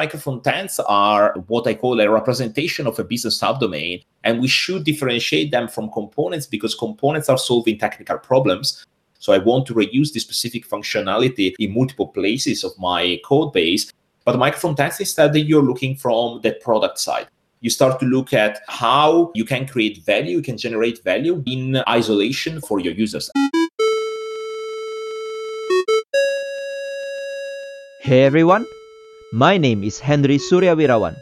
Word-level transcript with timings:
Microfrontends 0.00 0.78
are 0.86 1.34
what 1.48 1.66
I 1.66 1.74
call 1.74 2.00
a 2.00 2.08
representation 2.08 2.86
of 2.86 3.00
a 3.00 3.04
business 3.04 3.40
subdomain, 3.40 4.04
and 4.22 4.40
we 4.40 4.46
should 4.46 4.84
differentiate 4.84 5.50
them 5.50 5.66
from 5.66 5.90
components 5.90 6.46
because 6.46 6.76
components 6.76 7.28
are 7.28 7.36
solving 7.36 7.78
technical 7.78 8.16
problems. 8.16 8.86
So 9.18 9.32
I 9.32 9.38
want 9.38 9.66
to 9.66 9.74
reuse 9.74 10.12
the 10.12 10.20
specific 10.20 10.68
functionality 10.68 11.52
in 11.58 11.74
multiple 11.74 12.06
places 12.06 12.62
of 12.62 12.78
my 12.78 13.18
code 13.24 13.52
base. 13.52 13.92
But 14.24 14.36
Microfrontends 14.36 15.00
instead, 15.00 15.34
you're 15.34 15.64
looking 15.64 15.96
from 15.96 16.42
the 16.42 16.52
product 16.62 17.00
side. 17.00 17.26
You 17.60 17.70
start 17.70 17.98
to 17.98 18.06
look 18.06 18.32
at 18.32 18.60
how 18.68 19.32
you 19.34 19.44
can 19.44 19.66
create 19.66 20.04
value, 20.04 20.36
you 20.36 20.42
can 20.42 20.58
generate 20.58 21.02
value 21.02 21.42
in 21.44 21.82
isolation 21.88 22.60
for 22.60 22.78
your 22.78 22.94
users. 22.94 23.28
Hey 28.00 28.22
everyone, 28.22 28.64
my 29.32 29.58
name 29.58 29.84
is 29.84 30.00
Henry 30.00 30.38
Suryawirawan, 30.38 31.20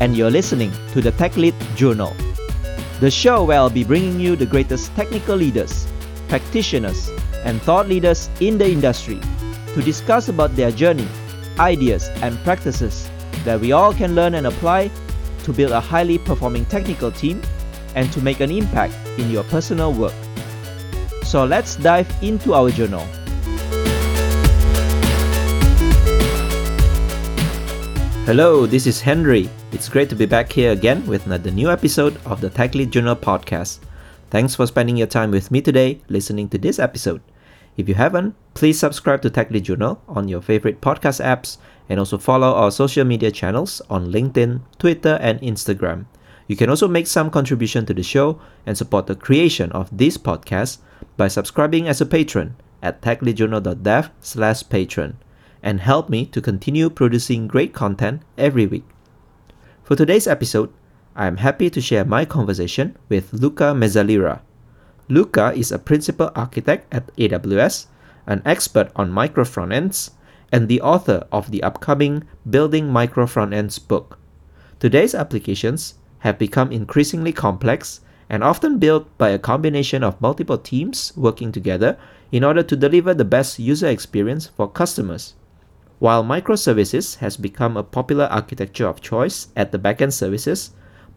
and 0.00 0.16
you're 0.16 0.30
listening 0.30 0.72
to 0.92 1.02
the 1.02 1.12
Tech 1.12 1.36
Lead 1.36 1.54
Journal, 1.76 2.16
the 2.98 3.10
show 3.10 3.44
where 3.44 3.58
I'll 3.58 3.68
be 3.68 3.84
bringing 3.84 4.18
you 4.18 4.36
the 4.36 4.46
greatest 4.46 4.90
technical 4.96 5.36
leaders, 5.36 5.86
practitioners, 6.28 7.10
and 7.44 7.60
thought 7.60 7.88
leaders 7.88 8.30
in 8.40 8.56
the 8.56 8.64
industry 8.64 9.20
to 9.74 9.82
discuss 9.82 10.30
about 10.30 10.56
their 10.56 10.70
journey, 10.70 11.06
ideas, 11.58 12.08
and 12.22 12.38
practices 12.38 13.10
that 13.44 13.60
we 13.60 13.72
all 13.72 13.92
can 13.92 14.14
learn 14.14 14.32
and 14.32 14.46
apply 14.46 14.90
to 15.44 15.52
build 15.52 15.72
a 15.72 15.80
highly 15.80 16.16
performing 16.16 16.64
technical 16.64 17.10
team 17.12 17.42
and 17.94 18.10
to 18.14 18.22
make 18.22 18.40
an 18.40 18.50
impact 18.50 18.94
in 19.18 19.30
your 19.30 19.44
personal 19.44 19.92
work. 19.92 20.14
So 21.22 21.44
let's 21.44 21.76
dive 21.76 22.08
into 22.22 22.54
our 22.54 22.70
journal. 22.70 23.06
Hello, 28.30 28.64
this 28.64 28.86
is 28.86 29.00
Henry. 29.00 29.50
It's 29.72 29.88
great 29.88 30.08
to 30.10 30.14
be 30.14 30.24
back 30.24 30.52
here 30.52 30.70
again 30.70 31.04
with 31.08 31.26
another 31.26 31.50
new 31.50 31.68
episode 31.68 32.16
of 32.24 32.40
the 32.40 32.48
Tech 32.48 32.76
Lead 32.76 32.92
Journal 32.92 33.16
podcast. 33.16 33.80
Thanks 34.30 34.54
for 34.54 34.68
spending 34.68 34.96
your 34.96 35.08
time 35.08 35.32
with 35.32 35.50
me 35.50 35.60
today 35.60 36.00
listening 36.06 36.48
to 36.50 36.56
this 36.58 36.78
episode. 36.78 37.22
If 37.76 37.88
you 37.88 37.96
haven't, 37.96 38.36
please 38.54 38.78
subscribe 38.78 39.20
to 39.22 39.30
Tech 39.30 39.50
Lead 39.50 39.64
Journal 39.64 40.00
on 40.06 40.28
your 40.28 40.40
favorite 40.40 40.80
podcast 40.80 41.20
apps 41.20 41.58
and 41.88 41.98
also 41.98 42.18
follow 42.18 42.54
our 42.54 42.70
social 42.70 43.04
media 43.04 43.32
channels 43.32 43.82
on 43.90 44.12
LinkedIn, 44.12 44.60
Twitter, 44.78 45.18
and 45.20 45.40
Instagram. 45.40 46.06
You 46.46 46.54
can 46.54 46.70
also 46.70 46.86
make 46.86 47.08
some 47.08 47.30
contribution 47.30 47.84
to 47.86 47.94
the 47.94 48.04
show 48.04 48.40
and 48.64 48.78
support 48.78 49.08
the 49.08 49.16
creation 49.16 49.72
of 49.72 49.90
this 49.90 50.16
podcast 50.16 50.78
by 51.16 51.26
subscribing 51.26 51.88
as 51.88 52.00
a 52.00 52.06
patron 52.06 52.54
at 52.80 53.02
techleadjournal.dev 53.02 54.10
slash 54.20 54.68
patron 54.68 55.18
and 55.62 55.80
help 55.80 56.08
me 56.08 56.26
to 56.26 56.40
continue 56.40 56.90
producing 56.90 57.46
great 57.46 57.72
content 57.72 58.22
every 58.38 58.66
week. 58.66 58.84
For 59.82 59.96
today's 59.96 60.26
episode, 60.26 60.72
I 61.16 61.26
am 61.26 61.38
happy 61.38 61.68
to 61.70 61.80
share 61.80 62.04
my 62.04 62.24
conversation 62.24 62.96
with 63.08 63.32
Luca 63.32 63.74
Mezzalira. 63.74 64.40
Luca 65.08 65.52
is 65.52 65.72
a 65.72 65.78
principal 65.78 66.30
architect 66.36 66.86
at 66.94 67.14
AWS, 67.16 67.86
an 68.26 68.42
expert 68.44 68.92
on 68.94 69.10
micro 69.10 69.44
frontends, 69.44 70.10
and 70.52 70.68
the 70.68 70.80
author 70.80 71.26
of 71.32 71.50
the 71.50 71.62
upcoming 71.62 72.24
Building 72.48 72.88
Micro 72.88 73.26
Frontends 73.26 73.78
book. 73.78 74.18
Today's 74.78 75.14
applications 75.14 75.94
have 76.20 76.38
become 76.38 76.72
increasingly 76.72 77.32
complex 77.32 78.00
and 78.28 78.44
often 78.44 78.78
built 78.78 79.06
by 79.18 79.30
a 79.30 79.38
combination 79.38 80.04
of 80.04 80.20
multiple 80.20 80.58
teams 80.58 81.12
working 81.16 81.50
together 81.50 81.98
in 82.30 82.44
order 82.44 82.62
to 82.62 82.76
deliver 82.76 83.12
the 83.12 83.24
best 83.24 83.58
user 83.58 83.88
experience 83.88 84.46
for 84.46 84.70
customers. 84.70 85.34
While 86.00 86.24
microservices 86.24 87.18
has 87.18 87.36
become 87.36 87.76
a 87.76 87.82
popular 87.82 88.24
architecture 88.24 88.86
of 88.86 89.02
choice 89.02 89.48
at 89.54 89.70
the 89.70 89.78
backend 89.78 90.14
services, 90.14 90.70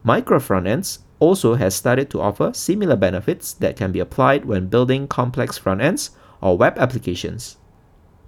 micro 0.04 0.40
frontends 0.40 1.00
also 1.22 1.54
has 1.54 1.74
started 1.74 2.10
to 2.10 2.20
offer 2.20 2.52
similar 2.54 2.98
benefits 2.98 3.54
that 3.64 3.78
can 3.78 3.94
be 3.94 4.02
applied 4.02 4.44
when 4.44 4.68
building 4.68 5.08
complex 5.08 5.58
frontends 5.58 6.10
or 6.42 6.58
web 6.58 6.78
applications. 6.78 7.56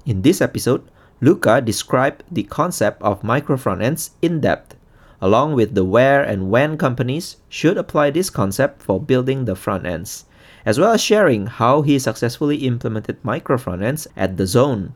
In 0.06 0.22
this 0.22 0.40
episode, 0.40 0.90
Luca 1.20 1.60
described 1.60 2.24
the 2.32 2.44
concept 2.44 3.02
of 3.02 3.22
micro 3.22 3.58
frontends 3.58 4.12
in 4.22 4.40
depth, 4.40 4.78
along 5.20 5.56
with 5.56 5.76
the 5.76 5.84
where 5.84 6.24
and 6.24 6.50
when 6.50 6.78
companies 6.78 7.36
should 7.50 7.78
apply 7.78 8.12
this 8.12 8.30
concept 8.30 8.82
for 8.82 9.02
building 9.02 9.44
the 9.44 9.56
frontends, 9.56 10.24
as 10.66 10.80
well 10.80 10.94
as 10.94 11.04
sharing 11.04 11.48
how 11.48 11.82
he 11.82 12.00
successfully 12.00 12.60
implemented 12.64 13.18
micro 13.26 13.58
frontends 13.58 14.08
at 14.16 14.38
DAZN 14.38 14.94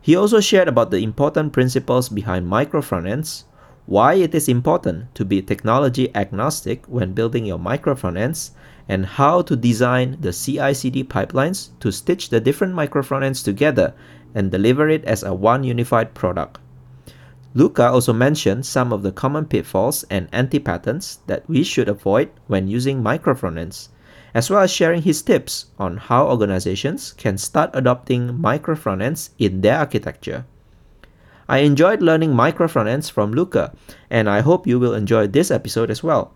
he 0.00 0.16
also 0.16 0.40
shared 0.40 0.68
about 0.68 0.90
the 0.90 1.02
important 1.02 1.52
principles 1.52 2.08
behind 2.08 2.46
micro 2.46 2.80
frontends, 2.80 3.44
why 3.86 4.14
it 4.14 4.34
is 4.34 4.48
important 4.48 5.14
to 5.14 5.24
be 5.24 5.42
technology 5.42 6.14
agnostic 6.14 6.86
when 6.86 7.12
building 7.12 7.44
your 7.44 7.58
micro 7.58 7.94
frontends, 7.94 8.50
and 8.88 9.04
how 9.06 9.42
to 9.42 9.54
design 9.56 10.16
the 10.20 10.32
CI/CD 10.32 11.04
pipelines 11.04 11.70
to 11.80 11.92
stitch 11.92 12.30
the 12.30 12.40
different 12.40 12.74
micro 12.74 13.02
frontends 13.02 13.44
together 13.44 13.94
and 14.34 14.50
deliver 14.50 14.88
it 14.88 15.04
as 15.04 15.22
a 15.22 15.34
one 15.34 15.64
unified 15.64 16.14
product. 16.14 16.58
Luca 17.52 17.88
also 17.88 18.12
mentioned 18.12 18.64
some 18.64 18.92
of 18.92 19.02
the 19.02 19.12
common 19.12 19.44
pitfalls 19.44 20.04
and 20.08 20.28
anti-patterns 20.32 21.18
that 21.26 21.48
we 21.48 21.64
should 21.64 21.88
avoid 21.88 22.30
when 22.46 22.68
using 22.68 23.02
micro 23.02 23.34
frontends 23.34 23.88
as 24.34 24.50
well 24.50 24.62
as 24.62 24.70
sharing 24.70 25.02
his 25.02 25.22
tips 25.22 25.66
on 25.78 25.96
how 25.96 26.28
organizations 26.28 27.12
can 27.14 27.36
start 27.36 27.70
adopting 27.74 28.40
micro 28.40 28.74
frontends 28.74 29.30
in 29.38 29.60
their 29.60 29.78
architecture. 29.78 30.44
I 31.48 31.58
enjoyed 31.58 32.00
learning 32.00 32.34
micro 32.34 32.68
frontends 32.68 33.10
from 33.10 33.32
Luca, 33.32 33.72
and 34.08 34.30
I 34.30 34.40
hope 34.40 34.66
you 34.66 34.78
will 34.78 34.94
enjoy 34.94 35.26
this 35.26 35.50
episode 35.50 35.90
as 35.90 36.02
well. 36.02 36.32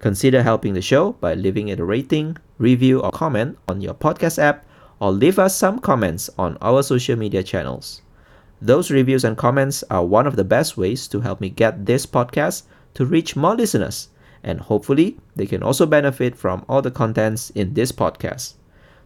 Consider 0.00 0.42
helping 0.42 0.74
the 0.74 0.82
show 0.82 1.12
by 1.12 1.34
leaving 1.34 1.68
it 1.68 1.78
a 1.78 1.84
rating, 1.84 2.36
review, 2.58 3.00
or 3.00 3.12
comment 3.12 3.56
on 3.68 3.80
your 3.80 3.94
podcast 3.94 4.38
app, 4.38 4.66
or 4.98 5.12
leave 5.12 5.38
us 5.38 5.54
some 5.56 5.78
comments 5.78 6.28
on 6.36 6.58
our 6.60 6.82
social 6.82 7.16
media 7.16 7.42
channels. 7.42 8.02
Those 8.60 8.90
reviews 8.90 9.22
and 9.22 9.36
comments 9.36 9.84
are 9.90 10.04
one 10.04 10.26
of 10.26 10.34
the 10.34 10.44
best 10.44 10.76
ways 10.76 11.06
to 11.08 11.20
help 11.20 11.40
me 11.40 11.48
get 11.50 11.86
this 11.86 12.04
podcast 12.04 12.62
to 12.94 13.04
reach 13.04 13.36
more 13.36 13.54
listeners 13.54 14.08
and 14.46 14.60
hopefully 14.60 15.18
they 15.34 15.44
can 15.44 15.62
also 15.62 15.84
benefit 15.84 16.36
from 16.36 16.64
all 16.68 16.80
the 16.80 16.90
contents 16.90 17.50
in 17.50 17.74
this 17.74 17.92
podcast. 17.92 18.54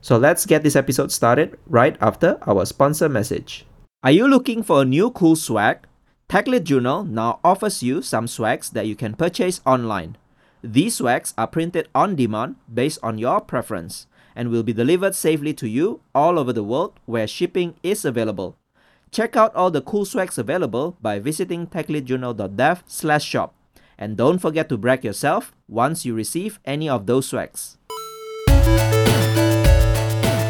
So 0.01 0.17
let's 0.17 0.47
get 0.47 0.63
this 0.63 0.77
episode 0.77 1.11
started 1.11 1.59
right 1.67 1.97
after 2.01 2.39
our 2.47 2.65
sponsor 2.65 3.09
message. 3.09 3.67
Are 4.05 4.13
you 4.13 4.29
looking 4.29 4.63
for 4.63 4.83
a 4.83 4.85
new 4.85 5.11
cool 5.11 5.35
swag? 5.35 5.79
TechLead 6.29 6.65
Journal 6.65 7.05
now 7.05 7.41
offers 7.43 7.83
you 7.83 8.03
some 8.03 8.29
swags 8.29 8.71
that 8.71 8.87
you 8.87 8.95
can 8.95 9.15
purchase 9.15 9.61
online. 9.67 10.17
These 10.63 10.97
swags 10.97 11.35
are 11.37 11.49
printed 11.49 11.89
on 11.95 12.15
demand 12.15 12.57
based 12.73 13.01
on 13.03 13.19
your 13.19 13.41
preference 13.41 14.07
and 14.37 14.51
will 14.51 14.63
be 14.63 14.73
delivered 14.73 15.15
safely 15.15 15.53
to 15.55 15.69
you 15.69 16.01
all 16.15 16.39
over 16.39 16.53
the 16.53 16.63
world 16.63 17.01
where 17.05 17.27
shipping 17.27 17.75
is 17.83 18.05
available. 18.05 18.57
Check 19.11 19.37
out 19.37 19.55
all 19.57 19.71
the 19.71 19.83
cool 19.83 20.05
swags 20.05 20.39
available 20.39 20.97
by 21.03 21.19
visiting 21.19 21.67
techleadjournal.dev 21.67 22.85
slash 22.87 23.25
shop. 23.25 23.55
And 24.01 24.17
don't 24.17 24.39
forget 24.39 24.71
to 24.71 24.79
brag 24.79 25.05
yourself 25.05 25.53
once 25.69 26.07
you 26.07 26.15
receive 26.15 26.59
any 26.65 26.89
of 26.89 27.05
those 27.05 27.29
swags. 27.29 27.77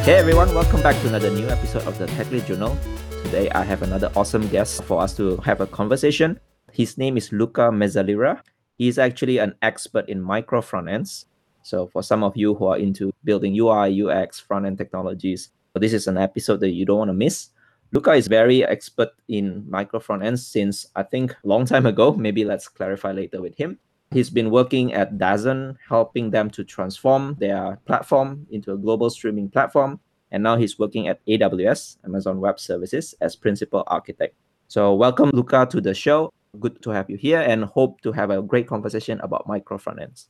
Hey 0.06 0.14
everyone, 0.14 0.54
welcome 0.54 0.80
back 0.82 0.94
to 1.02 1.08
another 1.08 1.32
new 1.32 1.48
episode 1.48 1.82
of 1.82 1.98
the 1.98 2.06
Tech 2.06 2.30
Lead 2.30 2.46
Journal. 2.46 2.78
Today 3.24 3.50
I 3.50 3.64
have 3.64 3.82
another 3.82 4.08
awesome 4.14 4.46
guest 4.46 4.84
for 4.84 5.02
us 5.02 5.16
to 5.16 5.36
have 5.38 5.60
a 5.60 5.66
conversation. 5.66 6.38
His 6.70 6.96
name 6.96 7.16
is 7.16 7.32
Luca 7.32 7.72
Mezzalira. 7.74 8.40
He's 8.78 9.00
actually 9.00 9.38
an 9.38 9.56
expert 9.62 10.08
in 10.08 10.22
micro 10.22 10.62
front 10.62 10.88
ends. 10.88 11.26
So 11.64 11.88
for 11.88 12.04
some 12.04 12.22
of 12.22 12.36
you 12.36 12.54
who 12.54 12.66
are 12.66 12.78
into 12.78 13.12
building 13.24 13.58
UI, 13.58 14.00
UX, 14.00 14.38
front 14.38 14.64
end 14.64 14.78
technologies, 14.78 15.50
this 15.74 15.92
is 15.92 16.06
an 16.06 16.18
episode 16.18 16.60
that 16.60 16.70
you 16.70 16.86
don't 16.86 16.98
want 16.98 17.08
to 17.08 17.14
miss. 17.14 17.48
Luca 17.92 18.12
is 18.12 18.28
very 18.28 18.64
expert 18.64 19.10
in 19.26 19.68
micro 19.68 19.98
front 19.98 20.22
ends 20.22 20.46
since 20.46 20.86
I 20.94 21.02
think 21.02 21.34
long 21.42 21.66
time 21.66 21.86
ago. 21.86 22.12
Maybe 22.16 22.44
let's 22.44 22.68
clarify 22.68 23.10
later 23.10 23.42
with 23.42 23.56
him. 23.56 23.78
He's 24.12 24.30
been 24.30 24.50
working 24.50 24.92
at 24.92 25.18
DAZN, 25.18 25.76
helping 25.88 26.30
them 26.30 26.50
to 26.50 26.64
transform 26.64 27.36
their 27.38 27.78
platform 27.86 28.46
into 28.50 28.72
a 28.72 28.76
global 28.76 29.10
streaming 29.10 29.48
platform. 29.48 29.98
And 30.30 30.42
now 30.42 30.56
he's 30.56 30.78
working 30.78 31.08
at 31.08 31.24
AWS, 31.26 31.98
Amazon 32.04 32.40
Web 32.40 32.60
Services, 32.60 33.14
as 33.20 33.34
principal 33.34 33.82
architect. 33.88 34.36
So 34.68 34.94
welcome, 34.94 35.30
Luca, 35.34 35.66
to 35.70 35.80
the 35.80 35.94
show. 35.94 36.32
Good 36.60 36.82
to 36.82 36.90
have 36.90 37.10
you 37.10 37.16
here 37.16 37.40
and 37.40 37.64
hope 37.64 38.00
to 38.02 38.12
have 38.12 38.30
a 38.30 38.42
great 38.42 38.68
conversation 38.68 39.20
about 39.20 39.48
micro 39.48 39.78
front 39.78 40.00
ends. 40.00 40.28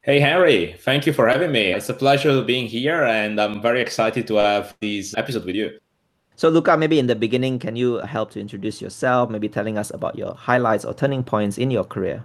Hey, 0.00 0.20
Henry, 0.20 0.76
thank 0.80 1.04
you 1.04 1.12
for 1.12 1.28
having 1.28 1.52
me. 1.52 1.72
It's 1.72 1.88
a 1.88 1.94
pleasure 1.94 2.42
being 2.42 2.66
here, 2.66 3.04
and 3.04 3.40
I'm 3.40 3.60
very 3.60 3.82
excited 3.82 4.26
to 4.28 4.36
have 4.36 4.74
this 4.80 5.14
episode 5.16 5.44
with 5.44 5.56
you. 5.56 5.78
So, 6.36 6.50
Luca, 6.50 6.76
maybe 6.76 6.98
in 6.98 7.06
the 7.06 7.16
beginning, 7.16 7.58
can 7.58 7.76
you 7.76 7.96
help 7.98 8.30
to 8.32 8.40
introduce 8.40 8.82
yourself, 8.82 9.30
maybe 9.30 9.48
telling 9.48 9.78
us 9.78 9.90
about 9.90 10.18
your 10.18 10.34
highlights 10.34 10.84
or 10.84 10.92
turning 10.92 11.24
points 11.24 11.56
in 11.56 11.70
your 11.70 11.84
career? 11.84 12.24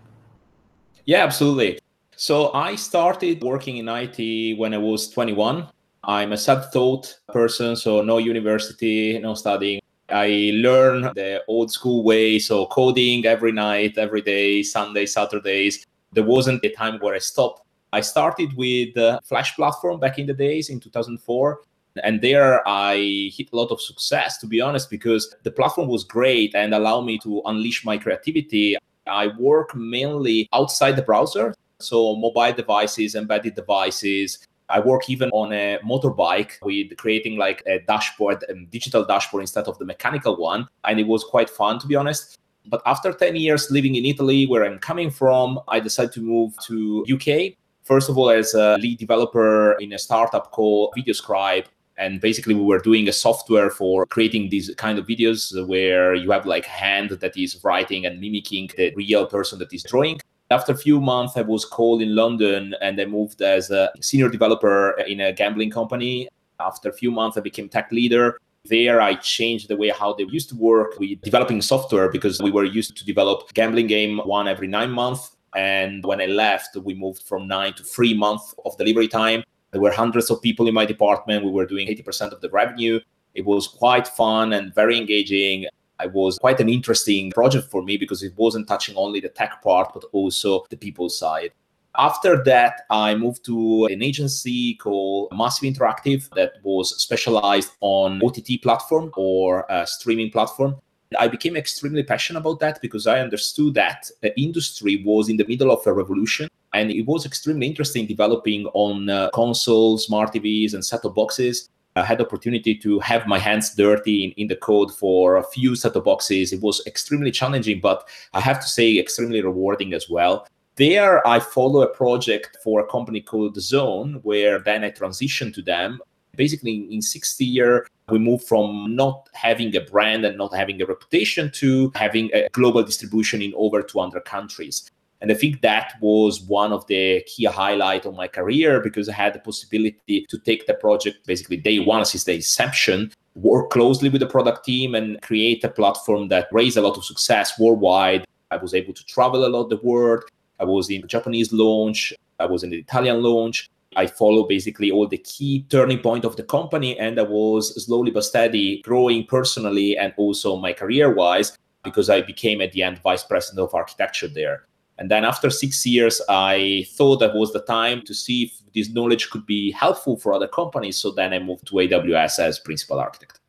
Yeah, 1.06 1.24
absolutely. 1.24 1.80
So, 2.18 2.52
I 2.54 2.76
started 2.76 3.42
working 3.42 3.78
in 3.78 3.88
IT 3.88 4.60
when 4.60 4.74
I 4.74 4.78
was 4.78 5.10
21. 5.10 5.68
I'm 6.04 6.34
a 6.34 6.38
self 6.38 6.74
taught 6.74 7.16
person, 7.32 7.76
so 7.78 8.02
no 8.02 8.18
university, 8.18 9.18
no 9.20 9.34
studying. 9.34 9.82
I 10.10 10.52
learn 10.56 11.04
the 11.16 11.42
old 11.48 11.72
school 11.72 12.04
way. 12.04 12.38
So 12.40 12.66
coding 12.66 13.26
every 13.26 13.52
night, 13.52 13.98
every 13.98 14.22
day, 14.22 14.64
Sunday, 14.64 15.06
Saturdays. 15.06 15.86
There 16.12 16.24
wasn't 16.24 16.64
a 16.66 16.70
time 16.70 17.00
where 17.00 17.16
I 17.16 17.20
stopped. 17.20 17.62
I 17.94 18.02
started 18.02 18.54
with 18.58 18.96
Flash 19.24 19.56
platform 19.56 20.00
back 20.00 20.20
in 20.20 20.26
the 20.26 20.34
days 20.34 20.70
in 20.70 20.80
2004. 20.80 21.62
And 22.04 22.22
there 22.22 22.68
I 22.68 23.32
hit 23.36 23.50
a 23.52 23.56
lot 23.56 23.72
of 23.72 23.82
success, 23.82 24.38
to 24.40 24.48
be 24.48 24.62
honest, 24.62 24.90
because 24.90 25.36
the 25.44 25.52
platform 25.52 25.88
was 25.88 26.04
great 26.04 26.56
and 26.56 26.74
allowed 26.74 27.02
me 27.02 27.18
to 27.20 27.42
unleash 27.46 27.84
my 27.84 27.98
creativity. 27.98 28.78
I 29.08 29.28
work 29.38 29.76
mainly 29.76 30.48
outside 30.54 30.96
the 30.96 31.02
browser, 31.02 31.54
so 31.80 32.16
mobile 32.16 32.54
devices, 32.54 33.16
embedded 33.16 33.56
devices. 33.56 34.48
I 34.70 34.80
work 34.80 35.10
even 35.10 35.30
on 35.32 35.52
a 35.52 35.80
motorbike 35.86 36.54
with 36.62 36.96
creating 36.96 37.38
like 37.38 37.62
a 37.68 37.80
dashboard, 37.80 38.46
a 38.48 38.54
digital 38.54 39.04
dashboard 39.04 39.42
instead 39.42 39.66
of 39.66 39.78
the 39.80 39.86
mechanical 39.86 40.38
one. 40.38 40.68
And 40.86 41.00
it 41.00 41.08
was 41.08 41.26
quite 41.26 41.50
fun, 41.50 41.78
to 41.80 41.88
be 41.88 41.96
honest. 41.96 42.38
But 42.68 42.82
after 42.86 43.12
10 43.12 43.36
years 43.36 43.70
living 43.70 43.96
in 43.96 44.06
Italy, 44.06 44.46
where 44.46 44.64
I'm 44.64 44.80
coming 44.80 45.10
from, 45.10 45.60
I 45.68 45.80
decided 45.80 46.14
to 46.14 46.22
move 46.22 46.54
to 46.68 47.06
UK. 47.12 47.58
First 47.84 48.08
of 48.08 48.18
all, 48.18 48.30
as 48.30 48.54
a 48.54 48.78
lead 48.78 49.00
developer 49.00 49.74
in 49.80 49.94
a 49.94 50.00
startup 50.00 50.52
called 50.52 50.94
VideoScribe, 50.96 51.66
and 52.02 52.20
basically 52.20 52.56
we 52.56 52.64
were 52.64 52.80
doing 52.80 53.08
a 53.08 53.14
software 53.14 53.70
for 53.70 54.06
creating 54.08 54.50
these 54.50 54.74
kind 54.76 54.98
of 54.98 55.06
videos 55.06 55.42
where 55.68 56.16
you 56.16 56.32
have 56.32 56.46
like 56.48 56.66
hand 56.66 57.12
that 57.12 57.38
is 57.38 57.64
writing 57.64 58.06
and 58.08 58.20
mimicking 58.20 58.70
the 58.76 58.92
real 58.96 59.26
person 59.28 59.60
that 59.60 59.72
is 59.72 59.84
drawing. 59.84 60.20
After 60.50 60.74
a 60.74 60.78
few 60.78 61.00
months 61.00 61.38
i 61.38 61.42
was 61.42 61.64
called 61.64 62.02
in 62.02 62.16
london 62.16 62.76
and 62.82 63.00
i 63.00 63.06
moved 63.06 63.42
as 63.42 63.70
a 63.70 63.90
senior 64.02 64.30
developer 64.30 65.00
in 65.14 65.22
a 65.22 65.32
gambling 65.32 65.70
company. 65.70 66.28
After 66.60 66.90
a 66.90 66.94
few 66.94 67.12
months 67.12 67.38
i 67.38 67.42
became 67.42 67.70
tech 67.70 67.92
leader. 67.92 68.40
There 68.66 69.00
i 69.00 69.14
changed 69.16 69.68
the 69.70 69.78
way 69.78 69.90
how 69.90 70.14
they 70.14 70.26
used 70.38 70.50
to 70.50 70.56
work 70.56 71.00
with 71.00 71.22
developing 71.22 71.62
software 71.62 72.10
because 72.10 72.42
we 72.42 72.52
were 72.52 72.66
used 72.66 72.98
to 72.98 73.06
develop 73.06 73.54
gambling 73.54 73.88
game 73.88 74.18
one 74.26 74.48
every 74.48 74.68
nine 74.68 74.92
months. 74.92 75.38
And 75.56 76.04
when 76.04 76.20
i 76.20 76.26
left 76.26 76.76
we 76.78 76.96
moved 76.96 77.24
from 77.30 77.48
nine 77.48 77.74
to 77.76 77.84
three 77.84 78.16
months 78.16 78.56
of 78.66 78.76
delivery 78.78 79.08
time 79.08 79.44
there 79.72 79.82
were 79.82 79.92
hundreds 79.92 80.30
of 80.30 80.42
people 80.42 80.68
in 80.68 80.74
my 80.74 80.86
department. 80.86 81.46
We 81.46 81.52
were 81.52 81.66
doing 81.66 81.88
80% 81.88 82.32
of 82.32 82.42
the 82.42 82.50
revenue. 82.50 83.00
It 83.34 83.46
was 83.46 83.68
quite 83.68 84.08
fun 84.08 84.54
and 84.54 84.76
very 84.76 84.98
engaging. 84.98 85.66
It 86.04 86.12
was 86.12 86.38
quite 86.38 86.60
an 86.60 86.70
interesting 86.70 87.32
project 87.32 87.70
for 87.70 87.82
me 87.82 87.98
because 87.98 88.24
it 88.24 88.34
wasn't 88.36 88.68
touching 88.68 88.96
only 88.98 89.20
the 89.20 89.30
tech 89.30 89.62
part, 89.62 89.94
but 89.94 90.04
also 90.12 90.66
the 90.70 90.78
people 90.78 91.10
side. 91.10 91.52
After 91.98 92.42
that, 92.44 92.82
I 92.90 93.16
moved 93.16 93.46
to 93.46 93.86
an 93.86 94.02
agency 94.02 94.76
called 94.76 95.30
Massive 95.34 95.74
Interactive 95.74 96.30
that 96.36 96.54
was 96.64 97.02
specialized 97.02 97.72
on 97.82 98.22
OTT 98.24 98.62
platform 98.64 99.12
or 99.16 99.66
a 99.70 99.86
streaming 99.86 100.32
platform. 100.32 100.78
I 101.20 101.28
became 101.28 101.58
extremely 101.58 102.04
passionate 102.04 102.40
about 102.40 102.62
that 102.62 102.82
because 102.82 103.08
I 103.08 103.20
understood 103.20 103.74
that 103.74 104.10
the 104.22 104.38
industry 104.40 105.04
was 105.06 105.28
in 105.28 105.36
the 105.36 105.46
middle 105.46 105.72
of 105.72 105.86
a 105.86 105.92
revolution 105.92 106.48
and 106.74 106.92
it 106.92 107.06
was 107.06 107.26
extremely 107.26 107.68
interesting 107.68 108.06
developing 108.06 108.66
on 108.74 109.10
uh, 109.10 109.30
consoles, 109.34 110.06
smart 110.06 110.34
TVs, 110.34 110.74
and 110.74 110.84
set-top 110.84 111.16
boxes. 111.16 111.70
I 111.96 112.04
had 112.04 112.22
opportunity 112.22 112.74
to 112.76 113.00
have 113.00 113.28
my 113.28 113.38
hands 113.38 113.76
dirty 113.76 114.24
in, 114.24 114.32
in 114.32 114.48
the 114.48 114.56
code 114.56 114.94
for 114.94 115.36
a 115.38 115.44
few 115.44 115.76
set-top 115.76 116.06
boxes. 116.06 116.54
It 116.54 116.62
was 116.62 116.82
extremely 116.88 117.32
challenging, 117.32 117.82
but 117.82 118.08
I 118.34 118.40
have 118.40 118.62
to 118.62 118.68
say 118.68 118.98
extremely 118.98 119.42
rewarding 119.42 119.94
as 119.94 120.10
well. 120.10 120.48
There, 120.78 121.26
I 121.28 121.40
follow 121.40 121.82
a 121.82 121.88
project 121.88 122.58
for 122.64 122.80
a 122.80 122.88
company 122.88 123.20
called 123.20 123.58
DAZN, 123.58 124.24
where 124.24 124.60
then 124.60 124.86
I 124.86 124.92
transitioned 124.92 125.54
to 125.56 125.62
them. 125.62 126.00
Basically, 126.38 126.88
in 126.90 127.02
60 127.02 127.44
year, 127.44 127.86
we 128.10 128.18
moved 128.18 128.48
from 128.48 128.96
not 128.96 129.28
having 129.34 129.76
a 129.76 129.82
brand 129.82 130.24
and 130.24 130.38
not 130.38 130.56
having 130.56 130.82
a 130.82 130.86
reputation 130.86 131.52
to 131.56 131.92
having 131.94 132.32
a 132.34 132.48
global 132.54 132.84
distribution 132.84 133.42
in 133.42 133.54
over 133.58 133.82
200 133.82 134.24
countries. 134.24 134.90
And 135.22 135.32
I 135.32 135.36
think 135.36 135.62
that 135.62 135.94
was 136.02 136.42
one 136.42 136.74
of 136.74 136.86
the 136.88 137.22
key 137.28 137.46
highlight 137.46 138.06
of 138.06 138.16
my 138.16 138.28
career 138.28 138.82
because 138.82 139.08
I 139.08 139.14
had 139.14 139.34
the 139.34 139.40
possibility 139.40 140.26
to 140.28 140.40
take 140.40 140.66
the 140.66 140.74
project 140.74 141.28
basically 141.28 141.58
day 141.58 141.78
one 141.78 142.04
since 142.06 142.24
the 142.24 142.34
inception, 142.34 143.12
work 143.36 143.70
closely 143.70 144.10
with 144.10 144.22
the 144.22 144.28
product 144.28 144.66
team 144.66 144.96
and 144.96 145.22
create 145.22 145.64
a 145.64 145.70
platform 145.70 146.30
that 146.30 146.48
raised 146.52 146.78
a 146.78 146.82
lot 146.82 146.98
of 146.98 147.06
success 147.06 147.60
worldwide. 147.60 148.26
I 148.50 148.58
was 148.58 148.74
able 148.74 148.94
to 148.94 149.06
travel 149.06 149.46
a 149.46 149.48
lot 149.48 149.70
the 149.70 149.78
world. 149.78 150.24
I 150.60 150.66
was 150.66 150.90
in 150.90 151.02
the 151.02 151.08
Japanese 151.08 151.54
launch. 151.54 152.14
I 152.40 152.48
was 152.48 152.64
in 152.64 152.72
the 152.72 152.80
Italian 152.80 153.22
launch. 153.22 153.70
I 153.96 154.08
follow 154.08 154.48
basically 154.48 154.90
all 154.90 155.08
the 155.08 155.18
key 155.18 155.66
turning 155.70 156.00
point 156.00 156.24
of 156.24 156.38
the 156.38 156.44
company, 156.44 156.98
and 156.98 157.20
I 157.20 157.24
was 157.24 157.84
slowly 157.86 158.10
but 158.10 158.24
steady 158.24 158.82
growing 158.84 159.26
personally 159.26 159.98
and 159.98 160.14
also 160.18 160.56
my 160.56 160.72
career 160.72 161.14
wise 161.14 161.58
because 161.84 162.10
I 162.10 162.22
became 162.22 162.62
at 162.62 162.72
the 162.72 162.84
end 162.84 163.00
vice 163.00 163.24
president 163.24 163.60
of 163.68 163.76
architecture 163.76 164.30
there. 164.30 164.66
And 164.98 165.10
then 165.10 165.26
after 165.26 165.50
six 165.50 165.86
years, 165.86 166.22
I 166.30 166.86
thought 166.96 167.18
that 167.22 167.34
was 167.34 167.54
the 167.54 167.62
time 167.62 168.04
to 168.04 168.14
see 168.14 168.44
if 168.44 168.74
this 168.74 168.94
knowledge 168.94 169.30
could 169.30 169.46
be 169.46 169.72
helpful 169.72 170.18
for 170.18 170.34
other 170.34 170.48
companies. 170.48 170.98
So 170.98 171.12
then 171.12 171.34
I 171.34 171.40
moved 171.40 171.68
to 171.68 171.76
AWS 171.76 172.40
as 172.40 172.60
principal 172.60 173.00
architect. 173.00 173.40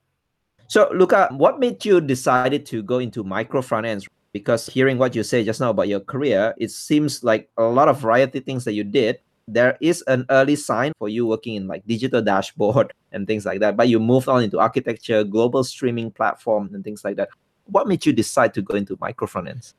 So, 0.68 0.90
Luca, 0.94 1.28
what 1.32 1.60
made 1.60 1.84
you 1.84 2.00
decided 2.00 2.64
to 2.66 2.82
go 2.82 2.98
into 2.98 3.22
micro 3.22 3.60
front 3.60 3.84
ends? 3.84 4.08
Because 4.32 4.66
hearing 4.66 4.96
what 4.96 5.14
you 5.14 5.22
say 5.22 5.44
just 5.44 5.60
now 5.60 5.68
about 5.68 5.88
your 5.88 6.00
career, 6.00 6.54
it 6.56 6.70
seems 6.70 7.22
like 7.22 7.50
a 7.58 7.64
lot 7.64 7.88
of 7.88 8.00
variety 8.00 8.40
things 8.40 8.64
that 8.64 8.72
you 8.72 8.82
did. 8.82 9.18
There 9.46 9.76
is 9.82 10.02
an 10.06 10.24
early 10.30 10.56
sign 10.56 10.92
for 10.98 11.10
you 11.10 11.26
working 11.26 11.56
in 11.56 11.66
like 11.66 11.86
digital 11.86 12.22
dashboard 12.32 12.94
and 13.12 13.26
things 13.26 13.44
like 13.44 13.60
that, 13.60 13.76
but 13.76 13.88
you 13.88 14.00
moved 14.00 14.28
on 14.28 14.42
into 14.42 14.58
architecture, 14.58 15.24
global 15.24 15.62
streaming 15.62 16.10
platform, 16.10 16.70
and 16.72 16.82
things 16.82 17.04
like 17.04 17.16
that. 17.16 17.28
What 17.66 17.86
made 17.86 18.06
you 18.06 18.14
decide 18.14 18.54
to 18.54 18.62
go 18.62 18.74
into 18.76 18.96
micro 18.98 19.26
front 19.26 19.48
ends? 19.48 19.74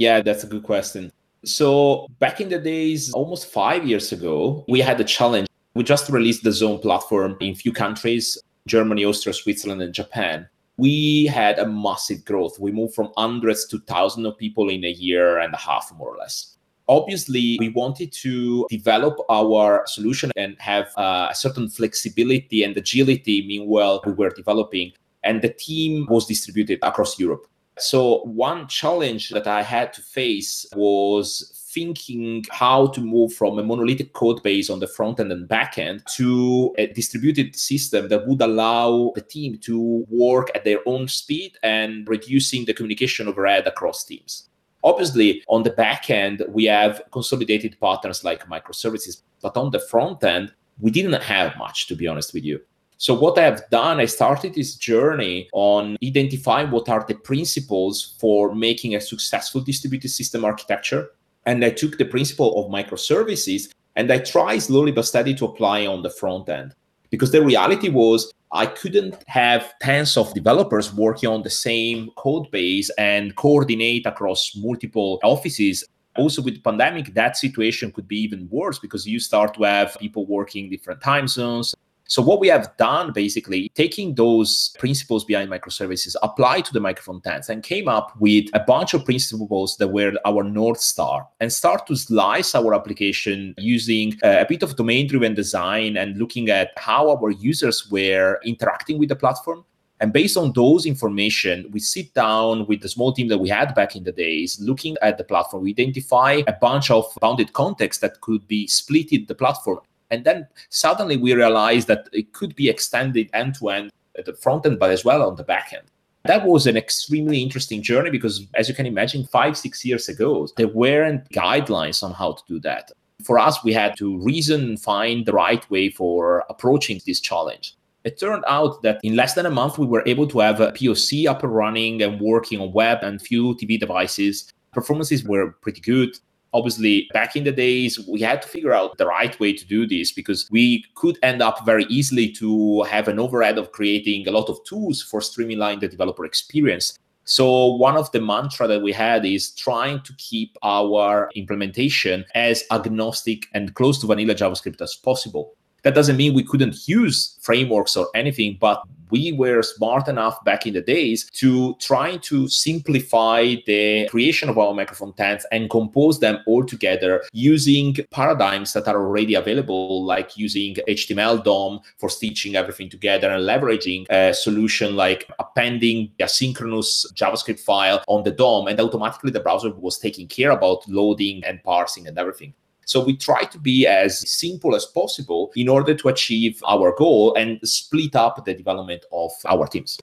Yeah, 0.00 0.22
that's 0.22 0.44
a 0.44 0.46
good 0.46 0.62
question. 0.62 1.12
So, 1.44 2.06
back 2.20 2.40
in 2.40 2.48
the 2.48 2.58
days, 2.58 3.12
almost 3.12 3.52
five 3.52 3.86
years 3.86 4.12
ago, 4.12 4.64
we 4.66 4.80
had 4.80 4.98
a 4.98 5.04
challenge. 5.04 5.46
We 5.74 5.84
just 5.84 6.08
released 6.08 6.42
the 6.42 6.50
DAZN 6.50 6.80
platform 6.80 7.36
in 7.40 7.54
few 7.54 7.72
countries 7.72 8.38
Germany, 8.66 9.04
Austria, 9.04 9.34
Switzerland, 9.34 9.82
and 9.82 9.92
Japan. 9.92 10.48
We 10.78 11.26
had 11.26 11.58
a 11.58 11.66
massive 11.66 12.24
growth. 12.24 12.58
We 12.58 12.72
moved 12.72 12.94
from 12.94 13.12
hundreds 13.18 13.66
to 13.68 13.78
thousands 13.80 14.26
of 14.26 14.38
people 14.38 14.70
in 14.70 14.84
a 14.84 14.90
year 14.90 15.38
and 15.38 15.52
a 15.52 15.58
half, 15.58 15.92
more 15.98 16.14
or 16.14 16.16
less. 16.16 16.56
Obviously, 16.88 17.58
we 17.60 17.68
wanted 17.68 18.10
to 18.24 18.66
develop 18.70 19.18
our 19.28 19.82
solution 19.86 20.30
and 20.34 20.56
have 20.60 20.88
uh, 20.96 21.28
a 21.30 21.34
certain 21.34 21.68
flexibility 21.68 22.64
and 22.64 22.74
agility 22.74 23.46
meanwhile 23.46 24.02
we 24.06 24.12
were 24.12 24.30
developing. 24.30 24.92
And 25.24 25.42
the 25.42 25.50
team 25.50 26.06
was 26.08 26.26
distributed 26.26 26.78
across 26.82 27.18
Europe. 27.18 27.46
So, 27.80 28.22
one 28.24 28.68
challenge 28.68 29.30
that 29.30 29.46
I 29.46 29.62
had 29.62 29.92
to 29.94 30.02
face 30.02 30.66
was 30.74 31.60
thinking 31.72 32.44
how 32.50 32.88
to 32.88 33.00
move 33.00 33.32
from 33.32 33.58
a 33.58 33.62
monolithic 33.62 34.12
code 34.12 34.42
base 34.42 34.68
on 34.68 34.80
the 34.80 34.86
front 34.86 35.20
end 35.20 35.30
and 35.32 35.48
back 35.48 35.78
end 35.78 36.02
to 36.16 36.74
a 36.78 36.88
distributed 36.88 37.54
system 37.56 38.08
that 38.08 38.26
would 38.26 38.42
allow 38.42 39.12
the 39.14 39.22
team 39.22 39.56
to 39.58 40.04
work 40.10 40.50
at 40.54 40.64
their 40.64 40.80
own 40.86 41.06
speed 41.06 41.56
and 41.62 42.08
reducing 42.08 42.64
the 42.64 42.74
communication 42.74 43.28
overhead 43.28 43.66
across 43.66 44.04
teams. 44.04 44.48
Obviously, 44.82 45.42
on 45.48 45.62
the 45.62 45.70
back 45.70 46.10
end, 46.10 46.42
we 46.48 46.64
have 46.64 47.02
consolidated 47.12 47.78
partners 47.80 48.24
like 48.24 48.48
microservices, 48.48 49.22
but 49.40 49.56
on 49.56 49.70
the 49.70 49.80
front 49.80 50.24
end, 50.24 50.52
we 50.80 50.90
didn't 50.90 51.22
have 51.22 51.56
much, 51.56 51.86
to 51.86 51.94
be 51.94 52.06
honest 52.06 52.32
with 52.34 52.44
you. 52.44 52.60
So 53.00 53.14
what 53.14 53.38
I 53.38 53.44
have 53.44 53.64
done, 53.70 53.98
I 53.98 54.04
started 54.04 54.52
this 54.52 54.74
journey 54.74 55.48
on 55.54 55.96
identifying 56.04 56.70
what 56.70 56.90
are 56.90 57.02
the 57.08 57.14
principles 57.14 58.14
for 58.20 58.54
making 58.54 58.94
a 58.94 59.00
successful 59.00 59.62
distributed 59.62 60.10
system 60.10 60.44
architecture. 60.44 61.08
And 61.46 61.64
I 61.64 61.70
took 61.70 61.96
the 61.96 62.04
principle 62.04 62.62
of 62.62 62.70
microservices 62.70 63.72
and 63.96 64.12
I 64.12 64.18
tried 64.18 64.58
slowly 64.58 64.92
but 64.92 65.06
steady 65.06 65.34
to 65.36 65.46
apply 65.46 65.86
on 65.86 66.02
the 66.02 66.10
front 66.10 66.50
end. 66.50 66.74
Because 67.08 67.32
the 67.32 67.42
reality 67.42 67.88
was 67.88 68.34
I 68.52 68.66
couldn't 68.66 69.16
have 69.28 69.72
tens 69.80 70.18
of 70.18 70.34
developers 70.34 70.92
working 70.92 71.30
on 71.30 71.42
the 71.42 71.48
same 71.48 72.10
code 72.18 72.50
base 72.50 72.90
and 72.98 73.34
coordinate 73.34 74.04
across 74.04 74.54
multiple 74.54 75.20
offices 75.22 75.86
also 76.16 76.42
with 76.42 76.54
the 76.54 76.60
pandemic 76.60 77.14
that 77.14 77.36
situation 77.38 77.92
could 77.92 78.08
be 78.08 78.18
even 78.18 78.46
worse 78.50 78.78
because 78.78 79.06
you 79.06 79.18
start 79.18 79.54
to 79.54 79.62
have 79.62 79.96
people 79.98 80.26
working 80.26 80.68
different 80.68 81.00
time 81.00 81.26
zones 81.26 81.74
so 82.10 82.20
what 82.20 82.40
we 82.40 82.48
have 82.48 82.76
done 82.76 83.12
basically, 83.12 83.70
taking 83.76 84.16
those 84.16 84.74
principles 84.80 85.24
behind 85.24 85.48
microservices, 85.48 86.16
applied 86.24 86.64
to 86.64 86.72
the 86.72 86.80
micro 86.80 87.04
frontends, 87.04 87.48
and 87.48 87.62
came 87.62 87.86
up 87.86 88.16
with 88.18 88.46
a 88.52 88.58
bunch 88.58 88.94
of 88.94 89.04
principles 89.04 89.76
that 89.76 89.86
were 89.86 90.14
our 90.24 90.42
North 90.42 90.80
Star 90.80 91.28
and 91.38 91.52
start 91.52 91.86
to 91.86 91.94
slice 91.94 92.56
our 92.56 92.74
application 92.74 93.54
using 93.58 94.18
uh, 94.24 94.38
a 94.40 94.44
bit 94.44 94.64
of 94.64 94.74
domain-driven 94.74 95.34
design 95.34 95.96
and 95.96 96.18
looking 96.18 96.50
at 96.50 96.72
how 96.76 97.08
our 97.10 97.30
users 97.30 97.88
were 97.92 98.40
interacting 98.44 98.98
with 98.98 99.10
the 99.10 99.14
platform. 99.14 99.64
And 100.00 100.12
based 100.12 100.36
on 100.36 100.50
those 100.52 100.86
information, 100.86 101.70
we 101.70 101.78
sit 101.78 102.12
down 102.14 102.66
with 102.66 102.80
the 102.80 102.88
small 102.88 103.12
team 103.12 103.28
that 103.28 103.38
we 103.38 103.50
had 103.50 103.72
back 103.76 103.94
in 103.94 104.02
the 104.02 104.10
days, 104.10 104.58
looking 104.58 104.96
at 105.00 105.16
the 105.16 105.22
platform. 105.22 105.62
We 105.62 105.70
identify 105.70 106.42
a 106.48 106.54
bunch 106.54 106.90
of 106.90 107.04
bounded 107.20 107.52
context 107.52 108.00
that 108.00 108.20
could 108.20 108.48
be 108.48 108.66
split 108.66 109.12
in 109.12 109.26
the 109.26 109.36
platform 109.36 109.78
and 110.10 110.24
then 110.24 110.46
suddenly 110.68 111.16
we 111.16 111.34
realized 111.34 111.88
that 111.88 112.08
it 112.12 112.32
could 112.32 112.54
be 112.56 112.68
extended 112.68 113.30
end 113.32 113.54
to 113.56 113.68
end 113.68 113.92
at 114.18 114.24
the 114.24 114.34
front 114.34 114.66
end, 114.66 114.78
but 114.78 114.90
as 114.90 115.04
well 115.04 115.22
on 115.22 115.36
the 115.36 115.44
back 115.44 115.72
end. 115.72 115.86
That 116.24 116.44
was 116.44 116.66
an 116.66 116.76
extremely 116.76 117.42
interesting 117.42 117.82
journey 117.82 118.10
because, 118.10 118.46
as 118.54 118.68
you 118.68 118.74
can 118.74 118.86
imagine, 118.86 119.24
five, 119.24 119.56
six 119.56 119.84
years 119.84 120.08
ago, 120.08 120.48
there 120.56 120.68
weren't 120.68 121.28
guidelines 121.30 122.02
on 122.02 122.12
how 122.12 122.32
to 122.32 122.42
do 122.46 122.60
that. 122.60 122.92
For 123.24 123.38
us, 123.38 123.64
we 123.64 123.72
had 123.72 123.96
to 123.98 124.18
reason 124.22 124.76
find 124.76 125.24
the 125.24 125.32
right 125.32 125.68
way 125.70 125.88
for 125.88 126.44
approaching 126.50 127.00
this 127.06 127.20
challenge. 127.20 127.74
It 128.04 128.18
turned 128.18 128.44
out 128.46 128.82
that 128.82 129.00
in 129.02 129.16
less 129.16 129.34
than 129.34 129.46
a 129.46 129.50
month, 129.50 129.78
we 129.78 129.86
were 129.86 130.02
able 130.06 130.26
to 130.28 130.40
have 130.40 130.60
a 130.60 130.72
POC 130.72 131.26
up 131.26 131.42
and 131.42 131.54
running 131.54 132.02
and 132.02 132.20
working 132.20 132.60
on 132.60 132.72
web 132.72 132.98
and 133.02 133.20
few 133.20 133.54
TV 133.56 133.78
devices. 133.78 134.52
Performances 134.72 135.24
were 135.24 135.52
pretty 135.62 135.80
good 135.80 136.18
obviously 136.52 137.08
back 137.12 137.36
in 137.36 137.44
the 137.44 137.52
days 137.52 137.98
we 138.08 138.20
had 138.20 138.42
to 138.42 138.48
figure 138.48 138.72
out 138.72 138.98
the 138.98 139.06
right 139.06 139.38
way 139.40 139.52
to 139.52 139.64
do 139.66 139.86
this 139.86 140.12
because 140.12 140.48
we 140.50 140.84
could 140.94 141.18
end 141.22 141.42
up 141.42 141.64
very 141.64 141.84
easily 141.84 142.30
to 142.30 142.82
have 142.82 143.08
an 143.08 143.18
overhead 143.18 143.58
of 143.58 143.72
creating 143.72 144.26
a 144.26 144.30
lot 144.30 144.48
of 144.48 144.62
tools 144.64 145.02
for 145.02 145.20
streamlining 145.20 145.80
the 145.80 145.88
developer 145.88 146.24
experience. 146.24 146.98
So 147.24 147.66
one 147.66 147.96
of 147.96 148.10
the 148.10 148.20
mantra 148.20 148.66
that 148.66 148.82
we 148.82 148.92
had 148.92 149.24
is 149.24 149.50
trying 149.50 150.02
to 150.02 150.12
keep 150.16 150.56
our 150.62 151.30
implementation 151.36 152.24
as 152.34 152.64
agnostic 152.72 153.46
and 153.54 153.74
close 153.74 154.00
to 154.00 154.06
vanilla 154.06 154.34
javascript 154.34 154.80
as 154.80 154.96
possible 154.96 155.54
that 155.82 155.94
doesn't 155.94 156.16
mean 156.16 156.34
we 156.34 156.44
couldn't 156.44 156.88
use 156.88 157.38
frameworks 157.40 157.96
or 157.96 158.08
anything, 158.14 158.58
but 158.60 158.82
we 159.10 159.32
were 159.32 159.62
smart 159.62 160.08
enough 160.08 160.42
back 160.44 160.66
in 160.66 160.74
the 160.74 160.80
days 160.80 161.28
to 161.32 161.74
try 161.80 162.16
to 162.18 162.48
simplify 162.48 163.54
the 163.66 164.08
creation 164.08 164.48
of 164.48 164.58
our 164.58 164.72
micro 164.72 164.96
frontends 164.96 165.42
and 165.52 165.68
compose 165.68 166.20
them 166.20 166.38
all 166.46 166.64
together 166.64 167.22
using 167.32 167.96
paradigms 168.10 168.72
that 168.72 168.86
are 168.86 168.96
already 168.96 169.34
available, 169.34 170.04
like 170.04 170.36
using 170.36 170.76
HTML 170.88 171.42
DOM 171.42 171.80
for 171.98 172.08
stitching 172.08 172.56
everything 172.56 172.88
together 172.88 173.30
and 173.30 173.42
leveraging 173.42 174.06
a 174.10 174.32
solution 174.32 174.96
like 174.96 175.28
appending 175.38 176.10
a 176.20 176.28
synchronous 176.28 177.10
JavaScript 177.14 177.60
file 177.60 178.02
on 178.06 178.22
the 178.22 178.30
DOM, 178.30 178.68
and 178.68 178.80
automatically 178.80 179.30
the 179.30 179.40
browser 179.40 179.70
was 179.74 179.98
taking 179.98 180.26
care 180.28 180.50
about 180.50 180.88
loading 180.88 181.42
and 181.44 181.62
parsing 181.64 182.06
and 182.06 182.18
everything. 182.18 182.54
So 182.90 182.98
we 182.98 183.16
try 183.16 183.44
to 183.44 183.56
be 183.56 183.86
as 183.86 184.28
simple 184.28 184.74
as 184.74 184.84
possible 184.84 185.52
in 185.54 185.68
order 185.68 185.94
to 185.94 186.08
achieve 186.08 186.60
our 186.66 186.92
goal 186.98 187.36
and 187.36 187.60
split 187.62 188.16
up 188.16 188.44
the 188.44 188.52
development 188.52 189.04
of 189.12 189.30
our 189.48 189.68
teams. 189.68 190.00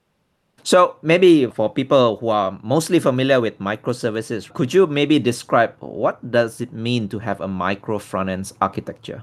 So 0.64 0.96
maybe 1.02 1.48
for 1.48 1.70
people 1.70 2.16
who 2.16 2.30
are 2.30 2.58
mostly 2.64 3.00
familiar 3.00 3.42
with 3.42 3.60
microservices, 3.60 4.54
could 4.54 4.74
you 4.74 4.88
maybe 4.88 5.20
describe 5.20 5.76
what 5.82 6.32
does 6.32 6.62
it 6.62 6.72
mean 6.72 7.10
to 7.10 7.20
have 7.20 7.42
a 7.42 7.48
micro 7.50 8.00
front-end 8.00 8.54
architecture? 8.62 9.22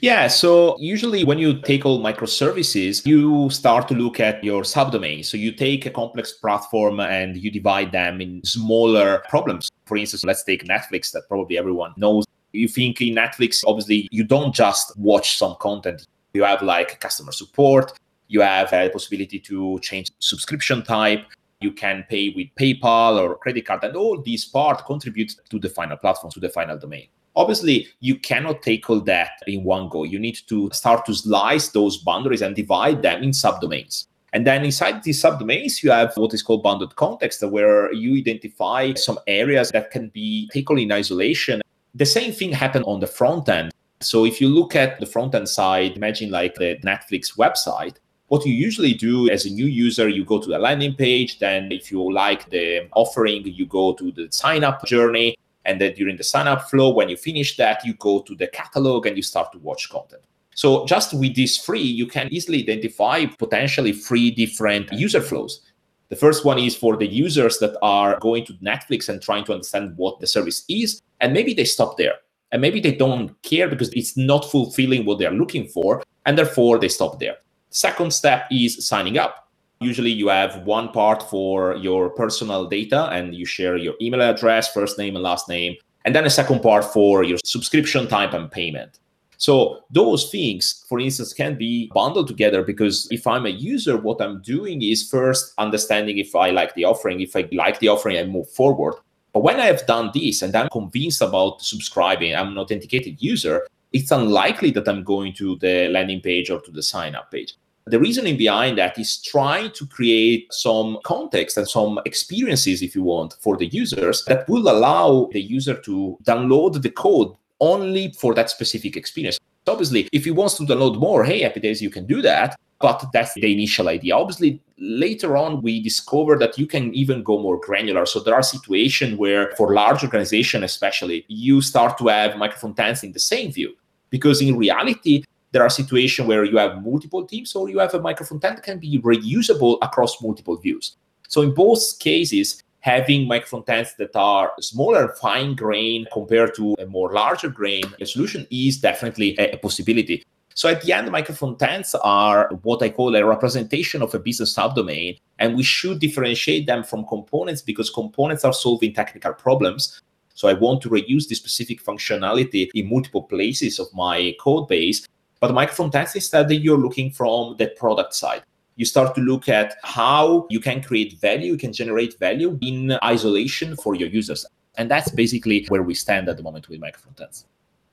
Yeah, 0.00 0.28
so 0.28 0.76
usually 0.78 1.22
when 1.22 1.38
you 1.38 1.60
take 1.60 1.84
all 1.84 2.02
microservices, 2.02 3.04
you 3.04 3.50
start 3.50 3.88
to 3.88 3.94
look 3.94 4.20
at 4.20 4.42
your 4.42 4.62
subdomains. 4.62 5.26
So 5.26 5.36
you 5.36 5.52
take 5.52 5.84
a 5.84 5.90
complex 5.90 6.32
platform 6.32 7.00
and 7.00 7.36
you 7.36 7.50
divide 7.50 7.92
them 7.92 8.22
in 8.22 8.42
smaller 8.42 9.22
problems. 9.28 9.68
For 9.84 9.98
instance, 9.98 10.24
let's 10.24 10.44
take 10.44 10.64
Netflix 10.64 11.12
that 11.12 11.24
probably 11.28 11.58
everyone 11.58 11.92
knows 11.98 12.24
you 12.56 12.68
think 12.68 13.00
in 13.00 13.14
Netflix, 13.14 13.62
obviously, 13.66 14.08
you 14.10 14.24
don't 14.24 14.54
just 14.54 14.96
watch 14.98 15.36
some 15.38 15.56
content. 15.60 16.06
You 16.34 16.44
have 16.44 16.62
like 16.62 17.00
customer 17.00 17.32
support. 17.32 17.92
You 18.28 18.40
have 18.40 18.72
a 18.72 18.90
possibility 18.90 19.38
to 19.40 19.78
change 19.80 20.10
subscription 20.18 20.82
type. 20.82 21.24
You 21.60 21.72
can 21.72 22.04
pay 22.08 22.30
with 22.30 22.48
PayPal 22.58 23.18
or 23.18 23.36
credit 23.36 23.66
card, 23.66 23.84
and 23.84 23.96
all 23.96 24.20
these 24.20 24.44
parts 24.44 24.82
contribute 24.82 25.32
to 25.48 25.58
the 25.58 25.70
final 25.70 25.96
platform, 25.96 26.30
to 26.32 26.40
the 26.40 26.50
final 26.50 26.78
domain. 26.78 27.08
Obviously, 27.34 27.88
you 28.00 28.18
cannot 28.18 28.62
take 28.62 28.88
all 28.88 29.00
that 29.02 29.32
in 29.46 29.62
one 29.62 29.88
go. 29.88 30.04
You 30.04 30.18
need 30.18 30.38
to 30.48 30.70
start 30.72 31.06
to 31.06 31.14
slice 31.14 31.68
those 31.68 31.98
boundaries 31.98 32.42
and 32.42 32.56
divide 32.56 33.02
them 33.02 33.22
in 33.22 33.30
subdomains. 33.30 34.06
And 34.32 34.46
then 34.46 34.64
inside 34.64 35.02
these 35.02 35.22
subdomains, 35.22 35.82
you 35.82 35.90
have 35.90 36.14
what 36.16 36.34
is 36.34 36.42
called 36.42 36.62
bounded 36.62 36.96
context, 36.96 37.42
where 37.42 37.92
you 37.92 38.18
identify 38.18 38.92
some 38.94 39.18
areas 39.26 39.70
that 39.70 39.90
can 39.90 40.08
be 40.10 40.48
tackled 40.52 40.78
in 40.78 40.92
isolation 40.92 41.62
the 41.96 42.06
same 42.06 42.32
thing 42.32 42.52
happened 42.52 42.84
on 42.86 43.00
the 43.00 43.06
front 43.06 43.48
end. 43.48 43.72
So 44.00 44.26
if 44.26 44.40
you 44.40 44.48
look 44.48 44.76
at 44.76 45.00
the 45.00 45.06
front 45.06 45.34
end 45.34 45.48
side, 45.48 45.96
imagine 45.96 46.30
like 46.30 46.54
the 46.54 46.76
Netflix 46.84 47.36
website, 47.36 47.96
what 48.28 48.44
you 48.44 48.52
usually 48.52 48.92
do 48.92 49.30
as 49.30 49.46
a 49.46 49.50
new 49.50 49.66
user, 49.66 50.08
you 50.08 50.24
go 50.24 50.38
to 50.38 50.48
the 50.48 50.58
landing 50.58 50.94
page. 50.94 51.38
Then, 51.38 51.70
if 51.70 51.92
you 51.92 52.12
like 52.12 52.50
the 52.50 52.88
offering, 52.94 53.46
you 53.46 53.66
go 53.66 53.94
to 53.94 54.10
the 54.10 54.28
sign 54.30 54.64
up 54.64 54.84
journey. 54.84 55.36
And 55.64 55.80
then 55.80 55.94
during 55.94 56.16
the 56.16 56.24
sign 56.24 56.46
up 56.46 56.68
flow, 56.68 56.90
when 56.90 57.08
you 57.08 57.16
finish 57.16 57.56
that, 57.56 57.84
you 57.84 57.94
go 57.94 58.20
to 58.22 58.34
the 58.34 58.48
catalog 58.48 59.06
and 59.06 59.16
you 59.16 59.22
start 59.22 59.52
to 59.52 59.58
watch 59.58 59.88
content. 59.90 60.22
So, 60.54 60.86
just 60.86 61.14
with 61.14 61.36
this 61.36 61.56
free, 61.56 61.82
you 61.82 62.06
can 62.06 62.28
easily 62.32 62.62
identify 62.62 63.26
potentially 63.26 63.92
three 63.92 64.30
different 64.30 64.92
user 64.92 65.20
flows. 65.20 65.60
The 66.08 66.16
first 66.16 66.44
one 66.44 66.58
is 66.58 66.76
for 66.76 66.96
the 66.96 67.06
users 67.06 67.58
that 67.58 67.76
are 67.82 68.18
going 68.20 68.44
to 68.46 68.52
Netflix 68.54 69.08
and 69.08 69.20
trying 69.20 69.44
to 69.44 69.52
understand 69.52 69.94
what 69.96 70.20
the 70.20 70.26
service 70.26 70.64
is. 70.68 71.02
And 71.20 71.32
maybe 71.32 71.52
they 71.52 71.64
stop 71.64 71.96
there. 71.96 72.14
And 72.52 72.62
maybe 72.62 72.78
they 72.78 72.94
don't 72.94 73.40
care 73.42 73.68
because 73.68 73.88
it's 73.92 74.16
not 74.16 74.48
fulfilling 74.50 75.04
what 75.04 75.18
they're 75.18 75.32
looking 75.32 75.66
for. 75.66 76.04
And 76.24 76.38
therefore, 76.38 76.78
they 76.78 76.88
stop 76.88 77.18
there. 77.18 77.36
Second 77.70 78.12
step 78.12 78.46
is 78.50 78.86
signing 78.86 79.18
up. 79.18 79.48
Usually, 79.80 80.10
you 80.10 80.28
have 80.28 80.64
one 80.64 80.90
part 80.90 81.22
for 81.28 81.74
your 81.76 82.10
personal 82.10 82.66
data 82.66 83.08
and 83.10 83.34
you 83.34 83.44
share 83.44 83.76
your 83.76 83.94
email 84.00 84.22
address, 84.22 84.72
first 84.72 84.98
name 84.98 85.16
and 85.16 85.24
last 85.24 85.48
name. 85.48 85.74
And 86.04 86.14
then 86.14 86.24
a 86.24 86.30
second 86.30 86.62
part 86.62 86.84
for 86.84 87.24
your 87.24 87.38
subscription 87.44 88.06
type 88.06 88.32
and 88.32 88.50
payment. 88.50 89.00
So 89.38 89.82
those 89.90 90.30
things, 90.30 90.84
for 90.88 90.98
instance, 90.98 91.32
can 91.32 91.56
be 91.56 91.90
bundled 91.94 92.28
together 92.28 92.62
because 92.62 93.08
if 93.10 93.26
I'm 93.26 93.46
a 93.46 93.50
user, 93.50 93.96
what 93.96 94.20
I'm 94.20 94.40
doing 94.42 94.82
is 94.82 95.08
first 95.08 95.52
understanding 95.58 96.18
if 96.18 96.34
I 96.34 96.50
like 96.50 96.74
the 96.74 96.84
offering. 96.84 97.20
If 97.20 97.36
I 97.36 97.48
like 97.52 97.78
the 97.80 97.88
offering, 97.88 98.18
I 98.18 98.24
move 98.24 98.48
forward. 98.50 98.94
But 99.32 99.42
when 99.42 99.60
I 99.60 99.66
have 99.66 99.86
done 99.86 100.10
this 100.14 100.40
and 100.40 100.56
I'm 100.56 100.70
convinced 100.70 101.20
about 101.20 101.60
subscribing, 101.60 102.34
I'm 102.34 102.52
an 102.52 102.58
authenticated 102.58 103.20
user, 103.20 103.66
it's 103.92 104.10
unlikely 104.10 104.70
that 104.72 104.88
I'm 104.88 105.04
going 105.04 105.34
to 105.34 105.56
the 105.56 105.88
landing 105.88 106.20
page 106.20 106.50
or 106.50 106.60
to 106.62 106.70
the 106.70 106.82
sign 106.82 107.14
up 107.14 107.30
page. 107.30 107.54
The 107.88 108.00
reasoning 108.00 108.36
behind 108.36 108.78
that 108.78 108.98
is 108.98 109.22
trying 109.22 109.70
to 109.72 109.86
create 109.86 110.52
some 110.52 110.98
context 111.04 111.56
and 111.56 111.68
some 111.68 112.00
experiences, 112.04 112.82
if 112.82 112.96
you 112.96 113.04
want, 113.04 113.34
for 113.40 113.56
the 113.56 113.66
users 113.66 114.24
that 114.24 114.48
will 114.48 114.68
allow 114.68 115.28
the 115.32 115.40
user 115.40 115.74
to 115.82 116.18
download 116.24 116.82
the 116.82 116.90
code 116.90 117.36
only 117.60 118.12
for 118.12 118.34
that 118.34 118.50
specific 118.50 118.96
experience. 118.96 119.38
Obviously, 119.66 120.08
if 120.12 120.24
he 120.24 120.30
wants 120.30 120.54
to 120.54 120.62
download 120.64 120.98
more, 120.98 121.24
hey, 121.24 121.40
Happy 121.40 121.60
Days, 121.60 121.82
you 121.82 121.90
can 121.90 122.06
do 122.06 122.22
that. 122.22 122.56
But 122.78 123.06
that's 123.12 123.32
the 123.32 123.50
initial 123.50 123.88
idea. 123.88 124.14
Obviously, 124.14 124.60
later 124.78 125.34
on, 125.36 125.62
we 125.62 125.82
discover 125.82 126.36
that 126.38 126.58
you 126.58 126.66
can 126.66 126.94
even 126.94 127.22
go 127.22 127.38
more 127.38 127.58
granular. 127.58 128.04
So 128.04 128.20
there 128.20 128.34
are 128.34 128.42
situations 128.42 129.16
where, 129.16 129.52
for 129.56 129.72
large 129.72 130.04
organization 130.04 130.62
especially, 130.62 131.24
you 131.28 131.62
start 131.62 131.96
to 131.98 132.08
have 132.08 132.36
micro 132.36 132.58
frontends 132.58 133.02
in 133.02 133.12
the 133.12 133.18
same 133.18 133.50
view. 133.50 133.74
Because 134.10 134.42
in 134.42 134.58
reality, 134.58 135.24
there 135.52 135.62
are 135.62 135.70
situations 135.70 136.28
where 136.28 136.44
you 136.44 136.58
have 136.58 136.84
multiple 136.84 137.24
teams 137.24 137.56
or 137.56 137.70
you 137.70 137.78
have 137.78 137.94
a 137.94 138.00
micro 138.00 138.26
frontend 138.26 138.56
that 138.56 138.62
can 138.62 138.78
be 138.78 138.98
reusable 138.98 139.78
across 139.80 140.20
multiple 140.20 140.58
views. 140.58 140.96
So 141.28 141.40
in 141.40 141.54
both 141.54 141.98
cases, 141.98 142.62
having 142.86 143.26
micro 143.26 143.48
frontends 143.48 143.96
that 143.96 144.14
are 144.14 144.52
smaller, 144.60 145.08
fine 145.20 145.56
grain 145.56 146.06
compared 146.12 146.54
to 146.54 146.74
a 146.78 146.86
more 146.86 147.12
larger 147.12 147.48
grain 147.48 147.82
solution 148.04 148.46
is 148.52 148.78
definitely 148.78 149.34
a, 149.40 149.50
a 149.50 149.58
possibility. 149.58 150.22
So 150.54 150.68
at 150.68 150.82
the 150.82 150.92
end, 150.92 151.10
micro 151.10 151.34
frontends 151.34 151.96
are 152.04 152.48
what 152.62 152.80
I 152.84 152.90
call 152.90 153.16
a 153.16 153.26
representation 153.26 154.02
of 154.02 154.14
a 154.14 154.20
business 154.20 154.54
subdomain, 154.56 155.18
and 155.40 155.56
we 155.56 155.64
should 155.64 155.98
differentiate 155.98 156.66
them 156.66 156.84
from 156.84 157.04
components 157.08 157.60
because 157.60 157.90
components 157.90 158.44
are 158.44 158.54
solving 158.54 158.94
technical 158.94 159.32
problems. 159.32 160.00
So 160.34 160.46
I 160.46 160.52
want 160.52 160.80
to 160.82 160.88
reuse 160.88 161.26
the 161.26 161.34
specific 161.34 161.82
functionality 161.82 162.68
in 162.72 162.88
multiple 162.88 163.24
places 163.24 163.80
of 163.80 163.88
my 163.94 164.36
code 164.40 164.68
base. 164.68 165.08
But 165.40 165.52
micro 165.52 165.74
frontends 165.74 166.14
instead, 166.14 166.52
you're 166.52 166.78
looking 166.78 167.10
from 167.10 167.56
the 167.58 167.66
product 167.66 168.14
side 168.14 168.44
you 168.76 168.84
start 168.84 169.14
to 169.14 169.20
look 169.20 169.48
at 169.48 169.74
how 169.82 170.46
you 170.50 170.60
can 170.60 170.82
create 170.82 171.18
value, 171.18 171.52
you 171.52 171.58
can 171.58 171.72
generate 171.72 172.18
value 172.18 172.58
in 172.60 172.98
isolation 173.02 173.74
for 173.76 173.94
your 173.94 174.08
users. 174.08 174.46
And 174.76 174.90
that's 174.90 175.10
basically 175.10 175.64
where 175.68 175.82
we 175.82 175.94
stand 175.94 176.28
at 176.28 176.36
the 176.36 176.42
moment 176.42 176.68
with 176.68 176.78
micro 176.78 177.00
frontends. 177.00 177.44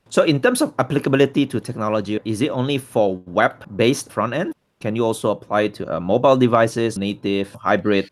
So, 0.09 0.23
in 0.23 0.41
terms 0.41 0.61
of 0.61 0.73
applicability 0.77 1.47
to 1.47 1.59
technology, 1.59 2.19
is 2.25 2.41
it 2.41 2.49
only 2.49 2.77
for 2.77 3.15
web 3.25 3.65
based 3.75 4.11
front 4.11 4.33
end? 4.33 4.53
Can 4.79 4.95
you 4.95 5.05
also 5.05 5.31
apply 5.31 5.61
it 5.61 5.73
to 5.75 5.95
uh, 5.95 5.99
mobile 5.99 6.35
devices, 6.35 6.97
native, 6.97 7.53
hybrid? 7.53 8.11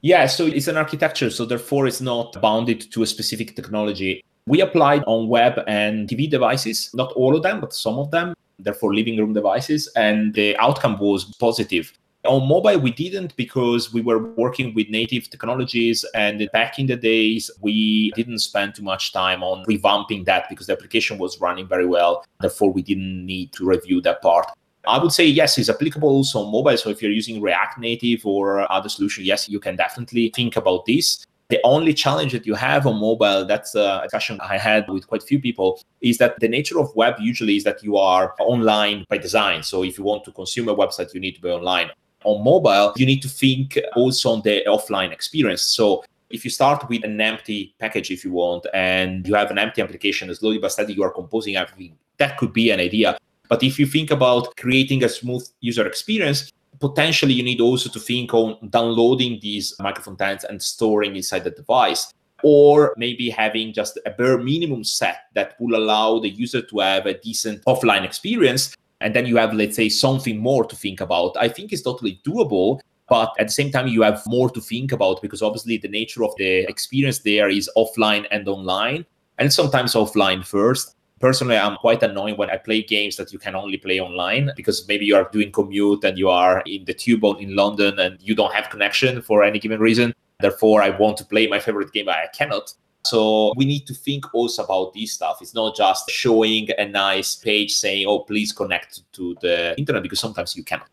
Yeah, 0.00 0.26
so 0.26 0.46
it's 0.46 0.68
an 0.68 0.76
architecture. 0.76 1.30
So, 1.30 1.44
therefore, 1.44 1.86
it's 1.88 2.00
not 2.00 2.40
bounded 2.40 2.90
to 2.92 3.02
a 3.02 3.06
specific 3.06 3.56
technology. 3.56 4.24
We 4.46 4.60
applied 4.60 5.02
on 5.06 5.28
web 5.28 5.60
and 5.66 6.08
TV 6.08 6.30
devices, 6.30 6.90
not 6.94 7.12
all 7.12 7.34
of 7.34 7.42
them, 7.42 7.60
but 7.60 7.74
some 7.74 7.98
of 7.98 8.10
them, 8.10 8.34
therefore 8.58 8.94
living 8.94 9.18
room 9.18 9.32
devices, 9.32 9.90
and 9.96 10.32
the 10.34 10.56
outcome 10.58 10.98
was 10.98 11.24
positive. 11.40 11.92
On 12.26 12.48
mobile, 12.48 12.78
we 12.78 12.90
didn't 12.90 13.36
because 13.36 13.92
we 13.92 14.00
were 14.00 14.18
working 14.18 14.72
with 14.72 14.88
native 14.88 15.28
technologies. 15.28 16.06
And 16.14 16.48
back 16.54 16.78
in 16.78 16.86
the 16.86 16.96
days, 16.96 17.50
we 17.60 18.12
didn't 18.12 18.38
spend 18.38 18.74
too 18.74 18.82
much 18.82 19.12
time 19.12 19.42
on 19.42 19.62
revamping 19.66 20.24
that 20.24 20.48
because 20.48 20.68
the 20.68 20.72
application 20.72 21.18
was 21.18 21.38
running 21.38 21.68
very 21.68 21.84
well. 21.84 22.24
Therefore, 22.40 22.72
we 22.72 22.80
didn't 22.80 23.26
need 23.26 23.52
to 23.52 23.66
review 23.66 24.00
that 24.02 24.22
part. 24.22 24.46
I 24.86 24.98
would 24.98 25.12
say 25.12 25.26
yes, 25.26 25.58
it's 25.58 25.68
applicable 25.68 26.08
also 26.08 26.40
on 26.40 26.50
mobile. 26.50 26.78
So 26.78 26.88
if 26.88 27.02
you're 27.02 27.12
using 27.12 27.42
React 27.42 27.78
Native 27.78 28.24
or 28.24 28.70
other 28.72 28.88
solution, 28.88 29.22
yes, 29.24 29.46
you 29.46 29.60
can 29.60 29.76
definitely 29.76 30.30
think 30.34 30.56
about 30.56 30.86
this. 30.86 31.26
The 31.48 31.60
only 31.62 31.92
challenge 31.92 32.32
that 32.32 32.46
you 32.46 32.54
have 32.54 32.86
on 32.86 32.98
mobile, 32.98 33.44
that's 33.44 33.74
a 33.74 34.00
discussion 34.02 34.40
I 34.40 34.56
had 34.56 34.88
with 34.88 35.06
quite 35.06 35.22
a 35.22 35.26
few 35.26 35.38
people, 35.38 35.78
is 36.00 36.16
that 36.18 36.40
the 36.40 36.48
nature 36.48 36.80
of 36.80 36.94
web 36.96 37.16
usually 37.20 37.56
is 37.56 37.64
that 37.64 37.82
you 37.82 37.98
are 37.98 38.34
online 38.40 39.04
by 39.10 39.18
design. 39.18 39.62
So 39.62 39.84
if 39.84 39.98
you 39.98 40.04
want 40.04 40.24
to 40.24 40.32
consume 40.32 40.70
a 40.70 40.74
website, 40.74 41.12
you 41.12 41.20
need 41.20 41.34
to 41.34 41.42
be 41.42 41.50
online. 41.50 41.90
On 42.24 42.42
mobile, 42.42 42.92
you 42.96 43.06
need 43.06 43.22
to 43.22 43.28
think 43.28 43.78
also 43.94 44.30
on 44.30 44.42
the 44.42 44.64
offline 44.66 45.12
experience. 45.12 45.62
So 45.62 46.04
if 46.30 46.44
you 46.44 46.50
start 46.50 46.88
with 46.88 47.04
an 47.04 47.20
empty 47.20 47.74
package, 47.78 48.10
if 48.10 48.24
you 48.24 48.32
want, 48.32 48.66
and 48.74 49.26
you 49.26 49.34
have 49.34 49.50
an 49.50 49.58
empty 49.58 49.82
application, 49.82 50.34
slowly 50.34 50.58
but 50.58 50.72
steadily 50.72 50.94
you 50.94 51.02
are 51.02 51.10
composing 51.10 51.56
everything, 51.56 51.96
that 52.16 52.38
could 52.38 52.52
be 52.52 52.70
an 52.70 52.80
idea. 52.80 53.18
But 53.48 53.62
if 53.62 53.78
you 53.78 53.86
think 53.86 54.10
about 54.10 54.56
creating 54.56 55.04
a 55.04 55.08
smooth 55.08 55.46
user 55.60 55.86
experience, 55.86 56.50
potentially 56.80 57.34
you 57.34 57.42
need 57.42 57.60
also 57.60 57.88
to 57.90 58.00
think 58.00 58.34
on 58.34 58.68
downloading 58.70 59.38
these 59.40 59.76
microfrontends 59.78 60.18
tenants 60.18 60.44
and 60.44 60.62
storing 60.62 61.16
inside 61.16 61.44
the 61.44 61.50
device 61.50 62.12
or 62.42 62.94
maybe 62.96 63.30
having 63.30 63.72
just 63.72 63.98
a 64.04 64.10
bare 64.10 64.38
minimum 64.38 64.84
set 64.84 65.26
that 65.34 65.54
will 65.58 65.76
allow 65.76 66.18
the 66.18 66.28
user 66.28 66.60
to 66.60 66.78
have 66.80 67.06
a 67.06 67.14
decent 67.14 67.64
offline 67.64 68.04
experience 68.04 68.76
and 69.04 69.14
then 69.14 69.26
you 69.26 69.36
have 69.36 69.52
let's 69.52 69.76
say 69.76 69.88
something 69.88 70.38
more 70.38 70.64
to 70.64 70.74
think 70.74 71.00
about 71.00 71.36
i 71.38 71.46
think 71.46 71.72
it's 71.72 71.82
totally 71.82 72.20
doable 72.26 72.80
but 73.08 73.32
at 73.38 73.46
the 73.46 73.52
same 73.52 73.70
time 73.70 73.86
you 73.86 74.02
have 74.02 74.22
more 74.26 74.50
to 74.50 74.60
think 74.60 74.90
about 74.90 75.20
because 75.22 75.42
obviously 75.42 75.76
the 75.76 75.88
nature 75.88 76.24
of 76.24 76.34
the 76.38 76.60
experience 76.74 77.18
there 77.20 77.48
is 77.48 77.70
offline 77.76 78.26
and 78.30 78.48
online 78.48 79.04
and 79.38 79.52
sometimes 79.52 79.94
offline 79.94 80.44
first. 80.44 80.96
Personally 81.20 81.56
i'm 81.56 81.76
quite 81.76 82.02
annoyed 82.02 82.36
when 82.38 82.50
i 82.50 82.56
play 82.56 82.82
games 82.82 83.16
that 83.16 83.32
you 83.32 83.38
can 83.38 83.54
only 83.54 83.76
play 83.76 84.00
online 84.00 84.50
because 84.56 84.86
maybe 84.88 85.06
you 85.06 85.16
are 85.16 85.28
doing 85.32 85.52
commute 85.52 86.02
and 86.04 86.18
you 86.18 86.28
are 86.28 86.62
in 86.66 86.84
the 86.84 86.92
tube 86.92 87.24
in 87.38 87.54
london 87.54 87.98
and 87.98 88.18
you 88.20 88.34
don't 88.34 88.52
have 88.52 88.68
connection 88.68 89.22
for 89.22 89.42
any 89.42 89.58
given 89.58 89.80
reason. 89.80 90.12
Therefore 90.40 90.82
i 90.82 90.90
want 90.90 91.16
to 91.18 91.24
play 91.24 91.46
my 91.46 91.60
favorite 91.60 91.92
game 91.92 92.06
but 92.06 92.16
i 92.16 92.26
cannot 92.34 92.74
so 93.04 93.52
we 93.56 93.64
need 93.64 93.86
to 93.86 93.94
think 93.94 94.32
also 94.34 94.64
about 94.64 94.92
this 94.94 95.12
stuff 95.12 95.38
it's 95.40 95.54
not 95.54 95.76
just 95.76 96.10
showing 96.10 96.68
a 96.78 96.86
nice 96.86 97.36
page 97.36 97.72
saying 97.72 98.06
oh 98.06 98.20
please 98.20 98.52
connect 98.52 99.00
to 99.12 99.36
the 99.40 99.76
internet 99.78 100.02
because 100.02 100.20
sometimes 100.20 100.56
you 100.56 100.64
cannot 100.64 100.88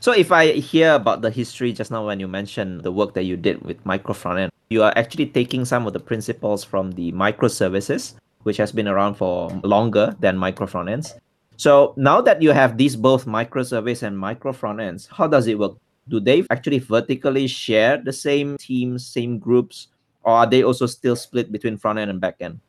so 0.00 0.12
if 0.12 0.32
I 0.32 0.52
hear 0.52 0.92
about 0.92 1.22
the 1.22 1.30
history 1.30 1.72
just 1.72 1.90
now 1.90 2.04
when 2.04 2.20
you 2.20 2.28
mentioned 2.28 2.82
the 2.82 2.92
work 2.92 3.14
that 3.14 3.22
you 3.22 3.38
did 3.38 3.62
with 3.62 3.82
micro 3.86 4.12
frontend, 4.12 4.50
you 4.68 4.82
are 4.82 4.92
actually 4.96 5.24
taking 5.24 5.64
some 5.64 5.86
of 5.86 5.94
the 5.94 5.98
principles 5.98 6.62
from 6.62 6.92
the 6.92 7.10
microservices 7.12 8.12
which 8.42 8.58
has 8.58 8.70
been 8.70 8.86
around 8.86 9.14
for 9.14 9.48
longer 9.64 10.14
than 10.20 10.36
micro 10.36 10.66
front 10.66 10.88
ends. 10.88 11.14
So 11.56 11.94
now 11.96 12.20
that 12.20 12.42
you 12.42 12.50
have 12.50 12.76
these 12.76 12.96
both 12.96 13.24
microservice 13.24 14.02
and 14.02 14.18
micro 14.18 14.52
front 14.52 14.80
ends, 14.80 15.08
how 15.10 15.26
does 15.26 15.46
it 15.46 15.58
work? 15.58 15.78
Do 16.08 16.20
they 16.20 16.44
actually 16.50 16.80
vertically 16.80 17.46
share 17.46 17.96
the 17.96 18.12
same 18.12 18.58
teams, 18.58 19.06
same 19.06 19.38
groups, 19.38 19.88
or 20.24 20.32
are 20.32 20.46
they 20.46 20.62
also 20.62 20.86
still 20.86 21.16
split 21.16 21.52
between 21.52 21.76
front 21.76 21.98
end 21.98 22.10
and 22.10 22.20
back 22.20 22.36
end? 22.40 22.60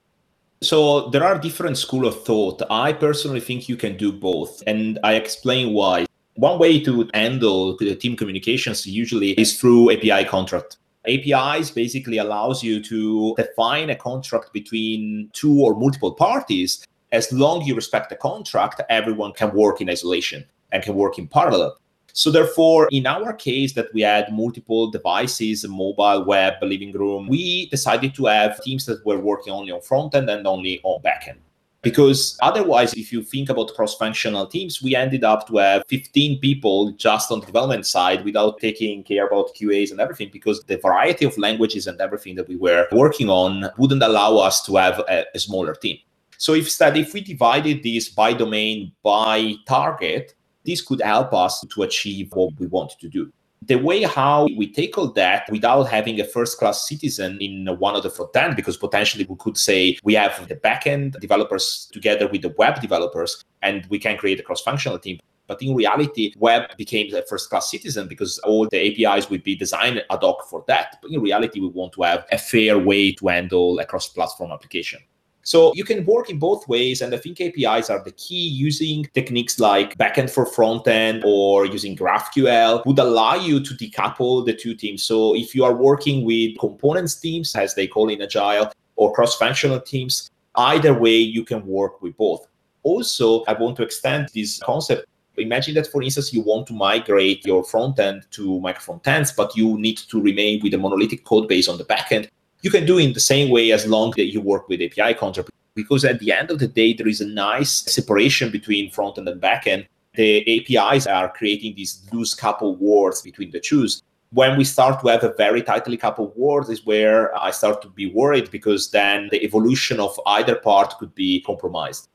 So 0.62 1.10
there 1.10 1.24
are 1.24 1.38
different 1.38 1.78
school 1.78 2.08
of 2.08 2.24
thought. 2.24 2.62
I 2.70 2.94
personally 2.94 3.40
think 3.40 3.68
you 3.68 3.78
can 3.78 3.98
do 3.98 4.12
both, 4.12 4.64
and 4.66 5.00
I 5.04 5.16
explain 5.16 5.74
why. 5.74 6.06
One 6.36 6.60
way 6.60 6.80
to 6.82 7.10
handle 7.14 7.78
the 7.78 7.96
team 7.96 8.16
communications 8.16 8.86
usually 8.86 9.32
is 9.32 9.60
through 9.60 9.92
API 9.92 10.26
contract. 10.26 10.78
APIs 11.08 11.72
basically 11.72 12.18
allows 12.18 12.64
you 12.64 12.82
to 12.84 13.36
define 13.38 13.90
a 13.90 13.96
contract 13.96 14.52
between 14.54 15.30
two 15.34 15.62
or 15.62 15.76
multiple 15.76 16.14
parties. 16.14 16.86
As 17.12 17.32
long 17.32 17.62
you 17.62 17.76
respect 17.76 18.10
the 18.10 18.16
contract, 18.16 18.82
everyone 18.90 19.34
can 19.34 19.54
work 19.54 19.82
in 19.82 19.90
isolation 19.90 20.46
and 20.72 20.84
can 20.84 20.96
work 20.96 21.18
in 21.20 21.28
parallel. 21.28 21.78
So 22.18 22.32
therefore, 22.32 22.88
in 22.94 23.06
our 23.08 23.34
case 23.34 23.74
that 23.74 23.94
we 23.94 24.00
had 24.00 24.32
multiple 24.32 24.90
devices, 24.90 25.68
mobile, 25.68 26.24
web, 26.24 26.54
living 26.62 26.94
room, 26.94 27.28
we 27.28 27.66
decided 27.66 28.16
to 28.16 28.28
have 28.28 28.64
teams 28.64 28.86
that 28.86 29.06
were 29.06 29.20
working 29.20 29.52
only 29.52 29.74
on 29.74 29.82
front 29.82 30.16
end 30.16 30.30
and 30.30 30.48
only 30.48 30.80
on 30.84 31.02
back 31.02 31.26
end. 31.28 31.40
Because 31.82 32.38
otherwise 32.42 32.94
if 32.94 33.12
you 33.12 33.22
think 33.22 33.50
about 33.50 33.74
cross-functional 33.76 34.48
teams 34.48 34.82
we 34.82 34.96
ended 34.96 35.26
up 35.26 35.46
to 35.48 35.58
have 35.58 35.84
15 35.90 36.40
people 36.40 36.94
just 36.94 37.32
on 37.32 37.42
the 37.42 37.46
development 37.46 37.86
side 37.86 38.24
without 38.24 38.60
taking 38.60 39.04
care 39.04 39.28
about 39.28 39.54
qas 39.54 39.92
and 39.92 40.00
everything 40.00 40.30
because 40.34 40.64
the 40.64 40.78
variety 40.78 41.26
of 41.26 41.38
languages 41.38 41.86
and 41.86 42.02
everything 42.02 42.34
that 42.36 42.48
we 42.48 42.56
were 42.56 42.88
working 42.92 43.30
on 43.30 43.70
wouldn't 43.78 44.02
allow 44.02 44.38
us 44.38 44.64
to 44.66 44.78
have 44.78 44.98
a, 45.08 45.26
a 45.36 45.38
smaller 45.40 45.76
team. 45.76 46.00
So 46.38 46.56
instead 46.56 46.98
if 46.98 47.14
we 47.14 47.22
divided 47.22 47.84
this 47.84 48.10
by 48.10 48.34
domain 48.34 48.92
by 49.04 49.54
target 49.68 50.34
this 50.66 50.82
could 50.82 51.02
help 51.02 51.34
us 51.34 51.64
to 51.74 51.84
achieve 51.84 52.30
what 52.34 52.54
we 52.60 52.68
wanted 52.68 53.00
to 53.00 53.10
do 53.10 53.32
the 53.68 53.76
way 53.76 54.04
how 54.04 54.48
we 54.58 54.72
tackle 54.72 55.12
that 55.14 55.50
without 55.50 55.84
having 55.84 56.20
a 56.20 56.24
first 56.24 56.58
class 56.60 56.88
citizen 56.88 57.38
in 57.42 57.68
one 57.80 57.96
of 57.96 58.04
the 58.04 58.10
front 58.10 58.36
end, 58.36 58.56
because 58.56 58.78
potentially 58.78 59.26
we 59.28 59.36
could 59.38 59.58
say 59.58 59.98
we 60.04 60.14
have 60.14 60.48
the 60.48 60.56
backend 60.56 61.20
developers 61.20 61.90
together 61.92 62.28
with 62.28 62.42
the 62.42 62.54
web 62.58 62.80
developers 62.82 63.44
and 63.62 63.86
we 63.88 63.98
can 63.98 64.18
create 64.18 64.40
a 64.40 64.44
cross 64.44 64.62
functional 64.62 65.00
team. 65.00 65.20
But 65.48 65.62
in 65.62 65.76
reality, 65.76 66.34
web 66.38 66.76
became 66.76 67.14
a 67.14 67.22
first 67.24 67.50
class 67.50 67.70
citizen 67.70 68.08
because 68.08 68.40
all 68.40 68.68
the 68.68 69.06
APIs 69.06 69.30
would 69.30 69.44
be 69.44 69.56
designed 69.56 70.04
ad 70.10 70.20
hoc 70.22 70.48
for 70.50 70.64
that. 70.68 70.98
But 71.02 71.12
in 71.12 71.22
reality, 71.22 71.60
we 71.60 71.68
want 71.68 71.94
to 71.94 72.04
have 72.04 72.26
a 72.32 72.38
fair 72.38 72.80
way 72.80 73.12
to 73.14 73.28
handle 73.28 73.78
a 73.80 73.86
cross 73.86 74.08
platform 74.10 74.52
application. 74.52 75.00
So 75.46 75.72
you 75.76 75.84
can 75.84 76.04
work 76.06 76.30
in 76.30 76.40
both 76.40 76.68
ways. 76.68 77.02
And 77.02 77.14
I 77.14 77.18
think 77.18 77.40
APIs 77.40 77.90
are 77.90 78.04
the 78.04 78.12
key 78.12 78.48
using 78.48 79.06
techniques 79.14 79.60
like 79.60 79.96
backend 79.98 80.32
for 80.32 80.46
frontend 80.46 81.24
or 81.24 81.66
using 81.66 81.96
GraphQL 81.96 82.86
would 82.86 83.00
allow 83.00 83.36
you 83.36 83.60
to 83.60 83.74
decouple 83.76 84.46
the 84.46 84.54
two 84.54 84.74
teams. 84.74 85.04
So 85.04 85.36
if 85.36 85.54
you 85.54 85.64
are 85.64 85.76
working 85.76 86.26
with 86.26 86.58
components 86.60 87.16
teams, 87.16 87.56
as 87.56 87.76
they 87.76 87.88
call 87.88 88.10
in 88.10 88.22
Agile, 88.22 88.72
or 88.96 89.14
cross-functional 89.14 89.82
teams, 89.82 90.32
either 90.56 90.94
way, 90.94 91.18
you 91.18 91.44
can 91.44 91.66
work 91.66 92.02
with 92.02 92.18
both. 92.18 92.48
Also, 92.82 93.44
I 93.44 93.54
want 93.54 93.76
to 93.78 93.84
extend 93.84 94.30
this 94.34 94.60
concept 94.60 95.06
Imagine 95.38 95.76
that, 95.76 95.88
for 95.88 96.02
instance, 96.02 96.34
you 96.34 96.42
want 96.42 96.68
to 96.68 96.74
migrate 96.74 97.46
your 97.46 97.64
front 97.64 98.00
end 98.00 98.26
to 98.32 98.60
micro 98.62 98.96
frontends, 98.96 99.36
but 99.36 99.56
you 99.56 99.78
need 99.78 99.98
to 99.98 100.22
remain 100.22 100.62
with 100.64 100.74
a 100.74 100.78
monolithic 100.78 101.26
code 101.26 101.48
base 101.48 101.68
on 101.68 101.78
the 101.78 101.84
backend 101.86 102.30
you 102.66 102.72
can 102.72 102.84
do 102.84 102.98
it 102.98 103.04
in 103.04 103.14
the 103.14 103.20
same 103.20 103.52
way 103.52 103.72
as 103.72 103.86
long 103.86 104.12
that 104.18 104.32
you 104.34 104.42
work 104.42 104.68
with 104.68 104.82
API 104.82 105.14
contract. 105.14 105.52
Because 105.76 106.04
at 106.04 106.20
the 106.20 106.32
end 106.32 106.50
of 106.50 106.58
the 106.58 106.68
day, 106.68 106.94
there 106.94 107.08
is 107.08 107.22
a 107.22 107.28
nice 107.28 107.70
separation 107.70 108.50
between 108.50 108.90
front 108.90 109.20
end 109.20 109.28
and 109.30 109.40
back 109.40 109.68
end. 109.68 109.86
The 110.16 110.32
APIs 110.56 111.06
are 111.06 111.32
creating 111.32 111.76
these 111.76 112.02
loose 112.12 112.34
couple 112.34 112.76
words 112.78 113.22
between 113.22 113.52
the 113.52 113.60
two. 113.60 113.88
When 114.32 114.58
we 114.58 114.64
start 114.64 115.00
to 115.02 115.08
have 115.10 115.24
a 115.24 115.36
very 115.38 115.62
tightly 115.62 115.96
coupled 115.96 116.34
words 116.36 116.70
is 116.70 116.84
where 116.88 117.38
I 117.38 117.52
start 117.52 117.84
to 117.84 117.90
be 117.90 118.08
worried 118.12 118.50
because 118.50 118.90
then 118.90 119.30
the 119.30 119.44
evolution 119.44 120.00
of 120.00 120.20
either 120.26 120.56
part 120.56 120.98
could 120.98 121.14
be 121.14 121.42
compromised 121.42 122.10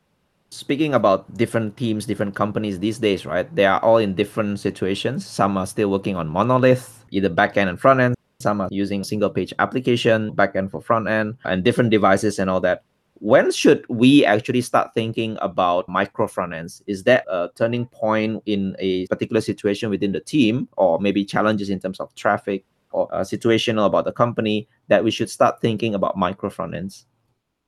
speaking 0.52 0.94
about 0.94 1.32
different 1.34 1.76
teams, 1.76 2.06
different 2.06 2.34
companies 2.34 2.80
these 2.80 2.98
days, 2.98 3.24
right? 3.24 3.54
They 3.54 3.66
are 3.66 3.78
all 3.84 3.98
in 3.98 4.16
different 4.16 4.58
situations. 4.58 5.24
Some 5.24 5.56
are 5.56 5.64
still 5.64 5.92
working 5.92 6.16
on 6.16 6.26
monolith, 6.26 7.04
either 7.12 7.28
back 7.28 7.56
end 7.56 7.70
and 7.70 7.78
front 7.78 8.00
end. 8.00 8.16
Some 8.40 8.62
are 8.62 8.68
using 8.70 9.04
single 9.04 9.28
page 9.28 9.52
application, 9.58 10.32
backend 10.34 10.70
for 10.70 10.80
front 10.80 11.08
end, 11.08 11.36
and 11.44 11.62
different 11.62 11.90
devices 11.90 12.38
and 12.38 12.48
all 12.48 12.60
that. 12.62 12.82
When 13.14 13.52
should 13.52 13.84
we 13.90 14.24
actually 14.24 14.62
start 14.62 14.94
thinking 14.94 15.36
about 15.42 15.86
micro 15.90 16.26
front 16.26 16.54
ends? 16.54 16.82
Is 16.86 17.04
that 17.04 17.24
a 17.28 17.50
turning 17.54 17.84
point 17.86 18.42
in 18.46 18.74
a 18.78 19.06
particular 19.08 19.42
situation 19.42 19.90
within 19.90 20.12
the 20.12 20.20
team, 20.20 20.68
or 20.78 20.98
maybe 21.00 21.22
challenges 21.22 21.68
in 21.68 21.80
terms 21.80 22.00
of 22.00 22.14
traffic 22.14 22.64
or 22.92 23.08
a 23.12 23.20
situational 23.20 23.84
about 23.84 24.06
the 24.06 24.12
company 24.12 24.66
that 24.88 25.04
we 25.04 25.10
should 25.10 25.28
start 25.28 25.60
thinking 25.60 25.94
about 25.94 26.16
micro 26.16 26.48
front 26.48 26.74
ends? 26.74 27.04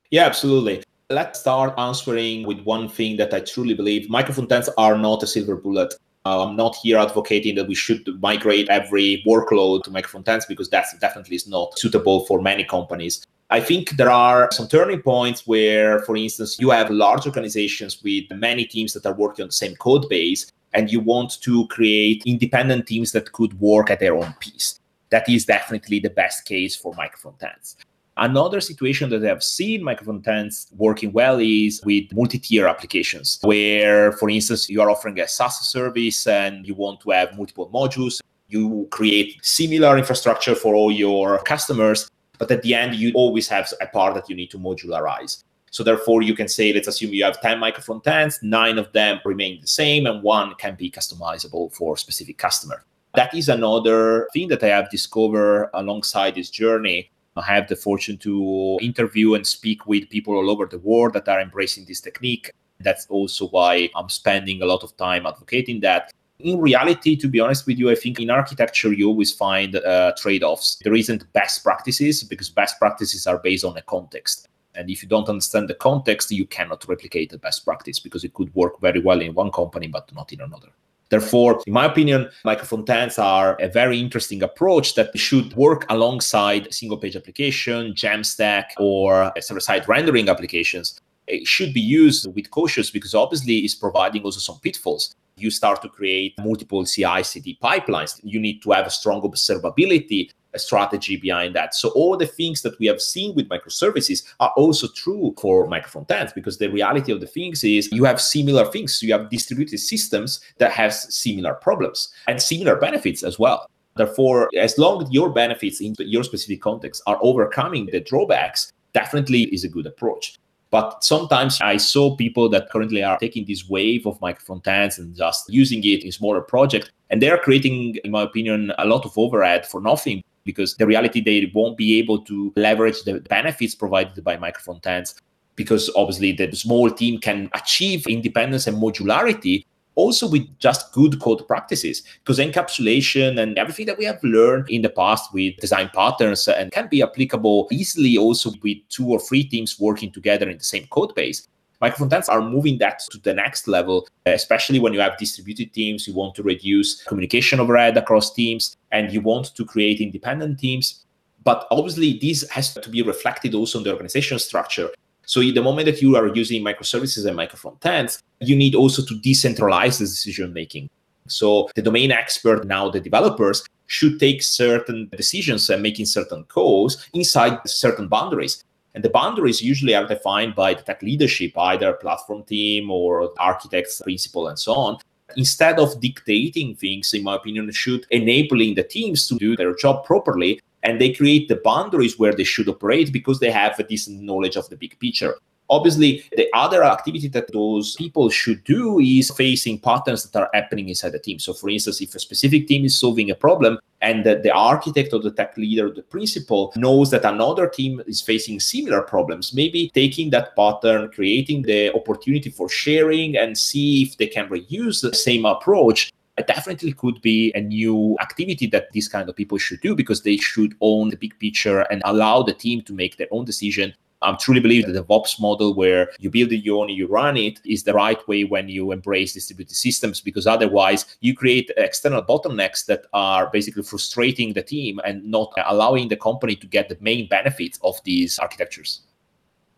Yeah, 0.09 0.25
absolutely. 0.25 0.83
Let's 1.11 1.39
start 1.39 1.77
answering 1.77 2.47
with 2.47 2.61
one 2.61 2.89
thing 2.89 3.17
that 3.17 3.31
I 3.31 3.41
truly 3.41 3.75
believe 3.75 4.09
micro 4.09 4.33
front 4.33 4.51
ends 4.51 4.69
are 4.75 4.97
not 4.97 5.21
a 5.21 5.27
silver 5.27 5.55
bullet. 5.55 5.93
I'm 6.25 6.55
not 6.55 6.77
here 6.77 6.97
advocating 6.97 7.55
that 7.55 7.67
we 7.67 7.75
should 7.75 8.07
migrate 8.21 8.69
every 8.69 9.23
workload 9.27 9.83
to 9.83 9.91
microfrontends 9.91 10.47
because 10.47 10.69
that 10.69 10.85
definitely 11.01 11.35
is 11.35 11.47
not 11.47 11.77
suitable 11.77 12.25
for 12.25 12.41
many 12.41 12.63
companies. 12.63 13.25
I 13.49 13.59
think 13.59 13.97
there 13.97 14.09
are 14.09 14.49
some 14.51 14.67
turning 14.67 15.01
points 15.01 15.45
where, 15.45 15.99
for 15.99 16.15
instance, 16.15 16.59
you 16.59 16.69
have 16.69 16.89
large 16.89 17.25
organizations 17.27 18.01
with 18.01 18.23
many 18.31 18.65
teams 18.65 18.93
that 18.93 19.05
are 19.05 19.13
working 19.13 19.43
on 19.43 19.49
the 19.49 19.53
same 19.53 19.75
code 19.75 20.07
base, 20.09 20.49
and 20.73 20.89
you 20.89 21.01
want 21.01 21.41
to 21.41 21.67
create 21.67 22.23
independent 22.25 22.87
teams 22.87 23.11
that 23.11 23.31
could 23.33 23.59
work 23.59 23.91
at 23.91 23.99
their 23.99 24.15
own 24.15 24.33
pace. 24.39 24.79
That 25.09 25.27
is 25.29 25.45
definitely 25.45 25.99
the 25.99 26.09
best 26.09 26.45
case 26.45 26.75
for 26.75 26.93
microfrontends. 26.93 27.75
Another 28.17 28.61
situation 28.61 29.09
that 29.09 29.25
I've 29.25 29.43
seen 29.43 29.81
microfrontends 29.81 30.71
working 30.75 31.11
well 31.11 31.39
is 31.39 31.81
with 31.83 32.13
multi-tier 32.13 32.67
applications, 32.67 33.39
where, 33.41 34.11
for 34.11 34.29
instance, 34.29 34.69
you 34.69 34.81
are 34.81 34.89
offering 34.91 35.19
a 35.19 35.27
SaaS 35.27 35.67
service 35.67 36.27
and 36.27 36.67
you 36.67 36.75
want 36.75 37.01
to 37.01 37.09
have 37.09 37.35
multiple 37.35 37.71
modules. 37.73 38.21
You 38.49 38.87
create 38.91 39.43
similar 39.43 39.97
infrastructure 39.97 40.53
for 40.53 40.75
all 40.75 40.91
your 40.91 41.39
customers, 41.39 42.07
but 42.37 42.51
at 42.51 42.61
the 42.61 42.75
end, 42.75 42.93
you 42.93 43.11
always 43.15 43.47
have 43.47 43.73
a 43.81 43.87
part 43.87 44.13
that 44.13 44.29
you 44.29 44.35
need 44.35 44.51
to 44.51 44.59
modularize. 44.59 45.43
So 45.71 45.83
therefore, 45.83 46.21
you 46.21 46.35
can 46.35 46.47
say, 46.47 46.71
let's 46.71 46.87
assume 46.87 47.13
you 47.13 47.23
have 47.23 47.41
10 47.41 47.57
microfrontends, 47.59 48.43
nine 48.43 48.77
of 48.77 48.91
them 48.91 49.21
remain 49.25 49.59
the 49.59 49.65
same, 49.65 50.05
and 50.05 50.21
one 50.21 50.53
can 50.59 50.75
be 50.75 50.91
customizable 50.91 51.73
for 51.73 51.97
specific 51.97 52.37
customer. 52.37 52.83
That 53.15 53.33
is 53.33 53.49
another 53.49 54.27
thing 54.33 54.49
that 54.49 54.63
I 54.63 54.67
have 54.67 54.91
discovered 54.91 55.71
alongside 55.73 56.35
this 56.35 56.51
journey. 56.51 57.09
I 57.35 57.41
have 57.41 57.67
the 57.67 57.75
fortune 57.75 58.17
to 58.19 58.77
interview 58.81 59.33
and 59.33 59.45
speak 59.45 59.87
with 59.87 60.09
people 60.09 60.35
all 60.35 60.49
over 60.49 60.65
the 60.65 60.79
world 60.79 61.13
that 61.13 61.27
are 61.27 61.41
embracing 61.41 61.85
this 61.85 62.01
technique. 62.01 62.51
That's 62.79 63.07
also 63.07 63.47
why 63.47 63.89
I'm 63.95 64.09
spending 64.09 64.61
a 64.61 64.65
lot 64.65 64.83
of 64.83 64.95
time 64.97 65.25
advocating 65.25 65.79
that. 65.81 66.11
In 66.39 66.59
reality, 66.59 67.15
to 67.15 67.27
be 67.27 67.39
honest 67.39 67.65
with 67.65 67.77
you, 67.79 67.89
I 67.89 67.95
think 67.95 68.19
in 68.19 68.29
architecture, 68.29 68.91
you 68.91 69.07
always 69.07 69.31
find 69.31 69.75
uh, 69.75 70.13
trade 70.17 70.43
offs. 70.43 70.77
There 70.83 70.93
isn't 70.93 71.31
best 71.33 71.63
practices 71.63 72.23
because 72.23 72.49
best 72.49 72.77
practices 72.79 73.25
are 73.25 73.37
based 73.37 73.63
on 73.63 73.77
a 73.77 73.81
context. 73.81 74.47
And 74.75 74.89
if 74.89 75.01
you 75.03 75.09
don't 75.09 75.29
understand 75.29 75.69
the 75.69 75.75
context, 75.75 76.31
you 76.31 76.45
cannot 76.45 76.87
replicate 76.87 77.29
the 77.29 77.37
best 77.37 77.63
practice 77.63 77.99
because 77.99 78.23
it 78.23 78.33
could 78.33 78.53
work 78.55 78.81
very 78.81 78.99
well 78.99 79.21
in 79.21 79.33
one 79.33 79.51
company, 79.51 79.87
but 79.87 80.13
not 80.13 80.33
in 80.33 80.41
another. 80.41 80.69
Therefore, 81.13 81.61
in 81.67 81.73
my 81.73 81.85
opinion, 81.85 82.27
microfrontends 82.43 83.21
are 83.21 83.55
a 83.61 83.67
very 83.67 83.99
interesting 83.99 84.41
approach 84.41 84.95
that 84.95 85.15
should 85.15 85.53
work 85.55 85.85
alongside 85.89 86.73
single 86.73 86.97
page 86.97 87.15
application, 87.15 87.93
Jamstack, 87.93 88.69
or 88.79 89.31
server 89.39 89.59
side 89.59 89.87
rendering 89.87 90.27
applications. 90.27 90.99
It 91.27 91.45
should 91.45 91.71
be 91.71 91.81
used 91.81 92.25
with 92.35 92.49
cautious 92.49 92.89
because 92.89 93.13
obviously 93.13 93.57
it's 93.59 93.75
providing 93.75 94.23
also 94.23 94.39
some 94.39 94.59
pitfalls 94.61 95.15
you 95.37 95.51
start 95.51 95.83
to 95.83 95.89
create 95.89 96.33
multiple 96.39 96.83
CI 96.83 97.21
CD 97.21 97.59
pipelines. 97.61 98.19
You 98.23 98.39
need 98.39 98.63
to 98.63 98.71
have 98.71 98.87
a 98.87 98.89
strong 98.89 99.21
observability 99.21 100.31
strategy 100.59 101.17
behind 101.17 101.55
that. 101.55 101.75
So 101.75 101.89
all 101.89 102.17
the 102.17 102.27
things 102.27 102.61
that 102.61 102.77
we 102.79 102.87
have 102.87 103.01
seen 103.01 103.35
with 103.35 103.49
microservices 103.49 104.23
are 104.39 104.53
also 104.55 104.87
true 104.95 105.33
for 105.39 105.67
microfrontends 105.67 106.33
because 106.33 106.57
the 106.57 106.69
reality 106.69 107.11
of 107.11 107.21
the 107.21 107.27
things 107.27 107.63
is 107.63 107.91
you 107.91 108.03
have 108.05 108.21
similar 108.21 108.65
things. 108.65 109.01
You 109.01 109.13
have 109.13 109.29
distributed 109.29 109.79
systems 109.79 110.39
that 110.57 110.71
has 110.71 111.13
similar 111.13 111.53
problems 111.55 112.09
and 112.27 112.41
similar 112.41 112.75
benefits 112.75 113.23
as 113.23 113.39
well. 113.39 113.69
Therefore, 113.95 114.49
as 114.57 114.77
long 114.77 115.03
as 115.03 115.11
your 115.11 115.29
benefits 115.29 115.79
in 115.79 115.95
your 115.99 116.23
specific 116.23 116.61
context 116.61 117.03
are 117.05 117.19
overcoming 117.21 117.87
the 117.87 117.99
drawbacks, 117.99 118.71
definitely 118.93 119.43
is 119.53 119.63
a 119.63 119.69
good 119.69 119.85
approach. 119.85 120.37
But 120.71 121.03
sometimes 121.03 121.61
I 121.61 121.77
saw 121.77 122.15
people 122.15 122.49
that 122.49 122.71
currently 122.71 123.03
are 123.03 123.19
taking 123.19 123.45
this 123.45 123.69
wave 123.69 124.07
of 124.07 124.19
microfrontends 124.21 124.97
and 124.97 125.15
just 125.15 125.47
using 125.47 125.83
it 125.83 126.03
in 126.03 126.11
smaller 126.11 126.41
projects. 126.41 126.89
And 127.11 127.21
they're 127.21 127.37
creating, 127.37 127.97
in 128.03 128.09
my 128.09 128.23
opinion, 128.23 128.73
a 128.79 128.85
lot 128.87 129.05
of 129.05 129.15
overhead 129.15 129.67
for 129.67 129.79
nothing 129.79 130.23
because 130.45 130.75
the 130.75 130.87
reality 130.87 131.21
they 131.21 131.51
won't 131.53 131.77
be 131.77 131.97
able 131.99 132.19
to 132.25 132.53
leverage 132.55 133.03
the 133.03 133.19
benefits 133.21 133.75
provided 133.75 134.23
by 134.23 134.37
microfrontends 134.37 135.15
because 135.55 135.89
obviously 135.95 136.31
the 136.31 136.51
small 136.55 136.89
team 136.89 137.19
can 137.19 137.49
achieve 137.53 138.07
independence 138.07 138.67
and 138.67 138.77
modularity 138.77 139.65
also 139.95 140.27
with 140.27 140.43
just 140.59 140.91
good 140.91 141.21
code 141.21 141.47
practices 141.47 142.01
because 142.23 142.39
encapsulation 142.39 143.39
and 143.39 143.57
everything 143.57 143.85
that 143.85 143.97
we 143.97 144.05
have 144.05 144.19
learned 144.23 144.67
in 144.69 144.81
the 144.81 144.89
past 144.89 145.31
with 145.33 145.55
design 145.57 145.89
patterns 145.93 146.47
and 146.47 146.71
can 146.71 146.87
be 146.87 147.01
applicable 147.03 147.67
easily 147.71 148.17
also 148.17 148.51
with 148.63 148.77
two 148.89 149.07
or 149.07 149.19
three 149.19 149.43
teams 149.43 149.79
working 149.79 150.11
together 150.11 150.49
in 150.49 150.57
the 150.57 150.63
same 150.63 150.87
code 150.87 151.13
base 151.15 151.47
Microfrontends 151.83 152.29
are 152.29 152.41
moving 152.41 152.77
that 152.77 152.99
to 153.11 153.17
the 153.17 153.33
next 153.33 153.67
level, 153.67 154.07
especially 154.25 154.79
when 154.79 154.93
you 154.93 155.01
have 155.01 155.17
distributed 155.17 155.73
teams. 155.73 156.07
You 156.07 156.13
want 156.13 156.33
to 156.35 156.43
reduce 156.43 157.03
communication 157.03 157.59
overhead 157.59 157.97
across 157.97 158.33
teams 158.33 158.77
and 158.91 159.11
you 159.11 159.19
want 159.19 159.53
to 159.53 159.65
create 159.65 159.99
independent 159.99 160.59
teams. 160.59 161.03
But 161.43 161.67
obviously, 161.71 162.17
this 162.21 162.49
has 162.51 162.73
to 162.73 162.89
be 162.89 163.01
reflected 163.01 163.53
also 163.53 163.79
in 163.79 163.83
the 163.83 163.91
organization 163.91 164.39
structure. 164.39 164.91
So, 165.25 165.41
the 165.41 165.61
moment 165.61 165.87
that 165.87 166.01
you 166.01 166.15
are 166.15 166.27
using 166.27 166.63
microservices 166.63 167.25
and 167.25 167.37
microfrontends, 167.37 168.21
you 168.39 168.55
need 168.55 168.75
also 168.75 169.03
to 169.03 169.15
decentralize 169.15 169.99
the 169.99 170.05
decision 170.05 170.53
making. 170.53 170.89
So, 171.27 171.69
the 171.75 171.81
domain 171.81 172.11
expert, 172.11 172.65
now 172.65 172.89
the 172.89 173.01
developers, 173.01 173.65
should 173.87 174.21
take 174.21 174.41
certain 174.41 175.09
decisions 175.17 175.69
and 175.69 175.83
making 175.83 176.05
certain 176.05 176.45
calls 176.45 177.09
inside 177.13 177.59
certain 177.65 178.07
boundaries. 178.07 178.63
And 178.95 179.03
the 179.03 179.09
boundaries 179.09 179.61
usually 179.61 179.95
are 179.95 180.07
defined 180.07 180.55
by 180.55 180.75
the 180.75 180.83
tech 180.83 181.01
leadership, 181.01 181.57
either 181.57 181.93
platform 181.93 182.43
team 182.43 182.91
or 182.91 183.31
architects, 183.39 184.01
principal, 184.01 184.47
and 184.47 184.59
so 184.59 184.73
on. 184.73 184.97
Instead 185.35 185.79
of 185.79 185.99
dictating 185.99 186.75
things, 186.75 187.13
in 187.13 187.23
my 187.23 187.35
opinion, 187.35 187.71
should 187.71 188.05
enabling 188.11 188.75
the 188.75 188.83
teams 188.83 189.27
to 189.27 189.35
do 189.37 189.55
their 189.55 189.73
job 189.73 190.05
properly. 190.05 190.61
And 190.83 190.99
they 190.99 191.13
create 191.13 191.47
the 191.47 191.61
boundaries 191.63 192.19
where 192.19 192.33
they 192.33 192.43
should 192.43 192.69
operate 192.69 193.11
because 193.11 193.39
they 193.39 193.49
have 193.49 193.79
a 193.79 193.83
decent 193.83 194.21
knowledge 194.21 194.57
of 194.57 194.69
the 194.69 194.75
big 194.75 194.99
picture. 194.99 195.35
Obviously, 195.69 196.23
the 196.35 196.47
other 196.53 196.83
activity 196.83 197.27
that 197.29 197.51
those 197.51 197.95
people 197.95 198.29
should 198.29 198.63
do 198.63 198.99
is 198.99 199.31
facing 199.31 199.79
patterns 199.79 200.29
that 200.29 200.39
are 200.39 200.49
happening 200.53 200.89
inside 200.89 201.11
the 201.11 201.19
team. 201.19 201.39
So, 201.39 201.53
for 201.53 201.69
instance, 201.69 202.01
if 202.01 202.13
a 202.15 202.19
specific 202.19 202.67
team 202.67 202.85
is 202.85 202.99
solving 202.99 203.31
a 203.31 203.35
problem 203.35 203.79
and 204.01 204.25
the, 204.25 204.35
the 204.35 204.51
architect 204.51 205.13
or 205.13 205.19
the 205.19 205.31
tech 205.31 205.57
leader 205.57 205.87
or 205.87 205.93
the 205.93 206.03
principal 206.03 206.73
knows 206.75 207.11
that 207.11 207.23
another 207.23 207.67
team 207.67 208.01
is 208.07 208.21
facing 208.21 208.59
similar 208.59 209.01
problems, 209.01 209.53
maybe 209.53 209.89
taking 209.93 210.29
that 210.31 210.55
pattern, 210.55 211.09
creating 211.13 211.61
the 211.63 211.93
opportunity 211.95 212.49
for 212.49 212.67
sharing 212.67 213.37
and 213.37 213.57
see 213.57 214.03
if 214.03 214.17
they 214.17 214.27
can 214.27 214.49
reuse 214.49 215.01
the 215.01 215.13
same 215.15 215.45
approach 215.45 216.11
it 216.37 216.47
definitely 216.47 216.93
could 216.93 217.21
be 217.21 217.51
a 217.53 217.61
new 217.61 218.17
activity 218.19 218.65
that 218.67 218.91
these 218.91 219.07
kind 219.07 219.29
of 219.29 219.35
people 219.35 219.57
should 219.57 219.81
do 219.81 219.95
because 219.95 220.23
they 220.23 220.37
should 220.37 220.75
own 220.81 221.09
the 221.09 221.17
big 221.17 221.37
picture 221.39 221.81
and 221.91 222.01
allow 222.05 222.41
the 222.41 222.53
team 222.53 222.81
to 222.81 222.93
make 222.93 223.17
their 223.17 223.27
own 223.31 223.45
decision 223.45 223.93
I 224.23 224.33
truly 224.35 224.61
believe 224.61 224.85
that 224.85 224.93
the 224.93 225.03
DevOps 225.03 225.39
model 225.39 225.73
where 225.73 226.09
you 226.19 226.29
build 226.29 226.51
it, 226.53 226.63
you 226.63 226.79
own 226.79 226.89
it, 226.89 226.93
you 226.93 227.07
run 227.07 227.35
it 227.35 227.59
is 227.65 227.83
the 227.83 227.93
right 227.93 228.25
way 228.27 228.45
when 228.45 228.69
you 228.69 228.91
embrace 228.91 229.33
distributed 229.33 229.75
systems 229.75 230.21
because 230.21 230.47
otherwise 230.47 231.17
you 231.19 231.35
create 231.35 231.69
external 231.75 232.23
bottlenecks 232.23 232.85
that 232.85 233.05
are 233.13 233.49
basically 233.51 233.83
frustrating 233.83 234.53
the 234.53 234.63
team 234.63 234.99
and 235.05 235.23
not 235.25 235.53
allowing 235.65 236.07
the 236.07 236.15
company 236.15 236.55
to 236.55 236.67
get 236.67 236.87
the 236.87 236.97
main 237.01 237.27
benefits 237.27 237.77
of 237.83 238.01
these 238.05 238.39
architectures. 238.39 239.01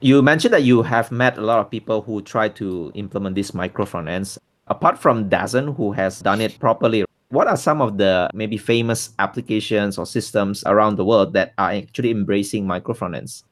You 0.01 0.21
mentioned 0.21 0.53
that 0.53 0.63
you 0.63 0.83
have 0.83 1.11
met 1.11 1.37
a 1.37 1.41
lot 1.41 1.59
of 1.59 1.71
people 1.71 2.01
who 2.01 2.21
try 2.21 2.49
to 2.49 2.91
implement 2.93 3.35
these 3.35 3.53
micro 3.53 3.85
front 3.85 4.07
ends. 4.07 4.37
Apart 4.67 4.99
from 4.99 5.29
DAZN, 5.29 5.75
who 5.75 5.91
has 5.93 6.21
done 6.21 6.41
it 6.41 6.59
properly, 6.59 7.05
what 7.29 7.47
are 7.47 7.57
some 7.57 7.81
of 7.81 7.97
the 7.97 8.29
maybe 8.33 8.57
famous 8.57 9.11
applications 9.17 9.97
or 9.97 10.05
systems 10.05 10.63
around 10.65 10.97
the 10.97 11.05
world 11.05 11.33
that 11.33 11.53
are 11.57 11.71
actually 11.71 12.11
embracing 12.11 12.67
micro 12.67 12.93
front 12.93 13.15
ends? 13.15 13.43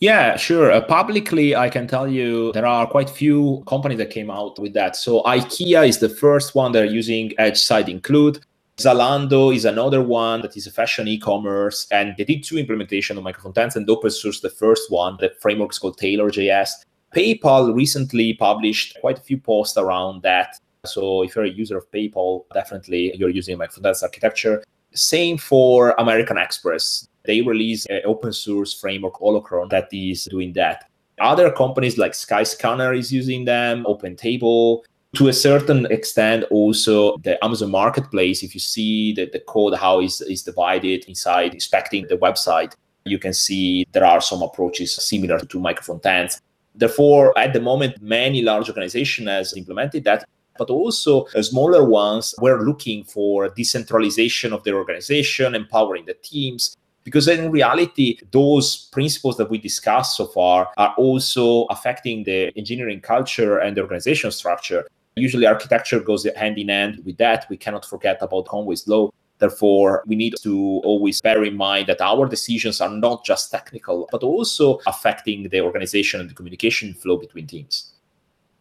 Yeah, 0.00 0.36
sure. 0.36 0.70
Uh, 0.72 0.80
publicly, 0.80 1.54
I 1.54 1.70
can 1.70 1.86
tell 1.86 2.08
you 2.08 2.52
there 2.52 2.66
are 2.66 2.86
quite 2.86 3.08
few 3.08 3.62
companies 3.66 3.98
that 3.98 4.10
came 4.10 4.30
out 4.30 4.58
with 4.58 4.74
that. 4.74 4.96
So 4.96 5.22
IKEA 5.22 5.88
is 5.88 5.98
the 5.98 6.08
first 6.08 6.54
one 6.54 6.72
that 6.72 6.82
are 6.82 6.86
using 6.86 7.32
Edge 7.38 7.58
Side 7.58 7.88
Include. 7.88 8.44
Zalando 8.76 9.54
is 9.54 9.64
another 9.64 10.02
one 10.02 10.42
that 10.42 10.56
is 10.56 10.66
a 10.66 10.70
fashion 10.72 11.06
e-commerce, 11.06 11.86
and 11.92 12.14
they 12.18 12.24
did 12.24 12.42
two 12.42 12.58
implementation 12.58 13.16
of 13.16 13.22
Micro 13.22 13.52
microfrontends 13.52 13.76
and 13.76 13.88
open 13.88 14.10
source 14.10 14.40
the 14.40 14.50
first 14.50 14.90
one. 14.90 15.16
The 15.20 15.32
framework 15.40 15.72
is 15.72 15.78
called 15.78 15.96
Tailor.js. 15.96 16.70
PayPal 17.14 17.72
recently 17.72 18.34
published 18.34 18.96
quite 19.00 19.18
a 19.18 19.22
few 19.22 19.38
posts 19.38 19.76
around 19.76 20.22
that. 20.22 20.58
So 20.84 21.22
if 21.22 21.36
you're 21.36 21.44
a 21.44 21.48
user 21.48 21.78
of 21.78 21.88
PayPal, 21.92 22.44
definitely 22.52 23.16
you're 23.16 23.30
using 23.30 23.56
microfrontends 23.56 24.02
architecture. 24.02 24.64
Same 24.92 25.38
for 25.38 25.94
American 25.98 26.36
Express 26.36 27.08
they 27.24 27.40
release 27.40 27.86
an 27.86 28.02
open 28.04 28.32
source 28.32 28.72
framework, 28.72 29.14
Holocron, 29.14 29.70
that 29.70 29.88
is 29.92 30.24
doing 30.24 30.52
that. 30.54 30.90
Other 31.20 31.50
companies 31.50 31.96
like 31.96 32.12
Skyscanner 32.12 32.96
is 32.96 33.12
using 33.12 33.44
them, 33.44 33.84
OpenTable. 33.84 34.82
To 35.16 35.28
a 35.28 35.32
certain 35.32 35.86
extent, 35.86 36.44
also 36.50 37.16
the 37.18 37.42
Amazon 37.44 37.70
Marketplace, 37.70 38.42
if 38.42 38.52
you 38.52 38.60
see 38.60 39.12
the, 39.12 39.30
the 39.32 39.38
code, 39.38 39.74
how 39.74 40.00
is, 40.00 40.20
is 40.22 40.42
divided 40.42 41.04
inside 41.06 41.54
inspecting 41.54 42.06
the 42.08 42.16
website, 42.16 42.74
you 43.04 43.18
can 43.18 43.32
see 43.32 43.86
there 43.92 44.04
are 44.04 44.20
some 44.20 44.42
approaches 44.42 44.94
similar 44.96 45.38
to 45.38 45.60
micro 45.60 45.94
frontends. 45.94 46.40
Therefore, 46.74 47.36
at 47.38 47.52
the 47.52 47.60
moment, 47.60 48.02
many 48.02 48.42
large 48.42 48.68
organizations 48.68 49.28
has 49.28 49.56
implemented 49.56 50.02
that 50.04 50.24
but 50.58 50.70
also 50.70 51.26
uh, 51.34 51.42
smaller 51.42 51.84
ones 51.84 52.34
were 52.38 52.64
looking 52.64 53.04
for 53.04 53.48
decentralization 53.48 54.52
of 54.52 54.62
their 54.64 54.76
organization, 54.76 55.54
empowering 55.54 56.04
the 56.04 56.14
teams, 56.14 56.76
because 57.04 57.28
in 57.28 57.50
reality 57.50 58.18
those 58.32 58.88
principles 58.90 59.36
that 59.36 59.50
we 59.50 59.58
discussed 59.58 60.16
so 60.16 60.26
far 60.26 60.70
are 60.76 60.94
also 60.96 61.64
affecting 61.66 62.24
the 62.24 62.50
engineering 62.56 63.00
culture 63.00 63.58
and 63.58 63.76
the 63.76 63.82
organization 63.82 64.30
structure. 64.30 64.84
Usually 65.16 65.46
architecture 65.46 66.00
goes 66.00 66.26
hand 66.34 66.58
in 66.58 66.68
hand 66.68 67.02
with 67.04 67.18
that. 67.18 67.46
We 67.48 67.56
cannot 67.56 67.84
forget 67.84 68.18
about 68.20 68.46
conway's 68.46 68.88
law. 68.88 69.10
Therefore 69.38 70.02
we 70.06 70.16
need 70.16 70.34
to 70.42 70.80
always 70.84 71.20
bear 71.20 71.44
in 71.44 71.56
mind 71.56 71.88
that 71.88 72.00
our 72.00 72.26
decisions 72.26 72.80
are 72.80 72.90
not 72.90 73.24
just 73.24 73.50
technical 73.50 74.08
but 74.10 74.22
also 74.22 74.80
affecting 74.86 75.48
the 75.50 75.60
organization 75.60 76.20
and 76.20 76.30
the 76.30 76.34
communication 76.34 76.94
flow 76.94 77.18
between 77.18 77.46
teams. 77.46 77.90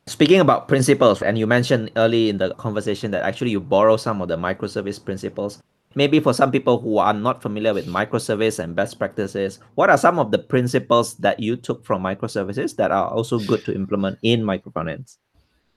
Speaking 0.05 0.41
about 0.41 0.67
principles, 0.67 1.21
and 1.21 1.37
you 1.37 1.47
mentioned 1.47 1.89
early 1.95 2.27
in 2.27 2.37
the 2.37 2.53
conversation 2.55 3.11
that 3.11 3.23
actually 3.23 3.51
you 3.51 3.61
borrow 3.61 3.95
some 3.95 4.21
of 4.21 4.27
the 4.27 4.35
microservice 4.35 5.03
principles 5.03 5.63
maybe 5.95 6.19
for 6.19 6.33
some 6.33 6.51
people 6.51 6.79
who 6.79 6.97
are 6.97 7.13
not 7.13 7.41
familiar 7.41 7.73
with 7.73 7.87
microservice 7.87 8.59
and 8.59 8.75
best 8.75 8.99
practices, 8.99 9.59
what 9.75 9.89
are 9.89 9.97
some 9.97 10.19
of 10.19 10.31
the 10.31 10.39
principles 10.39 11.15
that 11.15 11.39
you 11.39 11.55
took 11.55 11.85
from 11.85 12.03
microservices 12.03 12.75
that 12.77 12.91
are 12.91 13.09
also 13.09 13.39
good 13.39 13.63
to 13.65 13.73
implement 13.73 14.17
in 14.21 14.43
micro 14.43 14.71
frontends? 14.71 15.17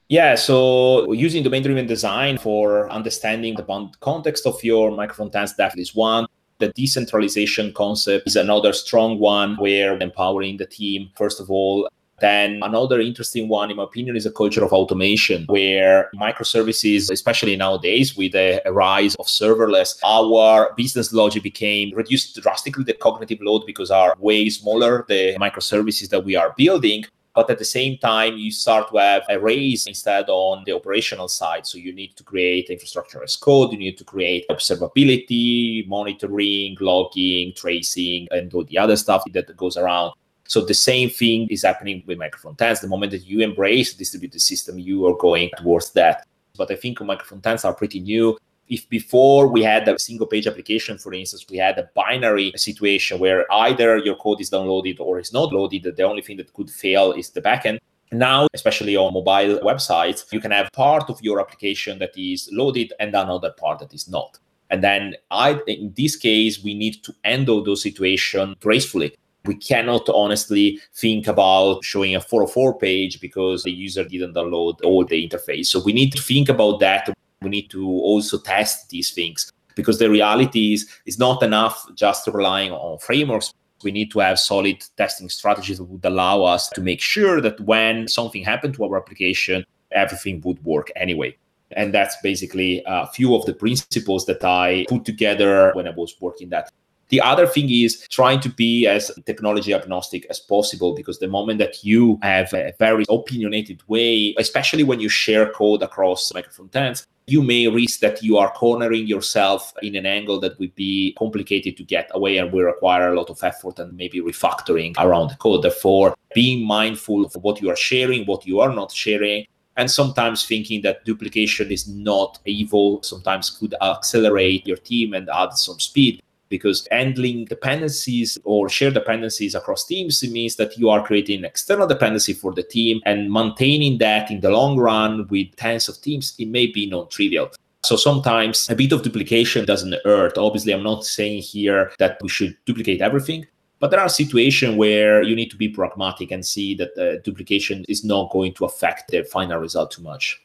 Yeah, 0.09 0.37
so 0.37 1.11
using 1.13 1.43
domain 1.43 1.63
driven 1.63 1.87
design 1.87 2.39
for 2.39 2.89
understanding 2.91 3.57
the 3.57 3.91
context 4.01 4.47
of 4.47 4.63
your 4.63 4.93
micro 4.93 5.27
frontends 5.27 5.57
definitely 5.57 5.83
is 5.83 5.95
one. 5.95 6.27
The 6.59 6.69
decentralization 6.69 7.73
concept 7.75 8.27
is 8.27 8.37
another 8.37 8.73
strong 8.73 9.19
one 9.19 9.57
where 9.57 9.99
empowering 9.99 10.57
the 10.57 10.67
team, 10.67 11.11
first 11.17 11.41
of 11.41 11.51
all, 11.51 11.89
then 12.21 12.61
another 12.63 13.01
interesting 13.01 13.49
one, 13.49 13.71
in 13.71 13.77
my 13.77 13.85
opinion, 13.85 14.17
is 14.17 14.27
a 14.27 14.31
culture 14.31 14.65
of 14.65 14.73
automation 14.73 15.45
where 15.47 16.11
microservices, 16.15 17.11
especially 17.11 17.57
nowadays 17.57 18.17
with 18.17 18.35
a, 18.35 18.61
rise 18.67 19.15
of 19.17 19.27
serverless, 19.27 19.99
our 20.05 20.73
business 20.77 21.13
logic 21.13 21.43
became 21.43 21.95
reduced 21.95 22.41
drastically 22.41 22.85
the 22.85 22.93
cognitive 22.95 23.39
load 23.41 23.65
because 23.67 23.91
are 23.91 24.15
way 24.19 24.49
smaller 24.49 25.05
the 25.09 25.37
microservices 25.39 26.09
that 26.09 26.25
we 26.25 26.37
are 26.37 26.55
building. 26.57 27.05
But 27.35 27.51
at 27.51 27.59
the 27.59 27.67
same 27.67 27.99
time, 27.99 28.39
you 28.39 28.51
start 28.51 28.91
to 28.91 28.97
have 28.97 29.25
a 29.29 29.39
raise 29.39 29.87
instead 29.87 30.31
on 30.31 30.65
the 30.65 30.73
operational 30.73 31.29
side. 31.29 31.67
So 31.67 31.77
you 31.77 31.93
need 31.93 32.17
to 32.17 32.25
create 32.25 32.71
infrastructure 32.71 33.23
as 33.23 33.37
code, 33.37 33.73
you 33.73 33.79
need 33.79 33.99
to 33.99 34.05
create 34.05 34.47
observability, 34.49 35.87
monitoring, 35.87 36.79
logging, 36.81 37.53
tracing, 37.55 38.27
and 38.31 38.53
all 38.55 38.65
the 38.65 38.79
other 38.79 38.97
stuff 38.97 39.23
that 39.33 39.55
goes 39.55 39.77
around. 39.77 40.15
So 40.49 40.61
the 40.65 40.75
same 40.75 41.11
thing 41.11 41.49
is 41.49 41.63
happening 41.63 42.03
with 42.07 42.19
micro 42.19 42.41
frontends. 42.41 42.81
The 42.81 42.89
moment 42.89 43.13
that 43.13 43.27
you 43.27 43.41
embrace 43.41 43.95
distributed 43.95 44.41
system, 44.41 44.79
you 44.79 45.07
are 45.07 45.17
going 45.17 45.51
towards 45.57 45.93
that. 45.93 46.27
But 46.57 46.71
I 46.71 46.77
think 46.77 47.01
micro 47.01 47.27
frontends 47.27 47.65
are 47.65 47.75
pretty 47.75 48.01
new. 48.01 48.39
If 48.69 48.89
before 48.89 49.47
we 49.47 49.63
had 49.63 49.89
a 49.89 49.99
single 49.99 50.27
page 50.27 50.47
application, 50.47 50.99
for 50.99 51.15
instance, 51.15 51.47
we 51.49 51.57
had 51.57 51.79
a 51.79 51.89
binary 51.95 52.53
situation 52.57 53.21
where 53.21 53.51
either 53.53 53.99
your 53.99 54.17
code 54.17 54.41
is 54.41 54.51
downloaded 54.51 54.99
or 54.99 55.21
is 55.21 55.33
not 55.33 55.53
loaded, 55.53 55.85
the 55.97 56.03
only 56.03 56.23
thing 56.23 56.37
that 56.39 56.53
could 56.53 56.71
fail 56.71 57.13
is 57.13 57.31
the 57.31 57.41
backend. 57.41 57.79
Now, 58.13 58.49
especially 58.55 58.97
on 58.97 59.15
mobile 59.15 59.61
websites, 59.61 60.33
you 60.33 60.41
can 60.41 60.53
have 60.53 60.71
part 60.73 61.11
of 61.11 61.21
your 61.23 61.41
application 61.41 61.99
that 61.99 62.17
is 62.17 62.49
loaded 62.53 62.93
and 62.99 63.15
another 63.15 63.51
part 63.51 63.81
that 63.81 63.95
is 63.95 64.09
not. 64.09 64.39
And 64.71 64.83
then 64.83 65.15
I 65.31 65.61
in 65.67 65.93
this 65.97 66.17
case, 66.17 66.63
we 66.63 66.75
need 66.75 67.05
to 67.05 67.15
handle 67.25 67.63
those 67.63 67.83
situations 67.83 68.57
gracefully 68.61 69.17
we 69.47 69.55
cannot 69.55 70.09
honestly 70.09 70.81
think 70.95 71.27
about 71.27 71.85
showing 71.85 72.17
a 72.17 72.21
404 72.21 72.79
page 72.79 73.21
because 73.21 73.63
the 73.63 73.73
user 73.73 74.05
didn't 74.05 74.35
download 74.35 74.83
all 74.83 75.05
the 75.05 75.29
interface. 75.29 75.67
So 75.67 75.83
we 75.83 75.93
need 75.93 76.13
to 76.13 76.23
think 76.23 76.49
about 76.49 76.81
that. 76.81 77.15
We 77.43 77.51
need 77.51 77.71
to 77.71 77.87
also 77.87 78.39
test 78.39 78.91
these 78.91 79.11
things 79.11 79.53
because 79.75 79.99
the 79.99 80.11
reality 80.11 80.73
is 80.73 80.89
it's 81.05 81.19
not 81.19 81.43
enough 81.43 81.87
just 81.95 82.27
relying 82.27 82.73
on 82.73 82.99
frameworks. 82.99 83.53
We 83.85 83.93
need 83.93 84.11
to 84.13 84.21
have 84.21 84.39
solid 84.39 84.83
testing 84.97 85.29
strategies 85.29 85.79
that 85.79 85.85
would 85.85 86.05
allow 86.05 86.43
us 86.43 86.71
to 86.71 86.81
make 86.81 87.01
sure 87.01 87.41
that 87.43 87.61
when 87.61 88.09
something 88.09 88.43
happened 88.43 88.75
to 88.75 88.85
our 88.85 88.97
application, 88.97 89.65
everything 89.93 90.41
would 90.45 90.65
work 90.65 90.91
anyway. 90.97 91.37
And 91.73 91.93
that's 91.93 92.17
basically 92.23 92.83
a 92.87 93.07
few 93.07 93.35
of 93.35 93.45
the 93.45 93.53
principles 93.53 94.25
that 94.27 94.43
I 94.45 94.87
put 94.89 95.05
together 95.05 95.73
when 95.75 95.87
I 95.87 95.91
was 95.91 96.17
working 96.21 96.49
that. 96.51 96.71
The 97.09 97.21
other 97.21 97.47
thing 97.47 97.71
is 97.71 98.07
trying 98.09 98.40
to 98.40 98.49
be 98.49 98.87
as 98.87 99.12
technology 99.27 99.73
agnostic 99.73 100.27
as 100.29 100.40
possible 100.40 100.95
because 100.95 101.19
the 101.19 101.29
moment 101.29 101.59
that 101.61 101.85
you 101.85 102.19
have 102.23 102.53
a 102.53 102.73
very 102.79 103.05
opinionated 103.09 103.81
way, 103.87 104.35
especially 104.38 104.83
when 104.83 104.99
you 104.99 105.09
share 105.09 105.51
code 105.51 105.83
across 105.83 106.35
micro 106.35 106.51
frontends, 106.51 107.07
you 107.29 107.42
may 107.42 107.69
risk 107.69 108.01
that 108.01 108.23
you 108.23 108.38
are 108.38 108.53
cornering 108.53 109.07
yourself 109.07 109.73
in 109.83 109.97
an 109.97 110.07
angle 110.07 110.40
that 110.40 110.59
would 110.59 110.75
be 110.75 111.14
complicated 111.19 111.77
to 111.77 111.85
get 111.85 112.11
away 112.12 112.38
and 112.38 112.53
will 112.53 112.64
require 112.64 113.12
a 113.12 113.16
lot 113.16 113.31
of 113.31 113.42
effort 113.42 113.79
and 113.79 113.97
maybe 113.97 114.21
refactoring 114.21 114.95
around 114.99 115.31
the 115.31 115.37
code. 115.37 115.62
Therefore, 115.62 116.14
being 116.35 116.66
mindful 116.66 117.25
of 117.25 117.35
what 117.37 117.61
you 117.61 117.71
are 117.71 117.77
sharing, 117.77 118.27
what 118.27 118.47
you 118.47 118.61
are 118.61 118.73
not 118.73 118.92
sharing, 118.92 119.47
and 119.77 119.90
sometimes 119.90 120.47
thinking 120.47 120.83
that 120.83 121.05
duplication 121.05 121.71
is 121.71 121.87
not 121.87 122.38
evil 122.47 123.03
sometimes 123.03 123.51
could 123.51 123.75
accelerate 123.83 124.66
your 124.66 124.79
team 124.79 125.12
and 125.12 125.29
add 125.29 125.53
some 125.53 125.79
speed 125.79 126.23
because 126.49 126.87
handling 126.91 127.45
dependencies 127.47 128.39
or 128.45 128.69
shared 128.69 128.95
dependencies 128.95 129.55
across 129.55 129.85
teams 129.85 130.23
means 130.23 130.57
that 130.57 130.77
you 130.79 130.89
are 130.89 131.05
creating 131.05 131.45
external 131.45 131.87
dependency 131.87 132.33
for 132.33 132.53
the 132.53 132.63
team 132.63 133.01
and 133.05 133.31
maintaining 133.33 133.99
that 133.99 134.31
in 134.31 134.41
the 134.41 134.51
long 134.51 134.79
run 134.79 135.27
with 135.29 135.55
tens 135.57 135.89
of 135.89 136.01
teams 136.01 136.35
it 136.39 136.49
may 136.49 136.67
be 136.67 136.87
non-trivial. 136.87 137.51
So 137.83 137.97
sometimes 137.97 138.69
a 138.69 138.75
bit 138.75 138.93
of 138.93 139.03
duplication 139.03 139.65
doesn't 139.65 139.95
hurt. 140.05 140.39
Obviously 140.39 140.73
i'm 140.73 140.83
not 140.83 141.05
saying 141.05 141.43
here 141.43 141.93
that 141.99 142.19
we 142.23 142.29
should 142.29 142.57
duplicate 142.65 143.01
everything 143.01 143.47
but 143.79 143.91
there 143.91 144.01
are 144.01 144.09
situations 144.09 144.77
where 144.77 145.23
you 145.23 145.37
need 145.37 145.51
to 145.51 145.57
be 145.57 145.69
pragmatic 145.69 146.31
and 146.31 146.45
see 146.45 146.75
that 146.77 146.95
the 146.95 147.21
duplication 147.25 147.85
is 147.89 148.05
not 148.05 148.31
going 148.31 148.55
to 148.55 148.65
affect 148.65 149.11
the 149.11 149.23
final 149.25 149.59
result 149.59 149.91
too 149.91 150.03
much. 150.03 150.41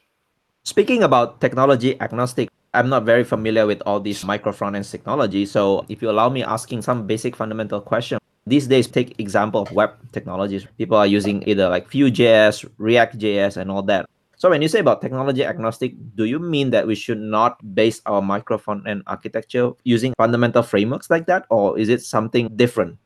Speaking 0.64 1.02
about 1.02 1.40
technology 1.40 2.00
agnostic 2.00 2.50
I'm 2.74 2.88
not 2.88 3.04
very 3.04 3.22
familiar 3.22 3.66
with 3.66 3.82
all 3.84 4.00
these 4.00 4.24
micro 4.24 4.50
front 4.50 4.76
end 4.76 4.86
technology. 4.86 5.44
So 5.44 5.84
if 5.88 6.00
you 6.00 6.08
allow 6.10 6.30
me 6.30 6.42
asking 6.42 6.82
some 6.82 7.06
basic 7.06 7.36
fundamental 7.36 7.80
question, 7.82 8.18
these 8.46 8.66
days 8.66 8.86
take 8.86 9.20
example 9.20 9.60
of 9.60 9.70
web 9.72 9.90
technologies. 10.12 10.66
People 10.78 10.96
are 10.96 11.06
using 11.06 11.46
either 11.46 11.68
like 11.68 11.90
Vue.js, 11.90 12.68
React.js, 12.78 13.58
and 13.58 13.70
all 13.70 13.82
that. 13.82 14.06
So 14.36 14.50
when 14.50 14.62
you 14.62 14.68
say 14.68 14.80
about 14.80 15.02
technology 15.02 15.44
agnostic, 15.44 15.92
do 16.16 16.24
you 16.24 16.38
mean 16.38 16.70
that 16.70 16.86
we 16.86 16.96
should 16.96 17.20
not 17.20 17.58
base 17.74 18.00
our 18.06 18.22
micro 18.22 18.58
front 18.58 18.88
end 18.88 19.02
architecture 19.06 19.70
using 19.84 20.14
fundamental 20.16 20.62
frameworks 20.62 21.10
like 21.10 21.26
that, 21.26 21.46
or 21.50 21.78
is 21.78 21.88
it 21.88 22.02
something 22.02 22.48
different? 22.56 22.98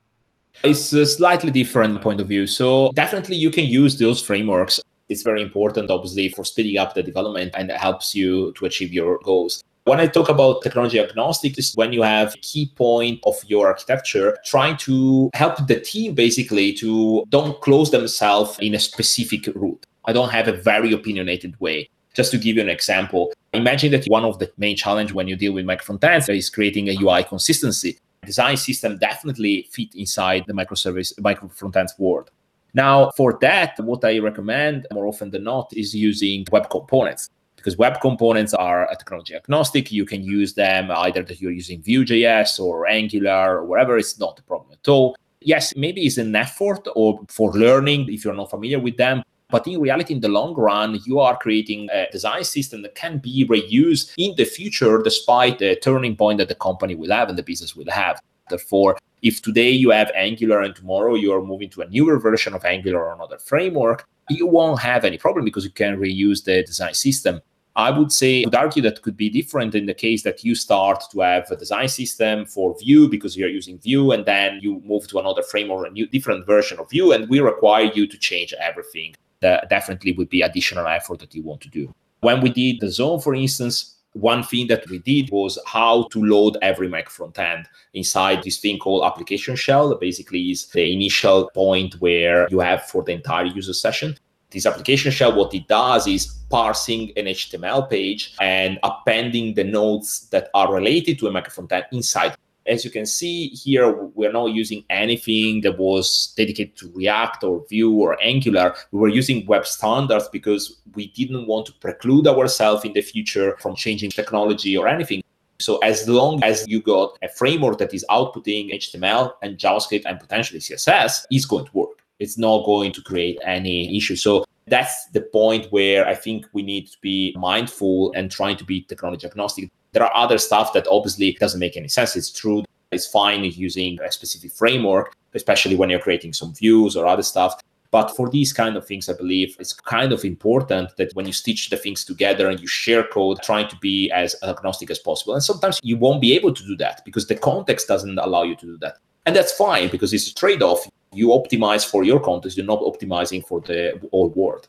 It's 0.65 0.93
a 0.95 1.05
slightly 1.05 1.51
different 1.51 2.01
point 2.01 2.21
of 2.21 2.29
view. 2.29 2.47
So 2.47 2.93
definitely 2.95 3.37
you 3.37 3.51
can 3.51 3.65
use 3.65 3.99
those 3.99 4.23
frameworks 4.23 4.81
it's 5.09 5.23
very 5.23 5.43
important, 5.43 5.91
obviously, 5.91 6.29
for 6.29 6.45
speeding 6.45 6.79
up 6.79 6.95
the 6.95 7.03
development 7.03 7.53
and 7.57 7.71
helps 7.71 8.15
you 8.15 8.53
to 8.53 8.65
achieve 8.67 8.93
your 8.93 9.19
goals. 9.23 9.63
When 9.85 10.01
I 10.01 10.09
talk 10.09 10.29
about 10.29 10.63
technology 10.63 10.99
agnostic, 10.99 11.57
is 11.59 11.73
when 11.77 11.93
you 11.93 12.03
have 12.03 12.35
a 12.35 12.39
key 12.39 12.73
point 12.75 13.21
of 13.25 13.37
your 13.47 13.69
architecture, 13.69 14.37
trying 14.45 14.77
to 14.79 15.31
help 15.33 15.65
the 15.69 15.79
team 15.79 16.15
basically 16.15 16.73
to 16.75 17.25
don't 17.29 17.61
close 17.61 17.93
themselves 17.93 18.59
in 18.59 18.75
a 18.75 18.81
specific 18.81 19.47
route. 19.55 19.87
I 20.05 20.13
don't 20.13 20.31
have 20.31 20.49
a 20.49 20.53
very 20.53 20.93
opinionated 20.93 21.59
way. 21.61 21.89
Just 22.15 22.33
to 22.33 22.39
give 22.39 22.57
you 22.57 22.63
an 22.63 22.69
example, 22.69 23.33
imagine 23.53 23.93
that 23.93 24.07
one 24.07 24.25
of 24.25 24.41
the 24.41 24.51
main 24.57 24.75
challenge 24.75 25.13
when 25.13 25.29
you 25.29 25.37
deal 25.37 25.53
with 25.53 25.67
micro 25.67 25.97
frontends 25.97 26.35
is 26.35 26.51
creating 26.51 26.89
a 26.89 26.97
UI 27.01 27.23
consistency. 27.23 27.97
Design 28.25 28.57
system 28.57 28.99
definitely 28.99 29.69
fit 29.71 29.95
inside 29.95 30.45
the 30.49 30.53
microservice 30.53 31.13
micro 31.21 31.49
frontends 31.49 31.97
world. 31.97 32.33
Now, 32.77 33.11
for 33.17 33.39
that, 33.41 33.81
what 33.81 34.05
I 34.05 34.19
recommend 34.19 34.87
more 34.93 35.07
often 35.07 35.31
than 35.31 35.45
not 35.45 35.73
is 35.73 35.95
using 35.95 36.45
web 36.53 36.69
components 36.69 37.31
because 37.57 37.79
web 37.79 38.03
components 38.03 38.53
are 38.53 38.87
technology 38.99 39.35
agnostic. 39.35 39.91
You 39.91 40.05
can 40.05 40.23
use 40.23 40.53
them 40.53 40.91
either 40.91 41.23
that 41.23 41.41
you're 41.41 41.53
using 41.53 41.81
Vue.js 41.81 42.61
or 42.61 42.87
Angular 42.87 43.57
or 43.57 43.65
whatever. 43.65 43.97
It's 43.97 44.21
not 44.21 44.39
a 44.39 44.43
problem 44.43 44.73
at 44.73 44.87
all. 44.89 45.17
Yes, 45.41 45.75
maybe 45.75 46.03
it's 46.03 46.19
an 46.19 46.37
effort 46.37 46.87
or 46.95 47.19
for 47.29 47.51
learning 47.53 48.13
if 48.13 48.27
you're 48.27 48.35
not 48.35 48.51
familiar 48.51 48.79
with 48.79 48.99
them. 48.99 49.23
But 49.49 49.67
in 49.67 49.81
reality, 49.81 50.13
in 50.13 50.21
the 50.21 50.29
long 50.29 50.55
run, 50.55 51.01
you 51.07 51.19
are 51.19 51.39
creating 51.39 51.89
a 51.91 52.09
design 52.13 52.45
system 52.45 52.83
that 52.83 52.95
can 52.95 53.19
be 53.19 53.47
reused 53.47 54.13
in 54.19 54.35
the 54.37 54.45
future, 54.45 55.01
despite 55.03 55.61
the 55.61 55.77
turning 55.77 56.15
point 56.15 56.39
that 56.39 56.49
the 56.49 56.55
company 56.57 56.95
will 56.95 57.11
have 57.11 57.31
and 57.31 57.39
the 57.39 57.43
business 57.43 57.75
will 57.75 57.91
have. 57.91 58.21
Therefore, 58.51 58.99
if 59.23 59.43
today 59.43 59.71
you 59.71 59.91
have 59.91 60.11
Angular 60.15 60.61
and 60.61 60.75
tomorrow 60.75 61.15
you 61.15 61.33
are 61.33 61.43
moving 61.43 61.71
to 61.71 61.83
a 61.83 61.89
newer 61.89 62.19
version 62.19 62.55
of 62.55 62.65
Angular 62.65 63.05
or 63.05 63.15
another 63.15 63.39
framework, 63.39 64.07
you 64.29 64.47
won't 64.47 64.81
have 64.81 65.05
any 65.05 65.19
problem 65.19 65.45
because 65.45 65.65
you 65.65 65.71
can 65.71 65.97
reuse 65.97 66.45
the 66.45 66.63
design 66.63 66.95
system. 66.95 67.41
I 67.77 67.91
would 67.91 68.11
say, 68.11 68.43
I 68.43 68.47
would 68.47 68.55
argue 68.55 68.83
that 68.83 69.03
could 69.03 69.19
be 69.19 69.29
different 69.29 69.75
in 69.75 69.85
the 69.85 69.93
case 69.93 70.23
that 70.23 70.43
you 70.43 70.55
start 70.55 71.05
to 71.13 71.21
have 71.21 71.51
a 71.51 71.57
design 71.57 71.89
system 71.89 72.47
for 72.47 72.75
Vue 72.79 73.07
because 73.07 73.37
you're 73.37 73.51
using 73.51 73.79
Vue, 73.79 74.13
and 74.13 74.25
then 74.25 74.61
you 74.63 74.81
move 74.87 75.07
to 75.09 75.19
another 75.19 75.43
framework, 75.43 75.87
a 75.87 75.91
new 75.91 76.07
different 76.07 76.47
version 76.47 76.79
of 76.79 76.89
Vue, 76.89 77.13
and 77.13 77.29
we 77.29 77.41
require 77.41 77.91
you 77.95 78.07
to 78.07 78.17
change 78.17 78.55
everything. 78.61 79.15
That 79.41 79.69
definitely 79.69 80.13
would 80.13 80.31
be 80.31 80.41
additional 80.41 80.87
effort 80.87 81.19
that 81.19 81.35
you 81.35 81.43
want 81.43 81.61
to 81.61 81.69
do. 81.69 81.95
When 82.21 82.41
we 82.41 82.49
did 82.49 82.81
DAZN, 82.81 83.23
for 83.23 83.35
instance, 83.35 83.96
one 84.17 84.43
thing 84.43 84.67
that 84.69 84.89
we 84.89 84.99
did 84.99 85.31
was 85.31 85.59
how 85.67 86.09
to 86.11 86.25
load 86.25 86.57
every 86.63 86.89
Mac 86.89 87.11
front 87.11 87.39
end 87.39 87.67
inside 87.93 88.43
this 88.43 88.59
thing 88.59 88.79
called 88.79 89.05
application 89.05 89.57
shell. 89.57 89.91
That 89.91 90.01
basically 90.01 90.51
is 90.51 90.67
the 90.69 90.91
initial 90.93 91.51
point 91.55 91.95
where 92.01 92.49
you 92.51 92.61
have 92.61 92.85
for 92.85 93.03
the 93.03 93.13
entire 93.13 93.45
user 93.45 93.75
session. 93.75 94.17
This 94.51 94.65
application 94.65 95.11
shell, 95.11 95.37
what 95.37 95.55
it 95.55 95.69
does 95.69 96.07
is 96.07 96.27
parsing 96.49 97.13
an 97.17 97.27
HTML 97.27 97.91
page 97.91 98.35
and 98.41 98.79
appending 98.83 99.55
the 99.55 99.65
nodes 99.65 100.29
that 100.31 100.49
are 100.55 100.73
related 100.73 101.19
to 101.19 101.27
a 101.27 101.31
micro 101.31 101.51
front 101.51 101.73
end 101.73 101.85
inside 101.93 102.37
as 102.69 102.85
you 102.85 102.91
can 102.91 103.07
see 103.07 103.49
here, 103.49 103.93
we're 103.93 104.33
not 104.33 104.47
using 104.47 104.85
anything 104.91 105.61
that 105.63 105.79
was 105.79 106.35
dedicated 106.37 106.77
to 106.77 106.93
React 106.95 107.45
or 107.45 107.65
Vue 107.69 107.93
or 107.93 108.17
Angular. 108.23 108.75
We 108.93 108.99
were 108.99 109.09
using 109.09 109.47
web 109.47 109.67
standards 109.67 110.29
because 110.29 110.81
we 110.95 111.09
didn't 111.09 111.47
want 111.47 111.67
to 111.67 111.73
preclude 111.75 112.27
ourselves 112.27 112.85
in 112.85 112.93
the 112.93 113.03
future 113.03 113.57
from 113.61 113.77
changing 113.77 114.11
technology 114.11 114.77
or 114.77 114.89
anything. 114.89 115.23
So 115.59 115.79
as 115.79 116.09
long 116.09 116.43
as 116.45 116.67
you 116.69 116.83
got 116.83 117.17
a 117.23 117.29
framework 117.29 117.79
that 117.79 117.95
is 117.95 118.05
outputting 118.11 118.75
HTML 118.75 119.33
and 119.43 119.57
JavaScript 119.57 120.03
and 120.05 120.21
potentially 120.21 120.61
CSS, 120.61 121.25
it's 121.31 121.47
going 121.47 121.65
to 121.67 121.71
work. 121.73 122.03
It's 122.19 122.37
not 122.37 122.65
going 122.65 122.93
to 122.93 123.03
create 123.03 123.39
any 123.45 123.97
issue. 123.97 124.17
So 124.17 124.45
that's 124.67 125.07
the 125.11 125.21
point 125.21 125.67
where 125.71 126.07
I 126.07 126.15
think 126.15 126.47
we 126.53 126.63
need 126.63 126.89
to 126.89 126.97
be 127.01 127.35
mindful 127.39 128.13
and 128.15 128.31
trying 128.31 128.57
to 128.57 128.65
be 128.65 128.83
technology 128.83 129.27
agnostic. 129.27 129.71
There 129.97 130.05
are 130.05 130.15
other 130.15 130.37
stuff 130.37 130.75
that 130.75 130.87
obviously 130.91 131.33
doesn't 131.41 131.59
make 131.59 131.75
any 131.75 131.89
sense. 131.89 132.17
It's 132.17 132.31
true. 132.31 132.65
It's 132.93 133.07
fine 133.07 133.45
using 133.45 133.99
a 134.03 134.13
specific 134.13 134.53
framework, 134.53 135.17
especially 135.33 135.75
when 135.75 135.89
you're 135.89 136.01
creating 136.01 136.35
some 136.35 136.53
views 136.53 136.99
or 136.99 137.07
other 137.07 137.23
stuff. 137.23 137.59
But 137.91 138.15
for 138.15 138.29
these 138.29 138.53
kind 138.53 138.77
of 138.77 138.87
things, 138.87 139.09
I 139.09 139.15
believe 139.15 139.57
it's 139.59 139.73
kind 139.73 140.13
of 140.13 140.23
important 140.23 140.95
that 140.99 141.15
when 141.15 141.25
you 141.25 141.33
stitch 141.33 141.71
the 141.71 141.79
things 141.79 142.05
together 142.05 142.51
and 142.51 142.61
you 142.61 142.67
share 142.67 143.05
code, 143.05 143.39
trying 143.43 143.69
to 143.69 143.77
be 143.77 144.11
as 144.11 144.37
agnostic 144.43 144.91
as 144.91 144.99
possible. 144.99 145.33
And 145.33 145.43
sometimes 145.43 145.81
you 145.83 145.97
won't 145.97 146.21
be 146.21 146.35
able 146.35 146.53
to 146.53 146.63
do 146.67 146.77
that 146.77 147.01
because 147.07 147.27
the 147.27 147.37
context 147.37 147.89
doesn't 147.89 148.19
allow 148.19 148.43
you 148.43 148.55
to 148.57 148.67
do 148.67 148.77
that. 148.83 148.99
And 149.25 149.35
that's 149.35 149.53
fine 149.53 149.89
because 149.89 150.13
it's 150.13 150.29
a 150.31 150.35
trade 150.35 150.63
off. 150.63 150.87
You 151.15 151.29
optimize 151.29 151.89
for 151.91 152.05
your 152.05 152.21
context, 152.21 152.59
you're 152.59 152.67
not 152.67 152.81
optimizing 152.81 153.47
for 153.47 153.63
the 153.63 153.99
whole 154.11 154.29
world. 154.29 154.69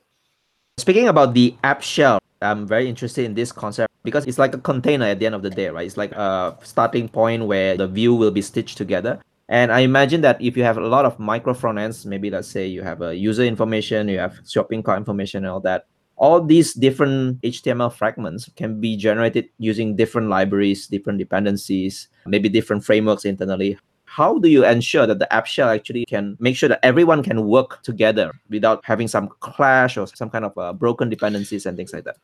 Speaking 0.78 1.10
about 1.10 1.34
the 1.34 1.54
app 1.66 1.82
shell, 1.82 2.20
I'm 2.42 2.66
very 2.66 2.88
interested 2.88 3.26
in 3.26 3.34
this 3.34 3.52
concept 3.52 3.87
because 4.08 4.26
it's 4.26 4.40
like 4.40 4.56
a 4.56 4.58
container 4.58 5.04
at 5.04 5.20
the 5.20 5.26
end 5.26 5.36
of 5.36 5.42
the 5.42 5.50
day, 5.50 5.68
right? 5.68 5.86
It's 5.86 5.98
like 5.98 6.14
a 6.14 6.58
starting 6.64 7.10
point 7.10 7.44
where 7.44 7.76
the 7.76 7.90
view 7.90 8.16
will 8.16 8.32
be 8.32 8.42
stitched 8.42 8.78
together. 8.78 9.20
And 9.50 9.70
I 9.70 9.82
imagine 9.82 10.22
that 10.22 10.42
if 10.42 10.56
you 10.56 10.64
have 10.64 10.78
a 10.78 10.88
lot 10.88 11.04
of 11.04 11.20
micro 11.20 11.54
front 11.54 11.78
ends, 11.78 12.06
maybe 12.06 12.30
let's 12.30 12.48
say 12.48 12.66
you 12.66 12.84
have 12.84 13.02
a 13.02 13.14
user 13.14 13.44
information, 13.44 14.08
you 14.08 14.18
have 14.18 14.40
shopping 14.48 14.82
cart 14.82 14.98
information 14.98 15.44
and 15.44 15.52
all 15.52 15.60
that, 15.68 15.88
all 16.16 16.42
these 16.42 16.74
different 16.74 17.42
HTML 17.42 17.92
fragments 17.92 18.50
can 18.56 18.80
be 18.80 18.96
generated 18.96 19.50
using 19.58 19.98
different 19.98 20.30
libraries, 20.30 20.88
different 20.88 21.20
dependencies, 21.20 22.08
maybe 22.26 22.48
different 22.48 22.86
frameworks 22.86 23.26
internally. 23.26 23.78
How 24.06 24.40
do 24.40 24.48
you 24.48 24.64
ensure 24.64 25.06
that 25.06 25.20
the 25.20 25.32
app 25.34 25.48
shell 25.48 25.68
actually 25.68 26.06
can 26.06 26.38
make 26.40 26.56
sure 26.56 26.70
that 26.70 26.80
everyone 26.82 27.24
can 27.24 27.46
work 27.46 27.84
together 27.84 28.32
without 28.50 28.80
having 28.86 29.10
some 29.10 29.28
clash 29.42 29.98
or 29.98 30.08
some 30.08 30.30
kind 30.30 30.46
of 30.46 30.58
uh, 30.58 30.72
broken 30.72 31.10
dependencies 31.10 31.66
and 31.66 31.76
things 31.76 31.92
like 31.92 32.06
that? 32.06 32.16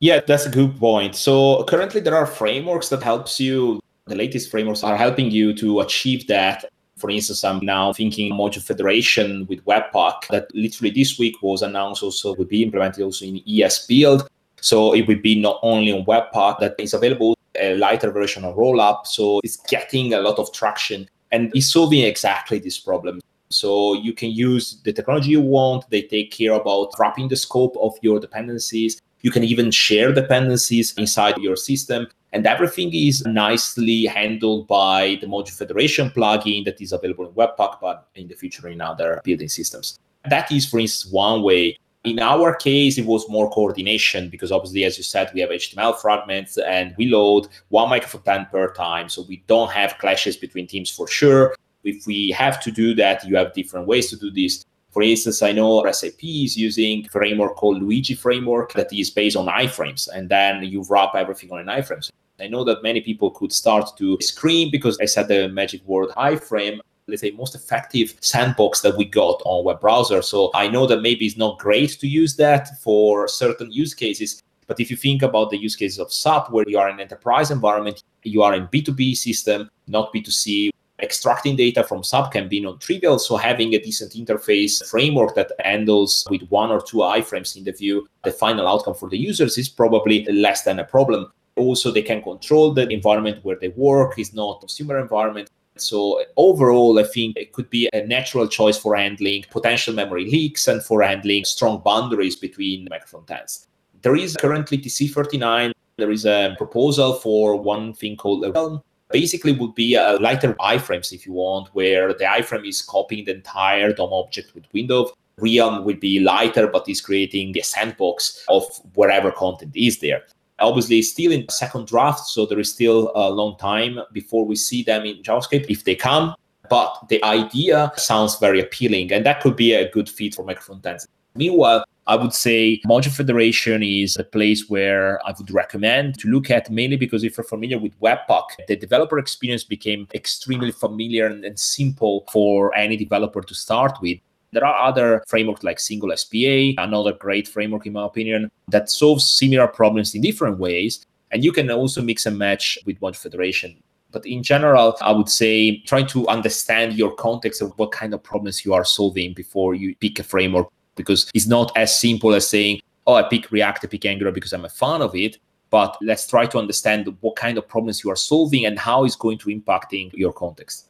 Yeah, 0.00 0.20
that's 0.26 0.46
a 0.46 0.50
good 0.50 0.78
point. 0.78 1.14
So 1.14 1.64
currently 1.64 2.00
there 2.00 2.16
are 2.16 2.26
frameworks 2.26 2.88
that 2.88 3.02
helps 3.02 3.38
you 3.38 3.80
the 4.06 4.16
latest 4.16 4.50
frameworks 4.50 4.82
are 4.82 4.96
helping 4.96 5.30
you 5.30 5.54
to 5.54 5.80
achieve 5.80 6.26
that. 6.26 6.64
For 6.96 7.10
instance, 7.10 7.44
I'm 7.44 7.64
now 7.64 7.92
thinking 7.92 8.32
module 8.32 8.62
federation 8.62 9.46
with 9.46 9.64
Webpack 9.64 10.26
that 10.30 10.54
literally 10.54 10.90
this 10.90 11.18
week 11.18 11.36
was 11.42 11.62
announced 11.62 12.02
also 12.02 12.34
will 12.34 12.44
be 12.46 12.62
implemented 12.62 13.04
also 13.04 13.24
in 13.24 13.40
esbuild. 13.46 14.26
So 14.60 14.94
it 14.94 15.06
will 15.06 15.20
be 15.20 15.40
not 15.40 15.60
only 15.62 15.92
on 15.92 16.04
Webpack 16.04 16.58
that 16.60 16.74
is 16.78 16.92
available, 16.92 17.36
a 17.54 17.76
lighter 17.76 18.10
version 18.10 18.44
of 18.44 18.56
Rollup. 18.56 19.06
So 19.06 19.40
it's 19.44 19.58
getting 19.58 20.14
a 20.14 20.20
lot 20.20 20.38
of 20.38 20.52
traction 20.52 21.08
and 21.30 21.52
it's 21.54 21.72
solving 21.72 22.02
exactly 22.02 22.58
this 22.58 22.78
problem. 22.78 23.20
So 23.50 23.94
you 23.94 24.12
can 24.12 24.30
use 24.30 24.80
the 24.82 24.92
technology 24.92 25.30
you 25.30 25.40
want. 25.40 25.88
They 25.90 26.02
take 26.02 26.32
care 26.32 26.52
about 26.52 26.94
wrapping 26.98 27.28
the 27.28 27.36
scope 27.36 27.76
of 27.80 27.94
your 28.02 28.18
dependencies. 28.18 29.00
You 29.22 29.30
can 29.30 29.44
even 29.44 29.70
share 29.70 30.12
dependencies 30.12 30.94
inside 30.94 31.38
your 31.38 31.56
system. 31.56 32.08
And 32.32 32.46
everything 32.46 32.94
is 32.94 33.24
nicely 33.26 34.04
handled 34.04 34.68
by 34.68 35.18
the 35.20 35.26
Module 35.26 35.56
Federation 35.56 36.10
plugin 36.10 36.64
that 36.64 36.80
is 36.80 36.92
available 36.92 37.26
in 37.26 37.32
Webpack, 37.32 37.80
but 37.80 38.08
in 38.14 38.28
the 38.28 38.34
future 38.34 38.68
in 38.68 38.80
other 38.80 39.20
building 39.24 39.48
systems. 39.48 39.98
That 40.28 40.50
is, 40.52 40.68
for 40.68 40.78
instance, 40.78 41.12
one 41.12 41.42
way. 41.42 41.76
In 42.04 42.18
our 42.18 42.54
case, 42.54 42.96
it 42.96 43.04
was 43.04 43.28
more 43.28 43.50
coordination 43.50 44.30
because 44.30 44.52
obviously, 44.52 44.84
as 44.84 44.96
you 44.96 45.04
said, 45.04 45.30
we 45.34 45.40
have 45.40 45.50
HTML 45.50 45.98
fragments 46.00 46.56
and 46.56 46.94
we 46.96 47.08
load 47.08 47.48
one 47.68 47.90
microfrontend 47.90 48.50
per 48.50 48.72
time. 48.72 49.08
So 49.08 49.22
we 49.28 49.42
don't 49.46 49.70
have 49.70 49.98
clashes 49.98 50.36
between 50.36 50.66
teams 50.66 50.90
for 50.90 51.06
sure. 51.08 51.54
If 51.84 52.06
we 52.06 52.30
have 52.30 52.62
to 52.62 52.70
do 52.70 52.94
that, 52.94 53.26
you 53.26 53.36
have 53.36 53.52
different 53.52 53.86
ways 53.86 54.08
to 54.10 54.16
do 54.16 54.30
this. 54.30 54.64
For 54.90 55.02
instance, 55.02 55.42
I 55.42 55.52
know 55.52 55.90
SAP 55.90 56.22
is 56.22 56.56
using 56.56 57.06
a 57.06 57.08
framework 57.08 57.56
called 57.56 57.80
Luigi 57.80 58.14
framework 58.14 58.72
that 58.74 58.92
is 58.92 59.10
based 59.10 59.36
on 59.36 59.46
iframes, 59.46 60.08
and 60.12 60.28
then 60.28 60.64
you 60.64 60.84
wrap 60.88 61.14
everything 61.14 61.50
on 61.52 61.60
an 61.60 61.66
iframe. 61.66 62.10
I 62.40 62.48
know 62.48 62.64
that 62.64 62.82
many 62.82 63.00
people 63.00 63.30
could 63.30 63.52
start 63.52 63.96
to 63.98 64.18
scream 64.20 64.70
because 64.70 64.98
I 65.00 65.04
said 65.04 65.28
the 65.28 65.48
magic 65.48 65.84
word 65.86 66.10
iframe 66.10 66.80
let's 67.08 67.22
say 67.22 67.32
most 67.32 67.56
effective 67.56 68.14
sandbox 68.20 68.82
that 68.82 68.96
we 68.96 69.04
got 69.04 69.42
on 69.44 69.64
web 69.64 69.80
browser 69.80 70.22
so 70.22 70.48
i 70.54 70.68
know 70.68 70.86
that 70.86 71.02
maybe 71.02 71.26
it's 71.26 71.36
not 71.36 71.58
great 71.58 71.98
to 71.98 72.06
use 72.06 72.36
that 72.36 72.68
for 72.80 73.26
certain 73.26 73.68
use 73.72 73.94
cases 73.94 74.40
but 74.70 74.78
if 74.78 74.88
you 74.88 74.96
think 74.96 75.22
about 75.22 75.50
the 75.50 75.58
use 75.58 75.74
cases 75.74 75.98
of 75.98 76.12
SAP, 76.12 76.52
where 76.52 76.64
you 76.68 76.78
are 76.78 76.88
in 76.88 76.94
an 76.94 77.00
enterprise 77.00 77.50
environment, 77.50 78.04
you 78.22 78.40
are 78.42 78.54
in 78.54 78.68
B2B 78.68 79.16
system, 79.16 79.68
not 79.88 80.14
B2C, 80.14 80.70
extracting 81.02 81.56
data 81.56 81.84
from 81.84 82.02
SAP 82.02 82.32
can 82.32 82.48
be 82.48 82.60
non-trivial. 82.60 83.18
So 83.18 83.36
having 83.36 83.74
a 83.74 83.78
decent 83.78 84.12
interface 84.12 84.88
framework 84.88 85.34
that 85.34 85.52
handles 85.60 86.26
with 86.30 86.42
one 86.48 86.70
or 86.70 86.80
two 86.80 86.98
iframes 86.98 87.56
in 87.56 87.64
the 87.64 87.72
view, 87.72 88.08
the 88.24 88.32
final 88.32 88.66
outcome 88.66 88.94
for 88.94 89.08
the 89.08 89.18
users 89.18 89.58
is 89.58 89.68
probably 89.68 90.24
less 90.26 90.62
than 90.62 90.78
a 90.78 90.84
problem. 90.84 91.30
Also, 91.56 91.90
they 91.90 92.02
can 92.02 92.22
control 92.22 92.72
the 92.72 92.88
environment 92.88 93.44
where 93.44 93.56
they 93.56 93.68
work. 93.68 94.18
is 94.18 94.32
not 94.32 94.56
a 94.56 94.60
consumer 94.60 94.98
environment. 94.98 95.50
So 95.76 96.22
overall, 96.36 96.98
I 96.98 97.04
think 97.04 97.36
it 97.36 97.52
could 97.52 97.70
be 97.70 97.88
a 97.92 98.06
natural 98.06 98.46
choice 98.46 98.76
for 98.76 98.96
handling 98.96 99.44
potential 99.50 99.94
memory 99.94 100.24
leaks 100.30 100.68
and 100.68 100.82
for 100.82 101.02
handling 101.02 101.44
strong 101.44 101.80
boundaries 101.84 102.36
between 102.36 102.88
microfrontends. 102.88 103.66
There 104.02 104.16
is 104.16 104.36
currently 104.36 104.78
TC39. 104.78 105.72
There 105.96 106.10
is 106.10 106.24
a 106.24 106.54
proposal 106.56 107.14
for 107.14 107.56
one 107.56 107.92
thing 107.92 108.16
called 108.16 108.44
a 108.44 108.52
realm, 108.52 108.82
basically 109.10 109.52
would 109.52 109.74
be 109.74 109.94
a 109.94 110.16
lighter 110.20 110.54
iframes 110.54 111.12
if 111.12 111.26
you 111.26 111.32
want, 111.32 111.68
where 111.74 112.12
the 112.12 112.24
iframe 112.24 112.68
is 112.68 112.82
copying 112.82 113.24
the 113.24 113.34
entire 113.34 113.92
DOM 113.92 114.12
object 114.12 114.54
with 114.54 114.64
window. 114.72 115.10
Realm 115.38 115.84
will 115.84 115.96
be 115.96 116.20
lighter, 116.20 116.66
but 116.66 116.88
is 116.88 117.00
creating 117.00 117.56
a 117.58 117.62
sandbox 117.62 118.44
of 118.48 118.64
wherever 118.94 119.32
content 119.32 119.72
is 119.74 119.98
there. 119.98 120.22
Obviously, 120.58 121.00
still 121.00 121.32
in 121.32 121.48
second 121.48 121.86
draft, 121.86 122.26
so 122.26 122.44
there 122.44 122.58
is 122.58 122.70
still 122.70 123.10
a 123.14 123.30
long 123.30 123.56
time 123.56 123.98
before 124.12 124.44
we 124.44 124.54
see 124.54 124.82
them 124.82 125.06
in 125.06 125.22
JavaScript 125.22 125.66
if 125.70 125.84
they 125.84 125.94
come. 125.94 126.34
But 126.68 127.08
the 127.08 127.22
idea 127.24 127.90
sounds 127.96 128.38
very 128.38 128.60
appealing, 128.60 129.12
and 129.12 129.24
that 129.24 129.40
could 129.40 129.56
be 129.56 129.72
a 129.72 129.90
good 129.90 130.08
fit 130.08 130.34
for 130.34 130.44
microfrontends. 130.44 131.06
Meanwhile, 131.34 131.84
I 132.10 132.16
would 132.16 132.34
say 132.34 132.80
Module 132.84 133.14
Federation 133.14 133.84
is 133.84 134.16
a 134.16 134.24
place 134.24 134.68
where 134.68 135.24
I 135.24 135.32
would 135.38 135.48
recommend 135.52 136.18
to 136.18 136.28
look 136.28 136.50
at 136.50 136.68
mainly 136.68 136.96
because 136.96 137.22
if 137.22 137.36
you're 137.36 137.44
familiar 137.44 137.78
with 137.78 137.96
Webpack, 138.00 138.66
the 138.66 138.74
developer 138.74 139.16
experience 139.16 139.62
became 139.62 140.08
extremely 140.12 140.72
familiar 140.72 141.26
and, 141.26 141.44
and 141.44 141.56
simple 141.56 142.24
for 142.32 142.74
any 142.74 142.96
developer 142.96 143.42
to 143.42 143.54
start 143.54 143.96
with. 144.02 144.18
There 144.50 144.66
are 144.66 144.88
other 144.88 145.22
frameworks 145.28 145.62
like 145.62 145.78
Single 145.78 146.10
SPA, 146.16 146.72
another 146.78 147.12
great 147.12 147.46
framework, 147.46 147.86
in 147.86 147.92
my 147.92 148.06
opinion, 148.06 148.50
that 148.66 148.90
solves 148.90 149.24
similar 149.24 149.68
problems 149.68 150.12
in 150.12 150.20
different 150.20 150.58
ways. 150.58 151.06
And 151.30 151.44
you 151.44 151.52
can 151.52 151.70
also 151.70 152.02
mix 152.02 152.26
and 152.26 152.36
match 152.36 152.76
with 152.86 152.98
Module 152.98 153.18
Federation. 153.18 153.80
But 154.10 154.26
in 154.26 154.42
general, 154.42 154.96
I 155.00 155.12
would 155.12 155.28
say 155.28 155.78
trying 155.86 156.08
to 156.08 156.26
understand 156.26 156.94
your 156.94 157.14
context 157.14 157.62
of 157.62 157.70
what 157.78 157.92
kind 157.92 158.12
of 158.12 158.20
problems 158.24 158.64
you 158.64 158.74
are 158.74 158.84
solving 158.84 159.32
before 159.32 159.76
you 159.76 159.94
pick 159.94 160.18
a 160.18 160.24
framework 160.24 160.66
because 161.00 161.30
it's 161.34 161.46
not 161.46 161.72
as 161.76 161.98
simple 161.98 162.34
as 162.34 162.46
saying, 162.46 162.80
oh, 163.06 163.14
I 163.14 163.22
pick 163.22 163.50
React, 163.50 163.84
I 163.84 163.88
pick 163.88 164.04
Angular 164.04 164.32
because 164.32 164.52
I'm 164.52 164.66
a 164.66 164.68
fan 164.68 165.00
of 165.02 165.14
it. 165.16 165.38
But 165.70 165.96
let's 166.02 166.26
try 166.26 166.46
to 166.46 166.58
understand 166.58 167.16
what 167.20 167.36
kind 167.36 167.56
of 167.56 167.66
problems 167.66 168.02
you 168.02 168.10
are 168.10 168.16
solving 168.16 168.66
and 168.66 168.78
how 168.78 169.04
it's 169.04 169.16
going 169.16 169.38
to 169.38 169.48
impacting 169.48 170.12
your 170.12 170.32
context. 170.32 170.88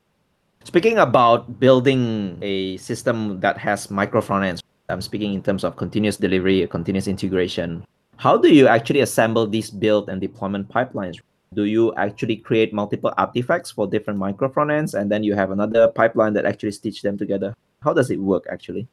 Speaking 0.65 0.99
about 0.99 1.61
building 1.61 2.39
a 2.43 2.77
system 2.79 3.41
that 3.41 3.59
has 3.59 3.91
micro 3.91 4.21
front 4.21 4.45
ends, 4.45 4.63
I'm 4.89 5.01
speaking 5.01 5.35
in 5.35 5.43
terms 5.43 5.65
of 5.65 5.77
continuous 5.77 6.17
delivery, 6.17 6.67
continuous 6.67 7.07
integration. 7.07 7.85
How 8.17 8.37
do 8.37 8.53
you 8.53 8.69
actually 8.69 9.01
assemble 9.01 9.47
these 9.47 9.71
build 9.71 10.09
and 10.09 10.21
deployment 10.21 10.69
pipelines? 10.69 11.21
Do 11.55 11.65
you 11.65 11.95
actually 11.97 12.37
create 12.37 12.73
multiple 12.73 13.13
artifacts 13.19 13.71
for 13.71 13.87
different 13.87 14.19
micro 14.19 14.49
front 14.49 14.71
ends 14.71 14.95
and 14.95 15.11
then 15.11 15.25
you 15.25 15.35
have 15.35 15.51
another 15.51 15.89
pipeline 15.89 16.33
that 16.35 16.45
actually 16.45 16.73
stitch 16.73 17.03
them 17.03 17.19
together? 17.19 17.55
How 17.83 17.93
does 17.93 18.11
it 18.11 18.21
work 18.21 18.45
actually? 18.51 18.87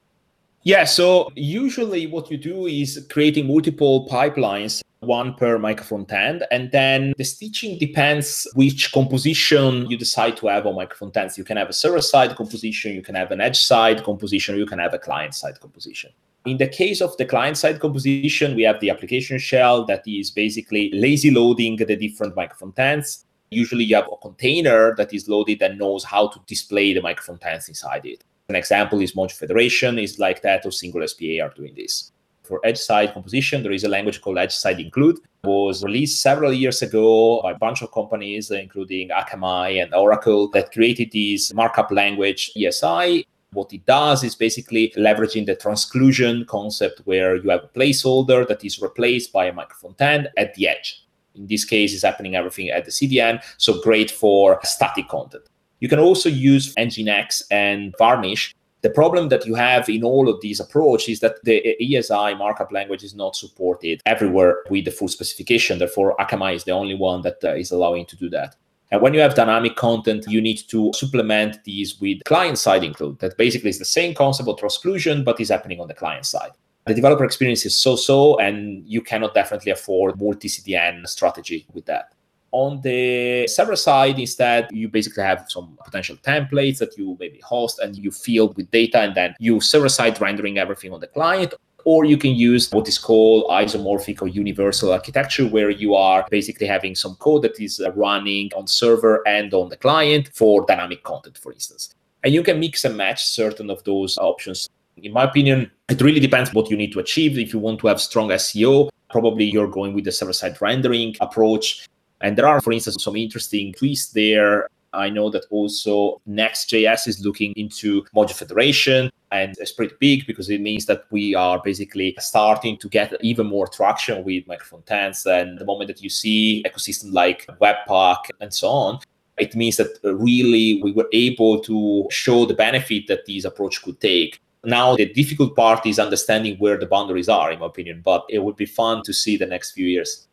Yeah, 0.68 0.84
so 0.84 1.32
usually 1.34 2.08
what 2.08 2.30
you 2.30 2.36
do 2.36 2.68
is 2.68 3.08
creating 3.10 3.48
multiple 3.48 4.06
pipelines, 4.10 4.82
one 5.00 5.34
per 5.34 5.58
micro 5.58 5.86
frontend, 5.86 6.46
and 6.52 6.70
then 6.74 7.14
the 7.18 7.24
stitching 7.24 7.80
depends 7.80 8.46
which 8.54 8.92
composition 8.92 9.90
you 9.90 9.96
decide 9.96 10.36
to 10.36 10.48
have 10.48 10.68
on 10.68 10.76
micro 10.76 10.98
frontends. 10.98 11.38
You 11.38 11.46
can 11.46 11.56
have 11.56 11.70
a 11.70 11.74
server 11.74 12.02
side 12.02 12.36
composition, 12.36 12.94
you 12.94 13.02
can 13.02 13.16
have 13.16 13.32
an 13.32 13.40
edge 13.40 13.58
side 13.58 14.04
composition, 14.04 14.56
or 14.56 14.58
you 14.58 14.66
can 14.66 14.80
have 14.80 14.94
a 14.94 15.00
client 15.00 15.36
side 15.36 15.58
composition. 15.62 16.12
In 16.46 16.58
the 16.58 16.68
case 16.68 17.00
of 17.00 17.16
the 17.16 17.24
client 17.24 17.56
side 17.56 17.80
composition, 17.80 18.54
we 18.54 18.64
have 18.64 18.82
the 18.82 18.90
application 18.90 19.40
shell 19.40 19.86
that 19.86 20.06
is 20.06 20.32
basically 20.32 20.92
lazy 20.92 21.32
loading 21.32 21.78
the 21.78 21.96
different 21.96 22.36
micro 22.36 22.68
frontends. 22.68 23.24
Usually 23.52 23.86
you 23.86 23.96
have 23.96 24.10
a 24.12 24.18
container 24.18 24.94
that 24.98 25.14
is 25.14 25.30
loaded 25.30 25.62
and 25.62 25.80
knows 25.80 26.04
how 26.04 26.28
to 26.28 26.42
display 26.46 26.92
the 26.92 27.02
micro 27.02 27.24
frontends 27.24 27.70
inside 27.70 28.06
it. 28.06 28.26
An 28.50 28.56
example 28.56 29.02
is 29.02 29.12
Module 29.12 29.34
Federation 29.34 30.00
is 30.00 30.20
like 30.20 30.42
that, 30.42 30.66
or 30.66 30.72
Single 30.72 31.06
SPA 31.06 31.42
are 31.44 31.54
doing 31.54 31.74
this. 31.76 32.14
For 32.44 32.62
edge 32.66 32.78
side 32.78 33.14
composition, 33.14 33.62
there 33.62 33.74
is 33.74 33.84
a 33.84 33.90
language 33.90 34.22
called 34.22 34.38
edge 34.38 34.56
side 34.56 34.80
include. 34.80 35.18
It 35.18 35.48
was 35.48 35.84
released 35.84 36.22
several 36.22 36.54
years 36.54 36.82
ago 36.82 37.42
by 37.42 37.52
a 37.52 37.58
bunch 37.58 37.82
of 37.82 37.92
companies, 37.92 38.50
including 38.50 39.10
Akamai 39.10 39.84
and 39.84 39.94
Oracle, 39.94 40.50
that 40.52 40.72
created 40.72 41.12
this 41.12 41.54
markup 41.54 41.92
language 41.92 42.52
ESI. 42.56 43.26
What 43.52 43.74
it 43.74 43.86
does 43.86 44.24
is 44.24 44.34
basically 44.34 44.94
leveraging 44.96 45.46
the 45.46 45.56
transclusion 45.58 46.46
concept 46.46 47.02
where 47.04 47.36
you 47.36 47.50
have 47.50 47.66
a 47.66 47.78
placeholder 47.78 48.48
that 48.48 48.64
is 48.64 48.82
replaced 48.82 49.34
by 49.34 49.48
a 49.48 49.52
micro 49.52 49.76
frontend 49.76 50.28
at 50.38 50.54
the 50.54 50.70
edge. 50.70 51.04
In 51.36 51.48
this 51.48 51.66
case, 51.66 51.94
is 51.94 52.04
happening 52.04 52.38
everything 52.38 52.70
at 52.70 52.86
the 52.86 52.92
CDN, 52.92 53.44
so 53.58 53.82
great 53.82 54.10
for 54.10 54.58
static 54.64 55.10
content. 55.10 55.44
You 55.80 55.90
can 55.90 56.00
also 56.00 56.30
use 56.30 56.74
Nginx 56.76 57.44
and 57.52 57.96
Varnish 57.98 58.54
the 58.82 58.90
problem 58.92 59.30
that 59.30 59.46
you 59.46 59.56
have 59.56 59.90
in 59.90 60.04
all 60.04 60.30
of 60.30 60.40
these 60.42 60.60
approaches 60.60 61.10
is 61.10 61.20
that 61.22 61.44
the 61.44 61.76
ESI 61.82 62.38
markup 62.38 62.72
language 62.72 63.04
is 63.04 63.16
not 63.16 63.36
supported 63.36 64.02
everywhere 64.06 64.64
with 64.70 64.86
the 64.86 64.92
full 64.92 65.08
specification. 65.08 65.80
Therefore, 65.80 66.16
Akamai 66.20 66.56
is 66.56 66.64
the 66.64 66.72
only 66.72 66.94
one 66.94 67.22
that 67.24 67.44
uh, 67.44 67.56
is 67.56 67.72
allowing 67.72 68.06
to 68.06 68.16
do 68.16 68.30
that. 68.30 68.56
And 68.92 69.02
when 69.02 69.14
you 69.14 69.20
have 69.20 69.36
dynamic 69.36 69.76
content, 69.76 70.26
you 70.30 70.40
need 70.40 70.60
to 70.70 70.94
supplement 70.94 71.62
these 71.64 72.00
with 72.00 72.24
client 72.26 72.58
side 72.60 72.84
include. 72.84 73.20
That 73.20 73.36
basically 73.38 73.72
is 73.72 73.80
the 73.80 73.86
same 73.86 74.14
concept 74.14 74.48
of 74.48 74.58
transclusion, 74.58 75.24
but 75.24 75.42
is 75.42 75.50
happening 75.50 75.82
on 75.82 75.88
the 75.88 75.94
client 75.94 76.26
side. 76.26 76.52
The 76.86 76.94
developer 76.94 77.26
experience 77.26 77.66
is 77.66 77.78
so 77.78 77.98
so, 77.98 78.38
and 78.38 78.88
you 78.88 79.02
cannot 79.02 79.34
definitely 79.34 79.74
afford 79.74 80.22
multi 80.22 80.48
CDN 80.48 81.06
strategy 81.08 81.66
with 81.74 81.86
that. 81.88 82.14
On 82.52 82.82
the 82.82 83.48
server 83.48 83.76
side, 83.76 84.20
instead, 84.20 84.70
you 84.72 84.88
basically 84.88 85.24
have 85.24 85.46
some 85.50 85.78
potential 85.84 86.16
templates 86.18 86.80
that 86.80 86.98
you 86.98 87.18
maybe 87.20 87.40
host 87.42 87.80
and 87.80 87.96
you 87.96 88.12
fill 88.12 88.50
with 88.50 88.72
data, 88.72 89.00
and 89.00 89.16
then 89.16 89.36
you 89.40 89.60
server 89.60 89.90
side 89.90 90.20
rendering 90.22 90.58
everything 90.58 90.94
on 90.94 91.00
the 91.00 91.08
client. 91.08 91.54
Or 91.84 92.04
you 92.04 92.18
can 92.18 92.36
use 92.36 92.70
what 92.72 92.88
is 92.88 92.98
called 92.98 93.46
isomorphic 93.50 94.22
or 94.22 94.28
universal 94.28 94.92
architecture, 94.92 95.48
where 95.48 95.70
you 95.70 95.96
are 95.96 96.26
basically 96.30 96.68
having 96.68 96.96
some 96.96 97.16
code 97.16 97.44
that 97.44 97.60
is 97.60 97.80
uh, 97.80 97.92
running 97.94 98.52
on 98.56 98.68
server 98.68 99.26
and 99.28 99.54
on 99.54 99.70
the 99.70 99.78
client 99.78 100.30
for 100.34 100.66
dynamic 100.66 101.04
content, 101.04 101.38
for 101.38 101.54
instance. 101.54 101.94
And 102.24 102.34
you 102.34 102.44
can 102.44 102.60
mix 102.60 102.84
and 102.84 102.98
match 102.98 103.26
certain 103.26 103.70
of 103.70 103.84
those 103.86 104.18
options 104.18 104.68
in 105.04 105.14
my 105.14 105.24
opinion, 105.24 105.72
it 105.90 106.02
really 106.02 106.20
depends 106.20 106.54
what 106.54 106.70
you 106.70 106.78
need 106.78 106.92
to 106.94 107.00
achieve. 107.00 107.38
If 107.38 107.54
you 107.54 107.60
want 107.60 107.80
to 107.82 107.88
have 107.88 108.02
strong 108.02 108.30
SEO, 108.30 108.90
probably 109.10 109.46
you're 109.46 109.68
going 109.68 109.94
with 109.94 110.06
the 110.06 110.12
server 110.12 110.34
side 110.34 110.60
rendering 110.62 111.16
approach. 111.22 111.88
And 112.22 112.38
there 112.38 112.48
are, 112.48 112.62
for 112.62 112.72
instance, 112.74 113.04
some 113.04 113.16
interesting 113.16 113.74
twists 113.74 114.14
there. 114.14 114.70
I 114.94 115.10
know 115.10 115.30
that 115.30 115.46
also 115.52 116.22
Next.js 116.26 117.08
is 117.08 117.24
looking 117.24 117.54
into 117.56 118.04
module 118.16 118.34
federation, 118.34 119.12
and 119.32 119.54
it's 119.60 119.74
pretty 119.74 119.94
big 120.00 120.26
because 120.26 120.50
it 120.50 120.62
means 120.62 120.86
that 120.86 121.04
we 121.12 121.36
are 121.36 121.62
basically 121.62 122.16
starting 122.20 122.78
to 122.78 122.90
get 122.90 123.14
even 123.22 123.46
more 123.48 123.68
traction 123.68 124.24
with 124.24 124.48
micro 124.48 124.80
frontends. 124.80 125.26
And 125.26 125.60
the 125.60 125.66
moment 125.66 125.90
that 125.90 126.02
you 126.02 126.10
see 126.10 126.64
ecosystem 126.66 127.14
like 127.14 127.46
Webpack 127.62 128.30
and 128.40 128.52
so 128.52 128.70
on, 128.70 129.00
it 129.38 129.56
means 129.56 129.78
that 129.78 130.00
really 130.04 130.82
we 130.82 130.94
were 130.94 131.10
able 131.14 131.60
to 131.60 132.08
show 132.10 132.46
the 132.46 132.56
benefit 132.56 133.08
that 133.08 133.26
this 133.28 133.46
approach 133.46 133.84
could 133.84 134.00
take. 134.02 134.42
Now, 134.64 134.96
the 134.96 135.06
difficult 135.14 135.56
part 135.56 135.86
is 135.86 136.00
understanding 136.00 136.58
where 136.58 136.78
the 136.78 136.88
boundaries 136.88 137.30
are, 137.30 137.52
in 137.52 137.60
my 137.60 137.68
opinion, 137.68 138.02
but 138.04 138.26
it 138.30 138.40
would 138.40 138.56
be 138.56 138.66
fun 138.66 139.04
to 139.04 139.14
see 139.14 139.38
the 139.38 139.46
next 139.46 139.72
few 139.72 139.86
years. 139.86 140.27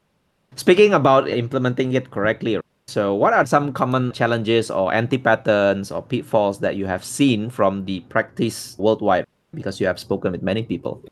Speaking 0.57 0.95
about 0.95 1.29
implementing 1.29 1.93
it 1.95 2.11
correctly, 2.11 2.61
so 2.87 3.15
what 3.15 3.33
are 3.33 3.47
some 3.47 3.73
common 3.73 4.13
challenges 4.13 4.71
or 4.71 4.93
anti-patterns 4.93 5.91
or 5.91 6.03
pitfalls 6.03 6.61
that 6.61 6.77
you 6.77 6.87
have 6.87 7.05
seen 7.05 7.51
from 7.51 7.85
the 7.87 8.01
practice 8.09 8.77
worldwide 8.79 9.27
because 9.55 9.81
you 9.81 9.87
have 9.87 9.99
spoken 9.99 10.33
with 10.33 10.43
many 10.43 10.63
people? 10.63 11.03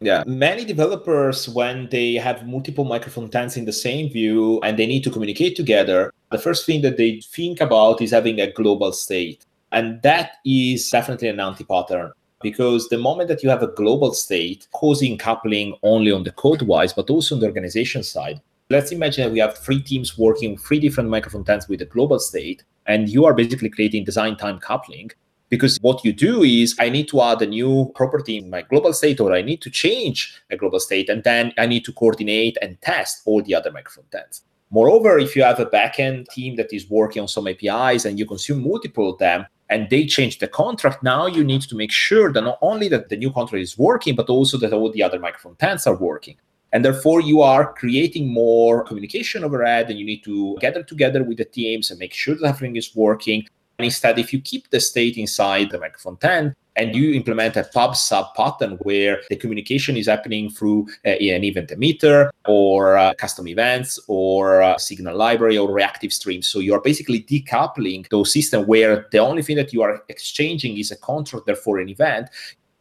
Yeah, 0.00 0.24
many 0.26 0.64
developers, 0.64 1.48
when 1.48 1.88
they 1.90 2.14
have 2.14 2.46
multiple 2.46 2.84
micro 2.84 3.10
frontends 3.10 3.56
in 3.56 3.64
the 3.64 3.72
same 3.72 4.10
view 4.10 4.60
and 4.60 4.78
they 4.78 4.86
need 4.86 5.02
to 5.04 5.10
communicate 5.10 5.56
together, 5.56 6.12
the 6.30 6.38
first 6.38 6.66
thing 6.66 6.82
that 6.82 6.96
they 6.96 7.20
think 7.20 7.60
about 7.60 8.02
is 8.02 8.10
having 8.10 8.40
a 8.40 8.52
global 8.52 8.92
state. 8.92 9.44
And 9.72 10.00
that 10.02 10.32
is 10.44 10.88
definitely 10.90 11.28
an 11.28 11.40
anti 11.40 11.64
pattern 11.64 12.12
because 12.42 12.88
the 12.88 12.98
moment 12.98 13.28
that 13.28 13.42
you 13.42 13.48
have 13.48 13.62
a 13.62 13.68
global 13.68 14.12
state 14.12 14.68
causing 14.72 15.16
coupling 15.16 15.74
only 15.82 16.12
on 16.12 16.24
the 16.24 16.32
code 16.32 16.62
wise, 16.62 16.92
but 16.92 17.10
also 17.10 17.34
on 17.34 17.40
the 17.40 17.46
organization 17.46 18.02
side, 18.02 18.40
Let's 18.68 18.90
imagine 18.90 19.32
we 19.32 19.38
have 19.38 19.56
three 19.56 19.80
teams 19.80 20.18
working 20.18 20.58
three 20.58 20.80
different 20.80 21.08
micro 21.08 21.30
frontends 21.30 21.68
with 21.68 21.82
a 21.82 21.84
global 21.84 22.18
state, 22.18 22.64
and 22.86 23.08
you 23.08 23.24
are 23.24 23.32
basically 23.32 23.70
creating 23.70 24.02
design 24.02 24.36
time 24.36 24.58
coupling. 24.58 25.12
Because 25.50 25.78
what 25.82 26.04
you 26.04 26.12
do 26.12 26.42
is, 26.42 26.74
I 26.80 26.88
need 26.88 27.06
to 27.10 27.22
add 27.22 27.40
a 27.42 27.46
new 27.46 27.92
property 27.94 28.38
in 28.38 28.50
my 28.50 28.62
global 28.62 28.92
state, 28.92 29.20
or 29.20 29.32
I 29.32 29.42
need 29.42 29.62
to 29.62 29.70
change 29.70 30.42
a 30.50 30.56
global 30.56 30.80
state, 30.80 31.08
and 31.08 31.22
then 31.22 31.52
I 31.56 31.66
need 31.66 31.84
to 31.84 31.92
coordinate 31.92 32.56
and 32.60 32.76
test 32.82 33.22
all 33.24 33.40
the 33.40 33.54
other 33.54 33.70
micro 33.70 34.02
frontends. 34.02 34.40
Moreover, 34.70 35.16
if 35.20 35.36
you 35.36 35.44
have 35.44 35.60
a 35.60 35.66
backend 35.66 36.28
team 36.30 36.56
that 36.56 36.72
is 36.72 36.90
working 36.90 37.22
on 37.22 37.28
some 37.28 37.46
APIs 37.46 38.04
and 38.04 38.18
you 38.18 38.26
consume 38.26 38.68
multiple 38.68 39.12
of 39.12 39.18
them, 39.18 39.46
and 39.68 39.88
they 39.90 40.06
change 40.06 40.40
the 40.40 40.48
contract, 40.48 41.04
now 41.04 41.26
you 41.26 41.44
need 41.44 41.62
to 41.62 41.76
make 41.76 41.92
sure 41.92 42.32
that 42.32 42.42
not 42.42 42.58
only 42.62 42.88
that 42.88 43.10
the 43.10 43.16
new 43.16 43.30
contract 43.30 43.62
is 43.62 43.78
working, 43.78 44.16
but 44.16 44.28
also 44.28 44.58
that 44.58 44.72
all 44.72 44.90
the 44.90 45.04
other 45.04 45.20
micro 45.20 45.52
frontends 45.52 45.86
are 45.86 45.96
working. 45.96 46.36
And 46.72 46.84
therefore, 46.84 47.20
you 47.20 47.40
are 47.42 47.72
creating 47.72 48.28
more 48.28 48.84
communication 48.84 49.44
overhead, 49.44 49.88
and 49.88 49.98
you 49.98 50.04
need 50.04 50.24
to 50.24 50.56
gather 50.60 50.82
together 50.82 51.22
with 51.22 51.38
the 51.38 51.44
teams 51.44 51.90
and 51.90 51.98
make 51.98 52.12
sure 52.12 52.34
that 52.34 52.46
everything 52.46 52.76
is 52.76 52.94
working. 52.94 53.46
And 53.78 53.84
instead, 53.84 54.18
if 54.18 54.32
you 54.32 54.40
keep 54.40 54.70
the 54.70 54.80
state 54.80 55.16
inside 55.16 55.70
the 55.70 55.78
micro 55.78 55.98
frontend 55.98 56.54
and 56.76 56.94
you 56.94 57.12
implement 57.12 57.56
a 57.56 57.64
pub 57.64 57.96
sub 57.96 58.34
pattern 58.34 58.72
where 58.82 59.20
the 59.28 59.36
communication 59.36 59.96
is 59.96 60.06
happening 60.06 60.50
through 60.50 60.86
uh, 61.04 61.10
an 61.10 61.44
event 61.44 61.70
emitter 61.70 62.30
or 62.46 62.96
uh, 62.96 63.14
custom 63.14 63.48
events 63.48 63.98
or 64.08 64.62
uh, 64.62 64.78
signal 64.78 65.16
library 65.16 65.58
or 65.58 65.72
reactive 65.72 66.12
streams. 66.12 66.46
So 66.46 66.58
you're 66.58 66.80
basically 66.80 67.22
decoupling 67.22 68.08
those 68.08 68.32
systems 68.32 68.66
where 68.66 69.06
the 69.10 69.18
only 69.18 69.42
thing 69.42 69.56
that 69.56 69.72
you 69.72 69.82
are 69.82 70.02
exchanging 70.08 70.78
is 70.78 70.90
a 70.90 70.96
contract 70.96 71.50
for 71.58 71.78
an 71.78 71.88
event 71.88 72.28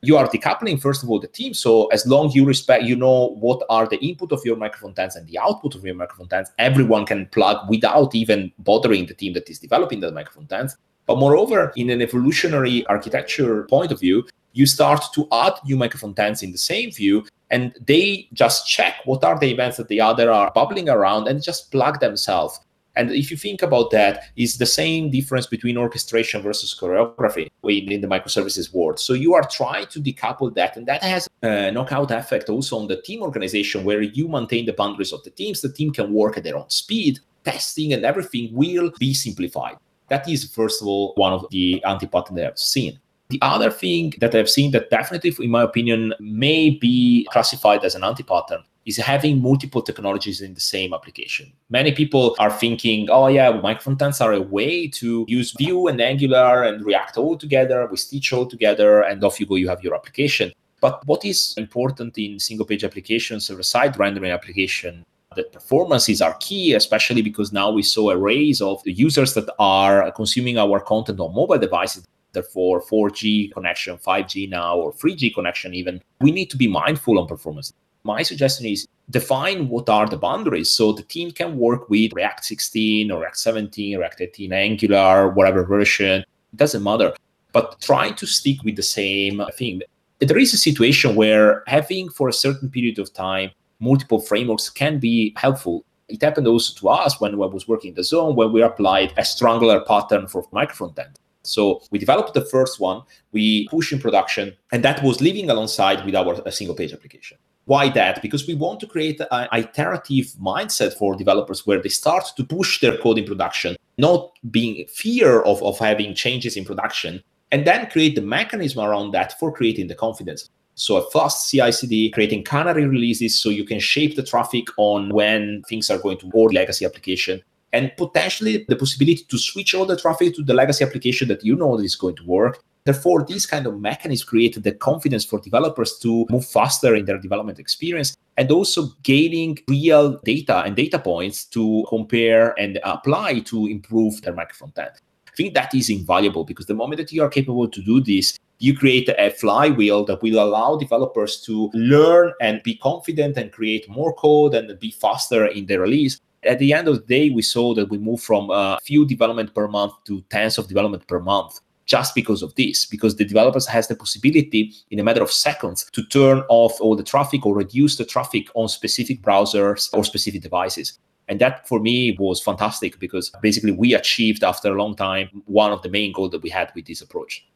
you 0.06 0.18
are 0.18 0.28
decoupling 0.28 0.80
first 0.80 1.04
of 1.04 1.10
all 1.10 1.20
the 1.20 1.28
team. 1.28 1.54
So 1.54 1.88
as 1.88 2.06
long 2.06 2.32
you 2.32 2.46
respect 2.46 2.84
you 2.84 2.96
know 2.96 3.36
what 3.40 3.64
are 3.70 3.88
the 3.88 3.98
input 3.98 4.32
of 4.32 4.42
your 4.46 4.56
micro 4.56 4.88
frontends 4.88 5.16
and 5.16 5.28
the 5.28 5.40
output 5.40 5.76
of 5.76 5.84
your 5.84 5.96
micro 5.96 6.26
frontends 6.26 6.50
everyone 6.60 7.06
can 7.06 7.26
plug 7.28 7.70
without 7.70 8.14
even 8.16 8.52
bothering 8.60 9.06
the 9.06 9.14
team 9.14 9.34
that 9.34 9.50
is 9.50 9.60
developing 9.60 10.00
the 10.00 10.12
micro 10.12 10.42
frontends 10.42 10.76
but 11.06 11.18
moreover 11.18 11.72
in 11.76 11.90
an 11.90 12.02
evolutionary 12.02 12.86
architecture 12.88 13.64
point 13.64 13.92
of 13.92 14.00
view 14.00 14.26
you 14.54 14.66
start 14.66 15.04
to 15.14 15.28
add 15.32 15.54
new 15.66 15.76
micro 15.76 16.00
frontends 16.00 16.44
in 16.44 16.52
the 16.52 16.58
same 16.58 16.92
view 16.92 17.26
and 17.52 17.76
they 17.86 18.28
just 18.34 18.68
check 18.68 18.96
what 19.06 19.24
are 19.24 19.38
the 19.40 19.52
events 19.52 19.78
that 19.78 19.88
the 19.88 20.02
other 20.02 20.32
are 20.32 20.52
bubbling 20.54 20.90
around 20.90 21.28
and 21.28 21.44
just 21.44 21.72
plug 21.72 22.00
themselves 22.00 22.60
and 22.96 23.12
if 23.12 23.32
you 23.32 23.38
think 23.38 23.62
about 23.62 23.92
that, 23.92 24.26
it's 24.36 24.58
the 24.58 24.66
same 24.66 25.10
difference 25.10 25.48
between 25.48 25.78
orchestration 25.78 26.42
versus 26.42 26.78
choreography 26.80 27.50
in 27.64 28.02
the 28.02 28.08
microservices 28.08 28.74
world. 28.74 29.00
So 29.00 29.14
you 29.14 29.34
are 29.34 29.48
trying 29.48 29.88
to 29.88 30.00
decouple 30.00 30.54
that, 30.56 30.78
and 30.78 30.86
that 30.88 31.04
has 31.04 31.30
a 31.42 31.72
knockout 31.72 32.12
effect 32.12 32.50
also 32.50 32.78
on 32.78 32.88
the 32.88 33.02
team 33.02 33.22
organization, 33.22 33.84
where 33.84 34.02
you 34.02 34.28
maintain 34.28 34.66
the 34.66 34.74
boundaries 34.74 35.14
of 35.14 35.24
the 35.24 35.30
teams. 35.30 35.62
The 35.62 35.72
team 35.72 35.92
can 35.92 36.14
work 36.14 36.38
at 36.38 36.44
their 36.44 36.58
own 36.58 36.70
speed. 36.70 37.20
Testing 37.44 37.94
and 37.94 38.04
everything 38.04 38.50
will 38.54 38.92
be 38.98 39.14
simplified. 39.14 39.76
That 40.10 40.28
is, 40.28 40.52
first 40.52 40.82
of 40.82 40.88
all, 40.88 41.14
one 41.16 41.32
of 41.32 41.46
the 41.52 41.84
anti-pattern 41.84 42.36
that 42.38 42.48
I've 42.48 42.58
seen. 42.58 43.00
The 43.30 43.40
other 43.42 43.70
thing 43.70 44.14
that 44.20 44.34
I've 44.34 44.50
seen 44.50 44.72
that 44.72 44.90
definitely, 44.90 45.36
in 45.40 45.52
my 45.52 45.62
opinion, 45.62 46.14
may 46.20 46.72
be 46.72 47.28
classified 47.32 47.84
as 47.84 47.94
an 47.94 48.04
anti-pattern 48.04 48.64
is 48.86 48.98
having 48.98 49.42
multiple 49.42 49.82
technologies 49.82 50.42
in 50.42 50.54
the 50.54 50.62
same 50.62 50.94
application. 50.94 51.52
Many 51.70 51.92
people 51.92 52.36
are 52.40 52.52
thinking, 52.52 53.10
oh 53.10 53.28
yeah, 53.28 53.50
micro 53.52 53.94
frontends 53.94 54.22
are 54.22 54.34
a 54.34 54.42
way 54.42 54.88
to 54.88 55.26
use 55.28 55.54
Vue 55.58 55.88
and 55.88 56.00
Angular 56.00 56.64
and 56.64 56.86
React 56.86 57.18
all 57.18 57.38
together 57.38 57.88
with 57.88 58.00
Stitch 58.00 58.32
all 58.32 58.46
together, 58.46 59.02
and 59.02 59.24
off 59.24 59.40
you 59.40 59.46
go, 59.46 59.56
you 59.56 59.68
have 59.68 59.84
your 59.84 59.96
application. 59.96 60.52
But 60.82 61.06
what 61.06 61.26
is 61.26 61.56
important 61.58 62.18
in 62.18 62.40
single 62.40 62.66
page 62.66 62.84
applications, 62.84 63.48
server-side 63.48 63.98
rendering 63.98 64.32
application, 64.32 65.04
the 65.36 65.44
performances 65.44 66.22
are 66.22 66.36
key, 66.40 66.74
especially 66.74 67.22
because 67.22 67.52
now 67.52 67.72
we 67.72 67.82
saw 67.82 68.12
a 68.12 68.18
raise 68.18 68.62
of 68.62 68.84
the 68.84 68.94
users 68.94 69.34
that 69.34 69.50
are 69.60 70.12
consuming 70.12 70.58
our 70.58 70.80
content 70.80 71.20
on 71.20 71.34
mobile 71.34 71.58
devices 71.58 72.06
therefore 72.36 72.82
4G 72.82 73.52
connection, 73.54 73.98
5G 73.98 74.50
now, 74.50 74.78
or 74.78 74.94
3G 74.94 75.34
connection 75.34 75.74
even, 75.74 76.02
we 76.22 76.32
need 76.32 76.52
to 76.52 76.58
be 76.58 76.68
mindful 76.68 77.18
on 77.18 77.28
performance 77.28 77.74
my 78.06 78.22
suggestion 78.22 78.68
is 78.68 78.88
define 79.10 79.68
what 79.68 79.90
are 79.90 80.08
the 80.08 80.18
boundaries 80.18 80.70
so 80.70 80.94
the 80.94 81.02
team 81.02 81.32
can 81.32 81.58
work 81.58 81.90
with 81.90 82.14
React 82.14 82.46
16 82.46 83.12
or 83.12 83.22
React 83.22 83.38
17, 83.38 83.98
React 83.98 84.22
18, 84.22 84.54
Angular, 84.54 85.30
whatever 85.30 85.66
version. 85.66 86.22
It 86.22 86.56
doesn't 86.56 86.84
matter. 86.84 87.14
But 87.52 87.82
try 87.82 88.12
to 88.12 88.28
stick 88.28 88.64
with 88.64 88.76
the 88.76 88.84
same 88.84 89.42
thing. 89.58 89.82
There 90.20 90.38
is 90.38 90.54
a 90.54 90.58
situation 90.58 91.16
where 91.16 91.64
having 91.66 92.10
for 92.10 92.30
a 92.30 92.34
certain 92.34 92.70
period 92.70 93.00
of 93.00 93.12
time 93.12 93.50
multiple 93.80 94.20
frameworks 94.20 94.70
can 94.70 95.00
be 95.00 95.34
helpful. 95.36 95.84
It 96.08 96.22
happened 96.22 96.48
also 96.48 96.80
to 96.80 96.90
us 96.90 97.20
when 97.20 97.34
I 97.34 97.38
was 97.38 97.68
working 97.68 97.90
in 97.90 97.96
DAZN 97.96 98.36
where 98.36 98.48
we 98.48 98.62
applied 98.62 99.14
a 99.18 99.26
Strangler 99.26 99.82
pattern 99.82 100.28
for 100.28 100.46
micro 100.52 100.76
frontend. 100.76 101.16
So 101.42 101.82
we 101.90 101.98
developed 101.98 102.36
the 102.36 102.46
first 102.46 102.80
one, 102.80 103.02
we 103.32 103.68
push 103.70 103.92
in 103.92 104.00
production, 104.00 104.56
and 104.72 104.84
that 104.84 105.04
was 105.04 105.22
living 105.22 105.50
alongside 105.50 106.06
with 106.06 106.16
our 106.16 106.52
single 106.52 106.76
page 106.76 106.94
application. 106.94 107.38
Why 107.66 107.90
that? 107.90 108.22
Because 108.22 108.48
we 108.48 108.54
want 108.54 108.80
to 108.82 108.88
create 108.88 109.20
an 109.32 109.48
iterative 109.52 110.28
mindset 110.40 110.94
for 110.94 111.16
developers 111.16 111.66
where 111.66 111.82
they 111.82 111.90
start 111.90 112.26
to 112.38 112.44
push 112.44 112.80
their 112.80 112.98
code 112.98 113.18
in 113.18 113.26
production, 113.26 113.76
not 113.98 114.32
being 114.52 114.86
fear 114.88 115.42
of, 115.42 115.64
of 115.64 115.80
having 115.80 116.14
changes 116.14 116.58
in 116.58 116.64
production, 116.64 117.24
and 117.52 117.66
then 117.66 117.90
create 117.90 118.16
the 118.16 118.22
mechanism 118.22 118.86
around 118.86 119.12
that 119.12 119.40
for 119.40 119.52
creating 119.52 119.88
the 119.88 119.96
confidence. 119.96 120.50
So 120.76 120.98
a 120.98 121.10
fast 121.10 121.50
CI/CD, 121.50 122.12
creating 122.12 122.44
canary 122.44 122.86
releases 122.86 123.42
so 123.42 123.50
you 123.50 123.64
can 123.64 123.80
shape 123.80 124.16
the 124.16 124.24
traffic 124.24 124.66
on 124.78 125.10
when 125.10 125.64
things 125.68 125.90
are 125.90 125.98
going 125.98 126.18
to 126.20 126.30
or 126.34 126.52
legacy 126.52 126.86
application, 126.86 127.42
and 127.74 127.92
potentially 127.98 128.66
the 128.68 128.76
possibility 128.76 129.24
to 129.28 129.38
switch 129.38 129.74
all 129.74 129.86
the 129.86 129.98
traffic 129.98 130.36
to 130.36 130.44
the 130.44 130.54
legacy 130.54 130.84
application 130.84 131.30
that 131.30 131.44
you 131.44 131.56
know 131.56 131.80
is 131.80 131.96
going 131.96 132.16
to 132.18 132.26
work 132.26 132.64
Therefore, 132.86 133.26
these 133.26 133.48
kind 133.48 133.66
of 133.66 133.80
mechanisms 133.80 134.24
created 134.24 134.62
the 134.62 134.72
confidence 134.72 135.26
for 135.26 135.40
developers 135.40 135.98
to 136.04 136.28
move 136.30 136.46
faster 136.46 136.94
in 136.94 137.06
their 137.06 137.18
development 137.18 137.58
experience 137.58 138.16
and 138.38 138.52
also 138.52 138.90
gaining 139.02 139.58
real 139.68 140.20
data 140.24 140.62
and 140.64 140.76
data 140.76 141.00
points 141.00 141.46
to 141.46 141.84
compare 141.90 142.54
and 142.60 142.80
apply 142.84 143.40
to 143.40 143.66
improve 143.66 144.22
their 144.22 144.34
micro 144.34 144.68
end. 144.78 144.92
I 145.28 145.32
think 145.36 145.56
that 145.56 145.74
is 145.74 145.90
invaluable 145.90 146.44
because 146.44 146.68
the 146.68 146.76
moment 146.76 147.00
that 147.00 147.12
you 147.12 147.24
are 147.24 147.30
capable 147.30 147.68
to 147.68 147.82
do 147.82 148.02
this, 148.02 148.38
you 148.60 148.78
create 148.78 149.10
a 149.10 149.32
flywheel 149.32 150.06
that 150.06 150.22
will 150.22 150.40
allow 150.40 150.78
developers 150.78 151.42
to 151.42 151.72
learn 151.74 152.34
and 152.40 152.62
be 152.62 152.76
confident 152.76 153.36
and 153.36 153.52
create 153.52 153.90
more 153.90 154.14
code 154.14 154.54
and 154.54 154.80
be 154.80 154.92
faster 154.92 155.48
in 155.48 155.66
their 155.66 155.82
release. 155.82 156.22
At 156.44 156.60
the 156.60 156.72
end 156.72 156.88
of 156.88 157.00
the 157.00 157.06
day, 157.06 157.32
we 157.32 157.42
saw 157.42 157.74
that 157.74 157.90
we 157.90 157.98
moved 157.98 158.24
from 158.24 158.52
a 158.52 158.78
few 158.84 159.08
development 159.08 159.56
per 159.56 159.68
month 159.68 159.94
to 160.06 160.22
tens 160.30 160.60
of 160.60 160.68
development 160.68 161.08
per 161.08 161.20
month 161.20 161.60
just 161.86 162.16
because 162.16 162.42
of 162.42 162.54
this 162.56 162.86
because 162.86 163.16
the 163.16 163.26
developers 163.26 163.66
has 163.68 163.88
the 163.88 163.96
possibility 163.96 164.74
in 164.92 165.00
a 165.00 165.04
matter 165.04 165.22
of 165.22 165.32
seconds 165.32 165.86
to 165.92 166.04
turn 166.04 166.44
off 166.50 166.80
all 166.82 166.96
the 166.96 167.04
traffic 167.04 167.46
or 167.46 167.56
reduce 167.56 167.96
the 167.98 168.06
traffic 168.06 168.48
on 168.56 168.68
specific 168.68 169.22
browsers 169.22 169.90
or 169.94 170.04
specific 170.04 170.42
devices. 170.42 171.00
And 171.28 171.40
that 171.42 171.68
for 171.68 171.80
me 171.80 172.16
was 172.20 172.42
fantastic 172.42 173.00
because 173.00 173.32
basically 173.42 173.72
we 173.72 173.94
achieved 173.94 174.44
after 174.44 174.72
a 174.74 174.78
long 174.78 174.96
time 174.96 175.30
one 175.46 175.72
of 175.72 175.82
the 175.82 175.90
main 175.90 176.12
goals 176.12 176.32
that 176.32 176.42
we 176.42 176.50
had 176.50 176.72
with 176.76 176.86
this 176.86 177.02
approach. 177.02 177.48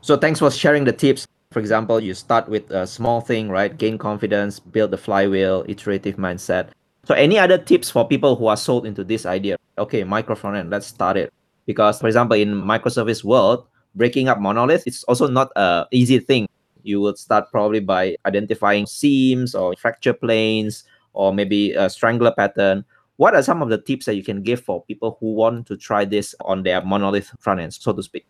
So 0.00 0.16
thanks 0.16 0.40
for 0.40 0.50
sharing 0.50 0.84
the 0.84 0.92
tips. 0.92 1.26
For 1.50 1.60
example 1.60 2.00
you 2.00 2.14
start 2.14 2.48
with 2.48 2.70
a 2.70 2.86
small 2.86 3.20
thing 3.20 3.48
right? 3.48 3.76
Gain 3.76 3.98
confidence 3.98 4.58
build 4.60 4.90
the 4.90 4.98
flywheel 4.98 5.64
iterative 5.68 6.16
mindset. 6.16 6.70
So 7.04 7.14
any 7.14 7.38
other 7.38 7.58
tips 7.58 7.90
for 7.90 8.06
people 8.06 8.34
who 8.34 8.46
are 8.46 8.56
sold 8.56 8.86
into 8.86 9.04
this 9.04 9.26
idea? 9.26 9.56
Okay 9.78 10.04
micro 10.04 10.34
front 10.34 10.56
end 10.56 10.70
let's 10.70 10.86
start 10.86 11.16
it 11.16 11.32
because 11.66 12.00
for 12.00 12.06
example 12.06 12.36
in 12.36 12.54
microservice 12.62 13.24
world 13.24 13.66
breaking 13.94 14.28
up 14.28 14.40
monoliths 14.40 14.84
it's 14.86 15.04
also 15.04 15.28
not 15.28 15.50
a 15.56 15.86
easy 15.90 16.18
thing 16.18 16.48
you 16.82 17.00
would 17.00 17.18
start 17.18 17.50
probably 17.50 17.80
by 17.80 18.16
identifying 18.26 18.86
seams 18.86 19.54
or 19.54 19.74
fracture 19.76 20.12
planes 20.12 20.84
or 21.12 21.32
maybe 21.32 21.72
a 21.72 21.88
strangler 21.88 22.32
pattern 22.32 22.84
what 23.16 23.34
are 23.34 23.42
some 23.42 23.62
of 23.62 23.68
the 23.68 23.78
tips 23.78 24.06
that 24.06 24.16
you 24.16 24.24
can 24.24 24.42
give 24.42 24.60
for 24.60 24.82
people 24.84 25.16
who 25.20 25.32
want 25.34 25.66
to 25.66 25.76
try 25.76 26.04
this 26.04 26.34
on 26.40 26.62
their 26.62 26.82
monolith 26.84 27.30
front 27.38 27.60
end 27.60 27.72
so 27.72 27.92
to 27.92 28.02
speak 28.02 28.26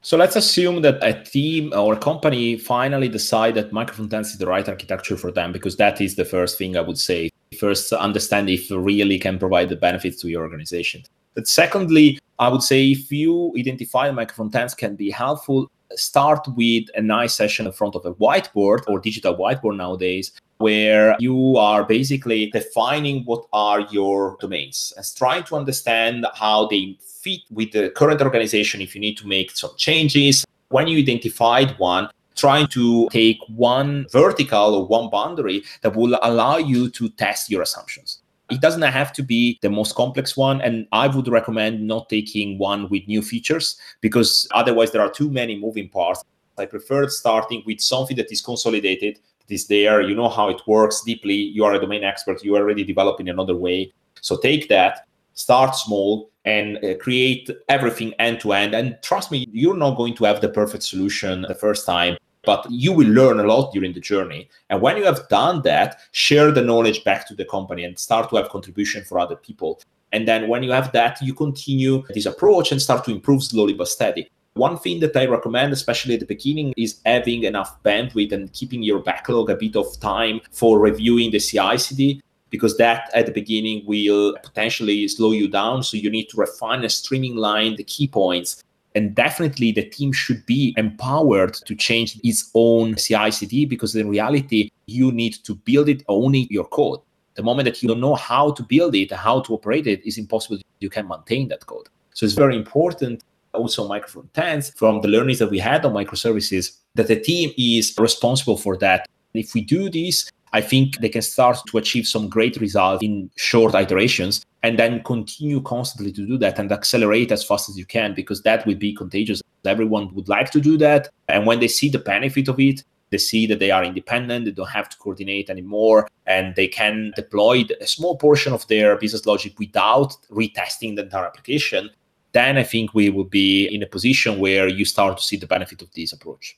so 0.00 0.16
let's 0.16 0.36
assume 0.36 0.82
that 0.82 1.02
a 1.02 1.24
team 1.24 1.72
or 1.74 1.94
a 1.94 1.96
company 1.98 2.56
finally 2.56 3.08
decide 3.08 3.56
that 3.56 3.72
microfrontends 3.72 4.26
is 4.26 4.38
the 4.38 4.46
right 4.46 4.68
architecture 4.68 5.16
for 5.16 5.32
them, 5.32 5.52
because 5.52 5.76
that 5.76 6.00
is 6.00 6.14
the 6.14 6.24
first 6.24 6.56
thing 6.56 6.76
I 6.76 6.82
would 6.82 6.98
say. 6.98 7.30
First, 7.58 7.92
understand 7.92 8.48
if 8.48 8.70
really 8.70 9.18
can 9.18 9.38
provide 9.38 9.70
the 9.70 9.76
benefits 9.76 10.20
to 10.22 10.28
your 10.28 10.42
organization. 10.42 11.02
But 11.38 11.46
secondly, 11.46 12.18
I 12.40 12.48
would 12.48 12.64
say 12.64 12.90
if 12.90 13.12
you 13.12 13.54
identify 13.56 14.10
microfrontends 14.10 14.76
can 14.76 14.96
be 14.96 15.08
helpful, 15.08 15.70
start 15.94 16.44
with 16.56 16.86
a 16.96 17.00
nice 17.00 17.32
session 17.32 17.64
in 17.64 17.70
front 17.70 17.94
of 17.94 18.04
a 18.04 18.12
whiteboard 18.14 18.80
or 18.88 18.98
digital 18.98 19.36
whiteboard 19.36 19.76
nowadays 19.76 20.32
where 20.56 21.14
you 21.20 21.56
are 21.56 21.84
basically 21.84 22.50
defining 22.50 23.22
what 23.22 23.44
are 23.52 23.82
your 23.82 24.36
domains 24.40 24.92
and 24.96 25.06
trying 25.16 25.44
to 25.44 25.54
understand 25.54 26.26
how 26.34 26.66
they 26.66 26.98
fit 27.22 27.42
with 27.52 27.70
the 27.70 27.90
current 27.90 28.20
organization 28.20 28.80
if 28.80 28.96
you 28.96 29.00
need 29.00 29.16
to 29.18 29.28
make 29.28 29.52
some 29.52 29.70
changes. 29.76 30.44
When 30.70 30.88
you 30.88 30.98
identified 30.98 31.78
one 31.78 32.08
trying 32.34 32.66
to 32.78 33.08
take 33.12 33.38
one 33.46 34.06
vertical 34.10 34.74
or 34.74 34.86
one 34.88 35.08
boundary 35.08 35.62
that 35.82 35.94
will 35.94 36.18
allow 36.22 36.56
you 36.56 36.90
to 36.90 37.08
test 37.10 37.48
your 37.48 37.62
assumptions 37.62 38.22
it 38.50 38.60
doesn't 38.60 38.82
have 38.82 39.12
to 39.14 39.22
be 39.22 39.58
the 39.62 39.70
most 39.70 39.94
complex 39.94 40.36
one. 40.36 40.60
And 40.60 40.86
I 40.92 41.06
would 41.06 41.28
recommend 41.28 41.86
not 41.86 42.08
taking 42.08 42.58
one 42.58 42.88
with 42.88 43.06
new 43.06 43.22
features 43.22 43.78
because 44.00 44.48
otherwise 44.52 44.92
there 44.92 45.02
are 45.02 45.10
too 45.10 45.30
many 45.30 45.58
moving 45.58 45.88
parts. 45.88 46.24
I 46.56 46.66
prefer 46.66 47.08
starting 47.08 47.62
with 47.66 47.80
something 47.80 48.16
that 48.16 48.32
is 48.32 48.40
consolidated, 48.40 49.18
that 49.46 49.54
is 49.54 49.66
there, 49.68 50.00
you 50.00 50.14
know 50.14 50.28
how 50.28 50.48
it 50.48 50.60
works 50.66 51.02
deeply, 51.02 51.34
you 51.34 51.64
are 51.64 51.74
a 51.74 51.80
domain 51.80 52.02
expert, 52.02 52.42
you 52.42 52.56
already 52.56 52.84
developing 52.84 53.28
another 53.28 53.54
way. 53.54 53.92
So 54.20 54.36
take 54.36 54.68
that, 54.68 55.06
start 55.34 55.76
small, 55.76 56.30
and 56.44 56.84
uh, 56.84 56.96
create 56.96 57.48
everything 57.68 58.12
end 58.18 58.40
to 58.40 58.52
end. 58.52 58.74
And 58.74 58.98
trust 59.02 59.30
me, 59.30 59.46
you're 59.52 59.76
not 59.76 59.96
going 59.96 60.16
to 60.16 60.24
have 60.24 60.40
the 60.40 60.48
perfect 60.48 60.82
solution 60.82 61.42
the 61.42 61.54
first 61.54 61.86
time 61.86 62.16
but 62.48 62.66
you 62.70 62.94
will 62.94 63.08
learn 63.08 63.40
a 63.40 63.42
lot 63.42 63.74
during 63.74 63.92
the 63.92 64.00
journey. 64.00 64.48
And 64.70 64.80
when 64.80 64.96
you 64.96 65.04
have 65.04 65.28
done 65.28 65.60
that, 65.64 66.00
share 66.12 66.50
the 66.50 66.62
knowledge 66.62 67.04
back 67.04 67.28
to 67.28 67.34
the 67.34 67.44
company 67.44 67.84
and 67.84 67.98
start 67.98 68.30
to 68.30 68.36
have 68.36 68.48
contribution 68.48 69.04
for 69.04 69.18
other 69.18 69.36
people. 69.36 69.82
And 70.12 70.26
then 70.26 70.48
when 70.48 70.62
you 70.62 70.70
have 70.70 70.90
that, 70.92 71.20
you 71.20 71.34
continue 71.34 72.04
this 72.14 72.24
approach 72.24 72.72
and 72.72 72.80
start 72.80 73.04
to 73.04 73.10
improve 73.10 73.42
slowly 73.42 73.74
but 73.74 73.86
steady. 73.86 74.30
One 74.54 74.78
thing 74.78 74.98
that 75.00 75.14
I 75.14 75.26
recommend, 75.26 75.74
especially 75.74 76.14
at 76.14 76.20
the 76.20 76.32
beginning, 76.36 76.72
is 76.78 77.02
having 77.04 77.44
enough 77.44 77.82
bandwidth 77.82 78.32
and 78.32 78.50
keeping 78.54 78.82
your 78.82 79.00
backlog 79.00 79.50
a 79.50 79.54
bit 79.54 79.76
of 79.76 80.00
time 80.00 80.40
for 80.50 80.78
reviewing 80.78 81.30
the 81.30 81.40
CI 81.40 81.76
CD, 81.76 82.22
because 82.48 82.78
that 82.78 83.10
at 83.12 83.26
the 83.26 83.32
beginning 83.32 83.84
will 83.84 84.34
potentially 84.42 85.06
slow 85.06 85.32
you 85.32 85.48
down. 85.48 85.82
So 85.82 85.98
you 85.98 86.08
need 86.08 86.30
to 86.30 86.38
refine 86.38 86.80
and 86.80 86.90
streamline 86.90 87.76
the 87.76 87.84
key 87.84 88.08
points 88.08 88.64
and 88.98 89.14
definitely 89.14 89.70
the 89.70 89.84
team 89.96 90.12
should 90.12 90.44
be 90.44 90.74
empowered 90.76 91.54
to 91.54 91.72
change 91.76 92.18
its 92.24 92.50
own 92.54 92.96
CI 92.96 93.30
CD 93.30 93.64
because 93.64 93.94
in 93.94 94.08
reality, 94.08 94.70
you 94.86 95.12
need 95.12 95.34
to 95.44 95.54
build 95.54 95.88
it 95.88 96.02
owning 96.08 96.48
your 96.50 96.64
code. 96.64 96.98
The 97.36 97.44
moment 97.44 97.66
that 97.66 97.80
you 97.80 97.88
don't 97.88 98.00
know 98.00 98.16
how 98.16 98.50
to 98.50 98.62
build 98.64 98.96
it, 98.96 99.12
how 99.12 99.40
to 99.42 99.54
operate 99.54 99.86
it, 99.86 100.04
is 100.04 100.18
impossible. 100.18 100.58
You 100.80 100.90
can 100.90 101.06
maintain 101.06 101.46
that 101.48 101.64
code. 101.66 101.88
So 102.12 102.26
it's 102.26 102.34
very 102.34 102.56
important 102.56 103.22
also 103.52 103.88
microfrontends 103.88 104.76
from 104.76 105.00
the 105.00 105.08
learnings 105.08 105.38
that 105.38 105.50
we 105.50 105.60
had 105.60 105.84
on 105.84 105.92
microservices 105.92 106.78
that 106.96 107.06
the 107.06 107.20
team 107.20 107.52
is 107.56 107.94
responsible 107.98 108.56
for 108.56 108.76
that. 108.78 109.08
If 109.32 109.54
we 109.54 109.60
do 109.60 109.88
this, 109.88 110.28
I 110.52 110.60
think 110.60 110.98
they 110.98 111.08
can 111.08 111.22
start 111.22 111.58
to 111.68 111.78
achieve 111.78 112.06
some 112.06 112.28
great 112.28 112.56
results 112.56 113.02
in 113.02 113.30
short 113.36 113.74
iterations 113.74 114.44
and 114.62 114.78
then 114.78 115.02
continue 115.02 115.60
constantly 115.60 116.12
to 116.12 116.26
do 116.26 116.38
that 116.38 116.58
and 116.58 116.72
accelerate 116.72 117.30
as 117.32 117.44
fast 117.44 117.68
as 117.68 117.78
you 117.78 117.86
can 117.86 118.14
because 118.14 118.42
that 118.42 118.66
will 118.66 118.74
be 118.74 118.94
contagious. 118.94 119.42
Everyone 119.64 120.14
would 120.14 120.28
like 120.28 120.50
to 120.52 120.60
do 120.60 120.76
that. 120.78 121.08
And 121.28 121.46
when 121.46 121.60
they 121.60 121.68
see 121.68 121.88
the 121.88 121.98
benefit 121.98 122.48
of 122.48 122.58
it, 122.58 122.82
they 123.10 123.18
see 123.18 123.46
that 123.46 123.58
they 123.58 123.70
are 123.70 123.84
independent, 123.84 124.44
they 124.44 124.50
don't 124.50 124.68
have 124.68 124.88
to 124.88 124.96
coordinate 124.98 125.48
anymore, 125.48 126.08
and 126.26 126.54
they 126.56 126.68
can 126.68 127.12
deploy 127.16 127.64
a 127.80 127.86
small 127.86 128.16
portion 128.16 128.52
of 128.52 128.66
their 128.68 128.96
business 128.96 129.24
logic 129.26 129.58
without 129.58 130.16
retesting 130.30 130.96
the 130.96 131.02
entire 131.04 131.24
application. 131.24 131.90
Then 132.32 132.58
I 132.58 132.64
think 132.64 132.92
we 132.92 133.08
will 133.08 133.24
be 133.24 133.66
in 133.66 133.82
a 133.82 133.86
position 133.86 134.38
where 134.38 134.68
you 134.68 134.84
start 134.84 135.16
to 135.16 135.22
see 135.22 135.36
the 135.36 135.46
benefit 135.46 135.80
of 135.80 135.90
this 135.92 136.12
approach. 136.12 136.56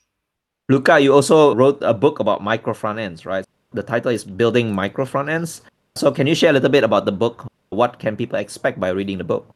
Luca, 0.67 0.99
you 0.99 1.13
also 1.13 1.55
wrote 1.55 1.79
a 1.81 1.93
book 1.93 2.19
about 2.19 2.43
micro 2.43 2.73
front 2.73 2.99
ends, 2.99 3.25
right? 3.25 3.45
The 3.73 3.83
title 3.83 4.11
is 4.11 4.25
Building 4.25 4.75
Micro 4.75 5.05
Front 5.05 5.29
Ends. 5.29 5.61
So, 5.95 6.11
can 6.11 6.27
you 6.27 6.35
share 6.35 6.49
a 6.49 6.53
little 6.53 6.69
bit 6.69 6.83
about 6.83 7.05
the 7.05 7.11
book? 7.13 7.47
What 7.69 7.99
can 7.99 8.17
people 8.17 8.37
expect 8.37 8.81
by 8.81 8.89
reading 8.89 9.17
the 9.17 9.23
book? 9.23 9.55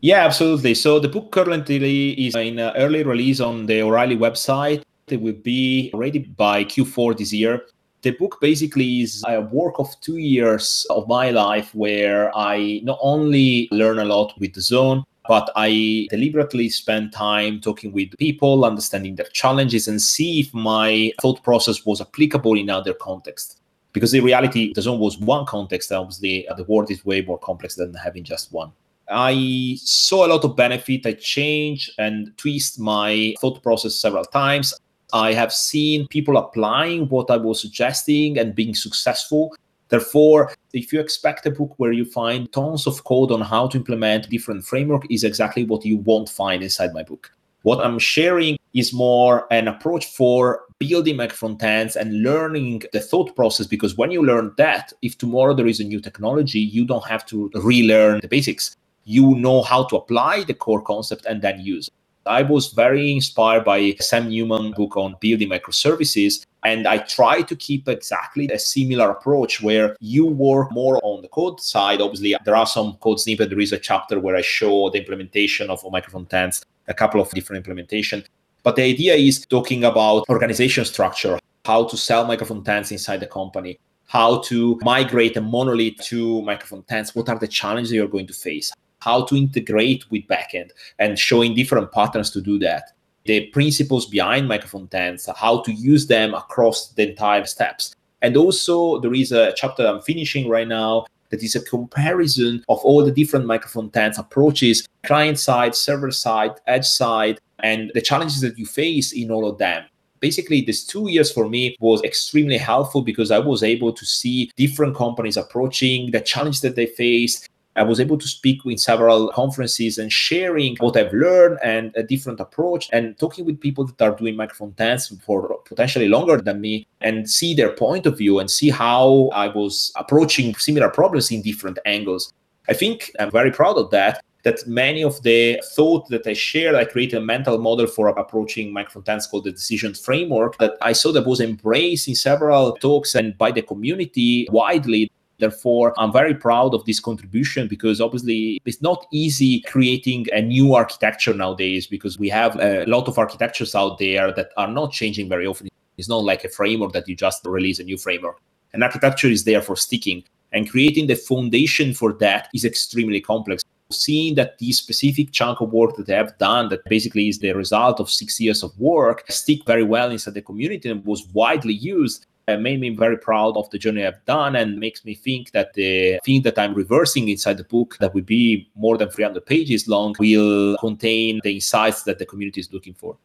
Yeah, 0.00 0.24
absolutely. 0.24 0.72
So, 0.72 0.98
the 0.98 1.08
book 1.08 1.30
currently 1.30 2.12
is 2.12 2.34
in 2.34 2.58
early 2.58 3.02
release 3.02 3.38
on 3.38 3.66
the 3.66 3.82
O'Reilly 3.82 4.16
website. 4.16 4.82
It 5.08 5.20
will 5.20 5.34
be 5.34 5.90
ready 5.92 6.20
by 6.20 6.64
Q4 6.64 7.18
this 7.18 7.34
year. 7.34 7.60
The 8.00 8.12
book 8.12 8.38
basically 8.40 9.02
is 9.02 9.22
a 9.28 9.42
work 9.42 9.78
of 9.78 9.88
two 10.00 10.16
years 10.16 10.86
of 10.88 11.06
my 11.06 11.28
life 11.28 11.74
where 11.74 12.34
I 12.34 12.80
not 12.82 12.98
only 13.02 13.68
learn 13.72 13.98
a 13.98 14.06
lot 14.06 14.32
with 14.38 14.54
DAZN, 14.54 15.04
but 15.28 15.50
I 15.56 16.06
deliberately 16.10 16.68
spend 16.68 17.12
time 17.12 17.60
talking 17.60 17.92
with 17.92 18.16
people, 18.18 18.64
understanding 18.64 19.16
their 19.16 19.28
challenges, 19.32 19.86
and 19.88 20.00
see 20.00 20.40
if 20.40 20.52
my 20.54 21.12
thought 21.20 21.42
process 21.42 21.84
was 21.84 22.00
applicable 22.00 22.56
in 22.56 22.70
other 22.70 22.94
contexts. 22.94 23.56
Because 23.92 24.14
in 24.14 24.24
reality, 24.24 24.72
DAZN 24.72 24.98
was 24.98 25.18
one 25.18 25.46
context. 25.46 25.92
Obviously, 25.92 26.46
uh, 26.48 26.54
the 26.54 26.64
world 26.64 26.90
is 26.90 27.04
way 27.04 27.22
more 27.22 27.38
complex 27.38 27.74
than 27.74 27.92
having 27.94 28.24
just 28.24 28.52
one. 28.52 28.72
I 29.10 29.76
saw 29.80 30.26
a 30.26 30.28
lot 30.28 30.44
of 30.44 30.54
benefit. 30.54 31.04
I 31.04 31.14
changed 31.14 31.90
and 31.98 32.32
twist 32.36 32.78
my 32.78 33.34
thought 33.40 33.62
process 33.62 33.96
several 33.96 34.24
times. 34.24 34.72
I 35.12 35.32
have 35.32 35.52
seen 35.52 36.06
people 36.06 36.36
applying 36.36 37.08
what 37.08 37.30
I 37.30 37.36
was 37.36 37.60
suggesting 37.60 38.38
and 38.38 38.54
being 38.54 38.74
successful. 38.74 39.52
Therefore, 39.90 40.52
if 40.72 40.92
you 40.92 41.00
expect 41.00 41.46
a 41.46 41.50
book 41.50 41.74
where 41.76 41.92
you 41.92 42.04
find 42.04 42.50
tons 42.52 42.86
of 42.86 43.04
code 43.04 43.30
on 43.32 43.40
how 43.40 43.66
to 43.68 43.76
implement 43.76 44.30
different 44.30 44.64
framework 44.64 45.04
is 45.10 45.24
exactly 45.24 45.64
what 45.64 45.84
you 45.84 45.98
won't 45.98 46.28
find 46.28 46.62
inside 46.62 46.94
my 46.94 47.02
book. 47.02 47.30
What 47.62 47.84
I'm 47.84 47.98
sharing 47.98 48.56
is 48.72 48.94
more 48.94 49.46
an 49.52 49.68
approach 49.68 50.06
for 50.06 50.62
building 50.78 51.28
front 51.28 51.62
ends 51.62 51.96
and 51.96 52.22
learning 52.22 52.82
the 52.92 53.00
thought 53.00 53.36
process 53.36 53.66
because 53.66 53.98
when 53.98 54.10
you 54.10 54.24
learn 54.24 54.54
that 54.56 54.92
if 55.02 55.18
tomorrow 55.18 55.52
there 55.52 55.66
is 55.66 55.80
a 55.80 55.84
new 55.84 56.00
technology 56.00 56.60
you 56.60 56.86
don't 56.86 57.06
have 57.06 57.26
to 57.26 57.50
relearn 57.54 58.20
the 58.20 58.28
basics 58.28 58.76
you 59.04 59.34
know 59.34 59.60
how 59.60 59.84
to 59.84 59.96
apply 59.96 60.44
the 60.44 60.54
core 60.54 60.80
concept 60.80 61.26
and 61.26 61.42
then 61.42 61.60
use 61.60 61.88
it. 61.88 61.94
I 62.30 62.42
was 62.42 62.68
very 62.68 63.10
inspired 63.10 63.64
by 63.64 63.96
Sam 63.98 64.28
Newman 64.28 64.70
book 64.70 64.96
on 64.96 65.16
building 65.20 65.48
microservices. 65.48 66.46
And 66.62 66.86
I 66.86 66.98
try 66.98 67.42
to 67.42 67.56
keep 67.56 67.88
exactly 67.88 68.46
a 68.48 68.58
similar 68.58 69.10
approach 69.10 69.60
where 69.60 69.96
you 69.98 70.26
work 70.26 70.70
more 70.70 71.00
on 71.02 71.22
the 71.22 71.28
code 71.28 71.60
side. 71.60 72.00
Obviously, 72.00 72.36
there 72.44 72.54
are 72.54 72.66
some 72.66 72.92
code 73.00 73.18
snippets. 73.18 73.50
There 73.50 73.58
is 73.58 73.72
a 73.72 73.78
chapter 73.78 74.20
where 74.20 74.36
I 74.36 74.42
show 74.42 74.90
the 74.90 74.98
implementation 74.98 75.70
of 75.70 75.82
microfrontends, 75.82 76.62
a 76.86 76.94
couple 76.94 77.20
of 77.20 77.30
different 77.30 77.66
implementation. 77.66 78.22
But 78.62 78.76
the 78.76 78.84
idea 78.84 79.14
is 79.14 79.44
talking 79.46 79.82
about 79.82 80.28
organization 80.28 80.84
structure, 80.84 81.40
how 81.64 81.84
to 81.88 81.96
sell 81.96 82.26
microfrontends 82.26 82.92
inside 82.92 83.20
the 83.20 83.26
company, 83.26 83.80
how 84.06 84.38
to 84.42 84.78
migrate 84.82 85.36
a 85.36 85.40
monolith 85.40 85.96
to 86.04 86.42
microfrontends, 86.42 87.16
what 87.16 87.28
are 87.28 87.38
the 87.40 87.48
challenges 87.48 87.92
you're 87.92 88.06
going 88.06 88.26
to 88.28 88.34
face, 88.34 88.70
how 89.00 89.24
to 89.24 89.36
integrate 89.36 90.10
with 90.10 90.26
backend 90.26 90.70
and 90.98 91.18
showing 91.18 91.54
different 91.54 91.92
patterns 91.92 92.30
to 92.30 92.40
do 92.40 92.58
that. 92.60 92.92
The 93.24 93.46
principles 93.48 94.06
behind 94.06 94.48
microfrontends, 94.48 95.28
how 95.36 95.62
to 95.62 95.72
use 95.72 96.06
them 96.06 96.34
across 96.34 96.92
the 96.92 97.10
entire 97.10 97.44
steps. 97.44 97.94
And 98.22 98.36
also 98.36 99.00
there 99.00 99.14
is 99.14 99.32
a 99.32 99.52
chapter 99.56 99.86
I'm 99.86 100.02
finishing 100.02 100.48
right 100.48 100.68
now 100.68 101.06
that 101.30 101.42
is 101.42 101.54
a 101.54 101.64
comparison 101.64 102.64
of 102.68 102.78
all 102.80 103.04
the 103.04 103.12
different 103.12 103.46
microfrontends 103.46 104.18
approaches, 104.18 104.86
client 105.04 105.38
side, 105.38 105.74
server 105.74 106.10
side, 106.10 106.52
edge 106.66 106.86
side, 106.86 107.40
and 107.60 107.90
the 107.94 108.00
challenges 108.00 108.40
that 108.40 108.58
you 108.58 108.66
face 108.66 109.12
in 109.12 109.30
all 109.30 109.48
of 109.48 109.58
them 109.58 109.84
basically 110.20 110.60
this 110.60 110.84
two 110.84 111.08
years 111.08 111.32
for 111.32 111.48
me 111.48 111.76
was 111.80 112.02
extremely 112.02 112.58
helpful 112.58 113.02
because 113.02 113.30
i 113.30 113.38
was 113.38 113.62
able 113.62 113.92
to 113.92 114.04
see 114.04 114.50
different 114.56 114.94
companies 114.94 115.36
approaching 115.36 116.10
the 116.10 116.20
challenge 116.20 116.60
that 116.60 116.76
they 116.76 116.86
face 116.86 117.48
I 117.76 117.84
was 117.84 118.00
able 118.00 118.18
to 118.18 118.26
speak 118.26 118.60
in 118.64 118.78
several 118.78 119.30
conferences 119.32 119.98
and 119.98 120.12
sharing 120.12 120.76
what 120.78 120.96
I've 120.96 121.12
learned 121.12 121.58
and 121.62 121.92
a 121.96 122.02
different 122.02 122.40
approach 122.40 122.88
and 122.92 123.16
talking 123.18 123.44
with 123.44 123.60
people 123.60 123.84
that 123.84 124.02
are 124.02 124.16
doing 124.16 124.34
microfrontends 124.34 125.22
for 125.22 125.60
potentially 125.64 126.08
longer 126.08 126.38
than 126.38 126.60
me 126.60 126.86
and 127.00 127.30
see 127.30 127.54
their 127.54 127.72
point 127.72 128.06
of 128.06 128.18
view 128.18 128.40
and 128.40 128.50
see 128.50 128.70
how 128.70 129.30
I 129.32 129.48
was 129.48 129.92
approaching 129.96 130.54
similar 130.56 130.88
problems 130.88 131.30
in 131.30 131.42
different 131.42 131.78
angles. 131.86 132.32
I 132.68 132.74
think 132.74 133.12
I'm 133.20 133.30
very 133.30 133.52
proud 133.52 133.76
of 133.78 133.90
that. 133.90 134.22
That 134.42 134.66
many 134.66 135.04
of 135.04 135.22
the 135.22 135.60
thought 135.76 136.08
that 136.08 136.26
I 136.26 136.32
shared, 136.32 136.74
I 136.74 136.86
created 136.86 137.18
a 137.18 137.20
mental 137.20 137.58
model 137.58 137.86
for 137.86 138.08
approaching 138.08 138.72
microfrontends 138.74 139.30
called 139.30 139.44
the 139.44 139.52
decision 139.52 139.92
framework 139.92 140.56
that 140.58 140.78
I 140.80 140.92
saw 140.92 141.12
that 141.12 141.26
was 141.26 141.40
embraced 141.40 142.08
in 142.08 142.14
several 142.14 142.72
talks 142.78 143.14
and 143.14 143.36
by 143.36 143.50
the 143.52 143.60
community 143.60 144.48
widely 144.50 145.12
Therefore, 145.40 145.94
I'm 145.98 146.12
very 146.12 146.34
proud 146.34 146.74
of 146.74 146.84
this 146.84 147.00
contribution 147.00 147.66
because 147.66 148.00
obviously 148.00 148.60
it's 148.64 148.82
not 148.82 149.06
easy 149.12 149.62
creating 149.62 150.26
a 150.32 150.42
new 150.42 150.74
architecture 150.74 151.34
nowadays 151.34 151.86
because 151.86 152.18
we 152.18 152.28
have 152.28 152.56
a 152.60 152.84
lot 152.84 153.08
of 153.08 153.18
architectures 153.18 153.74
out 153.74 153.98
there 153.98 154.32
that 154.32 154.50
are 154.56 154.68
not 154.68 154.92
changing 154.92 155.28
very 155.28 155.46
often. 155.46 155.68
It's 155.96 156.08
not 156.08 156.24
like 156.24 156.44
a 156.44 156.48
framework 156.48 156.92
that 156.92 157.08
you 157.08 157.16
just 157.16 157.44
release 157.44 157.78
a 157.78 157.84
new 157.84 157.96
framework. 157.96 158.36
An 158.74 158.82
architecture 158.82 159.28
is 159.28 159.44
there 159.44 159.62
for 159.62 159.76
sticking, 159.76 160.22
and 160.52 160.70
creating 160.70 161.06
the 161.06 161.16
foundation 161.16 161.94
for 161.94 162.12
that 162.14 162.48
is 162.54 162.64
extremely 162.64 163.20
complex. 163.20 163.64
Seeing 163.90 164.36
that 164.36 164.58
this 164.58 164.78
specific 164.78 165.32
chunk 165.32 165.60
of 165.60 165.72
work 165.72 165.96
that 165.96 166.06
they 166.06 166.14
have 166.14 166.38
done, 166.38 166.68
that 166.68 166.84
basically 166.84 167.28
is 167.28 167.40
the 167.40 167.52
result 167.52 167.98
of 167.98 168.08
six 168.08 168.38
years 168.38 168.62
of 168.62 168.78
work, 168.78 169.24
stick 169.28 169.66
very 169.66 169.82
well 169.82 170.10
inside 170.10 170.34
the 170.34 170.42
community 170.42 170.88
and 170.88 171.04
was 171.04 171.26
widely 171.32 171.74
used 171.74 172.26
Uh, 172.50 172.56
made 172.56 172.80
me 172.80 172.90
very 172.90 173.16
proud 173.16 173.56
of 173.56 173.68
the 173.70 173.78
journey 173.78 174.04
I've 174.04 174.24
done 174.24 174.56
and 174.56 174.78
makes 174.78 175.04
me 175.04 175.14
think 175.14 175.52
that 175.52 175.74
the 175.74 176.18
thing 176.24 176.42
that 176.42 176.58
I'm 176.58 176.74
reversing 176.74 177.28
inside 177.28 177.56
the 177.58 177.64
book 177.64 177.96
that 178.00 178.14
will 178.14 178.22
be 178.22 178.68
more 178.74 178.96
than 178.98 179.08
300 179.08 179.44
pages 179.46 179.86
long 179.86 180.14
will 180.18 180.76
contain 180.78 181.40
the 181.42 181.54
insights 181.54 182.02
that 182.04 182.18
the 182.18 182.26
community 182.26 182.60
is 182.60 182.72
looking 182.72 182.94
for. 182.94 183.16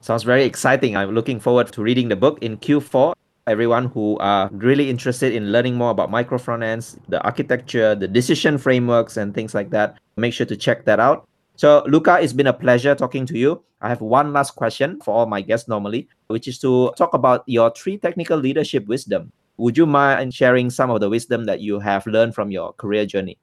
Sounds 0.00 0.22
very 0.22 0.44
exciting. 0.44 0.96
I'm 0.96 1.14
looking 1.14 1.40
forward 1.40 1.72
to 1.72 1.82
reading 1.82 2.08
the 2.08 2.16
book 2.16 2.38
in 2.40 2.56
Q4 2.58 3.14
everyone 3.48 3.86
who 3.86 4.18
are 4.18 4.50
really 4.52 4.90
interested 4.90 5.32
in 5.32 5.50
learning 5.50 5.74
more 5.74 5.90
about 5.90 6.10
micro 6.10 6.36
front 6.36 6.62
ends, 6.62 6.98
the 7.08 7.20
architecture, 7.22 7.94
the 7.94 8.06
decision 8.06 8.58
frameworks, 8.58 9.16
and 9.16 9.34
things 9.34 9.54
like 9.54 9.70
that, 9.70 9.98
make 10.16 10.34
sure 10.34 10.46
to 10.46 10.56
check 10.56 10.84
that 10.84 11.00
out. 11.00 11.26
So, 11.58 11.82
Luca, 11.88 12.20
it's 12.20 12.32
been 12.32 12.46
a 12.46 12.52
pleasure 12.52 12.94
talking 12.94 13.26
to 13.26 13.36
you. 13.36 13.64
I 13.80 13.88
have 13.88 14.00
one 14.00 14.32
last 14.32 14.52
question 14.52 15.00
for 15.00 15.12
all 15.12 15.26
my 15.26 15.40
guests 15.40 15.66
normally, 15.66 16.06
which 16.28 16.46
is 16.46 16.56
to 16.60 16.92
talk 16.96 17.14
about 17.14 17.42
your 17.46 17.72
three 17.72 17.98
technical 17.98 18.38
leadership 18.38 18.86
wisdom. 18.86 19.32
Would 19.56 19.76
you 19.76 19.84
mind 19.84 20.32
sharing 20.32 20.70
some 20.70 20.88
of 20.88 21.00
the 21.00 21.10
wisdom 21.10 21.46
that 21.46 21.60
you 21.60 21.80
have 21.80 22.06
learned 22.06 22.36
from 22.36 22.52
your 22.52 22.74
career 22.74 23.06
journey? 23.06 23.38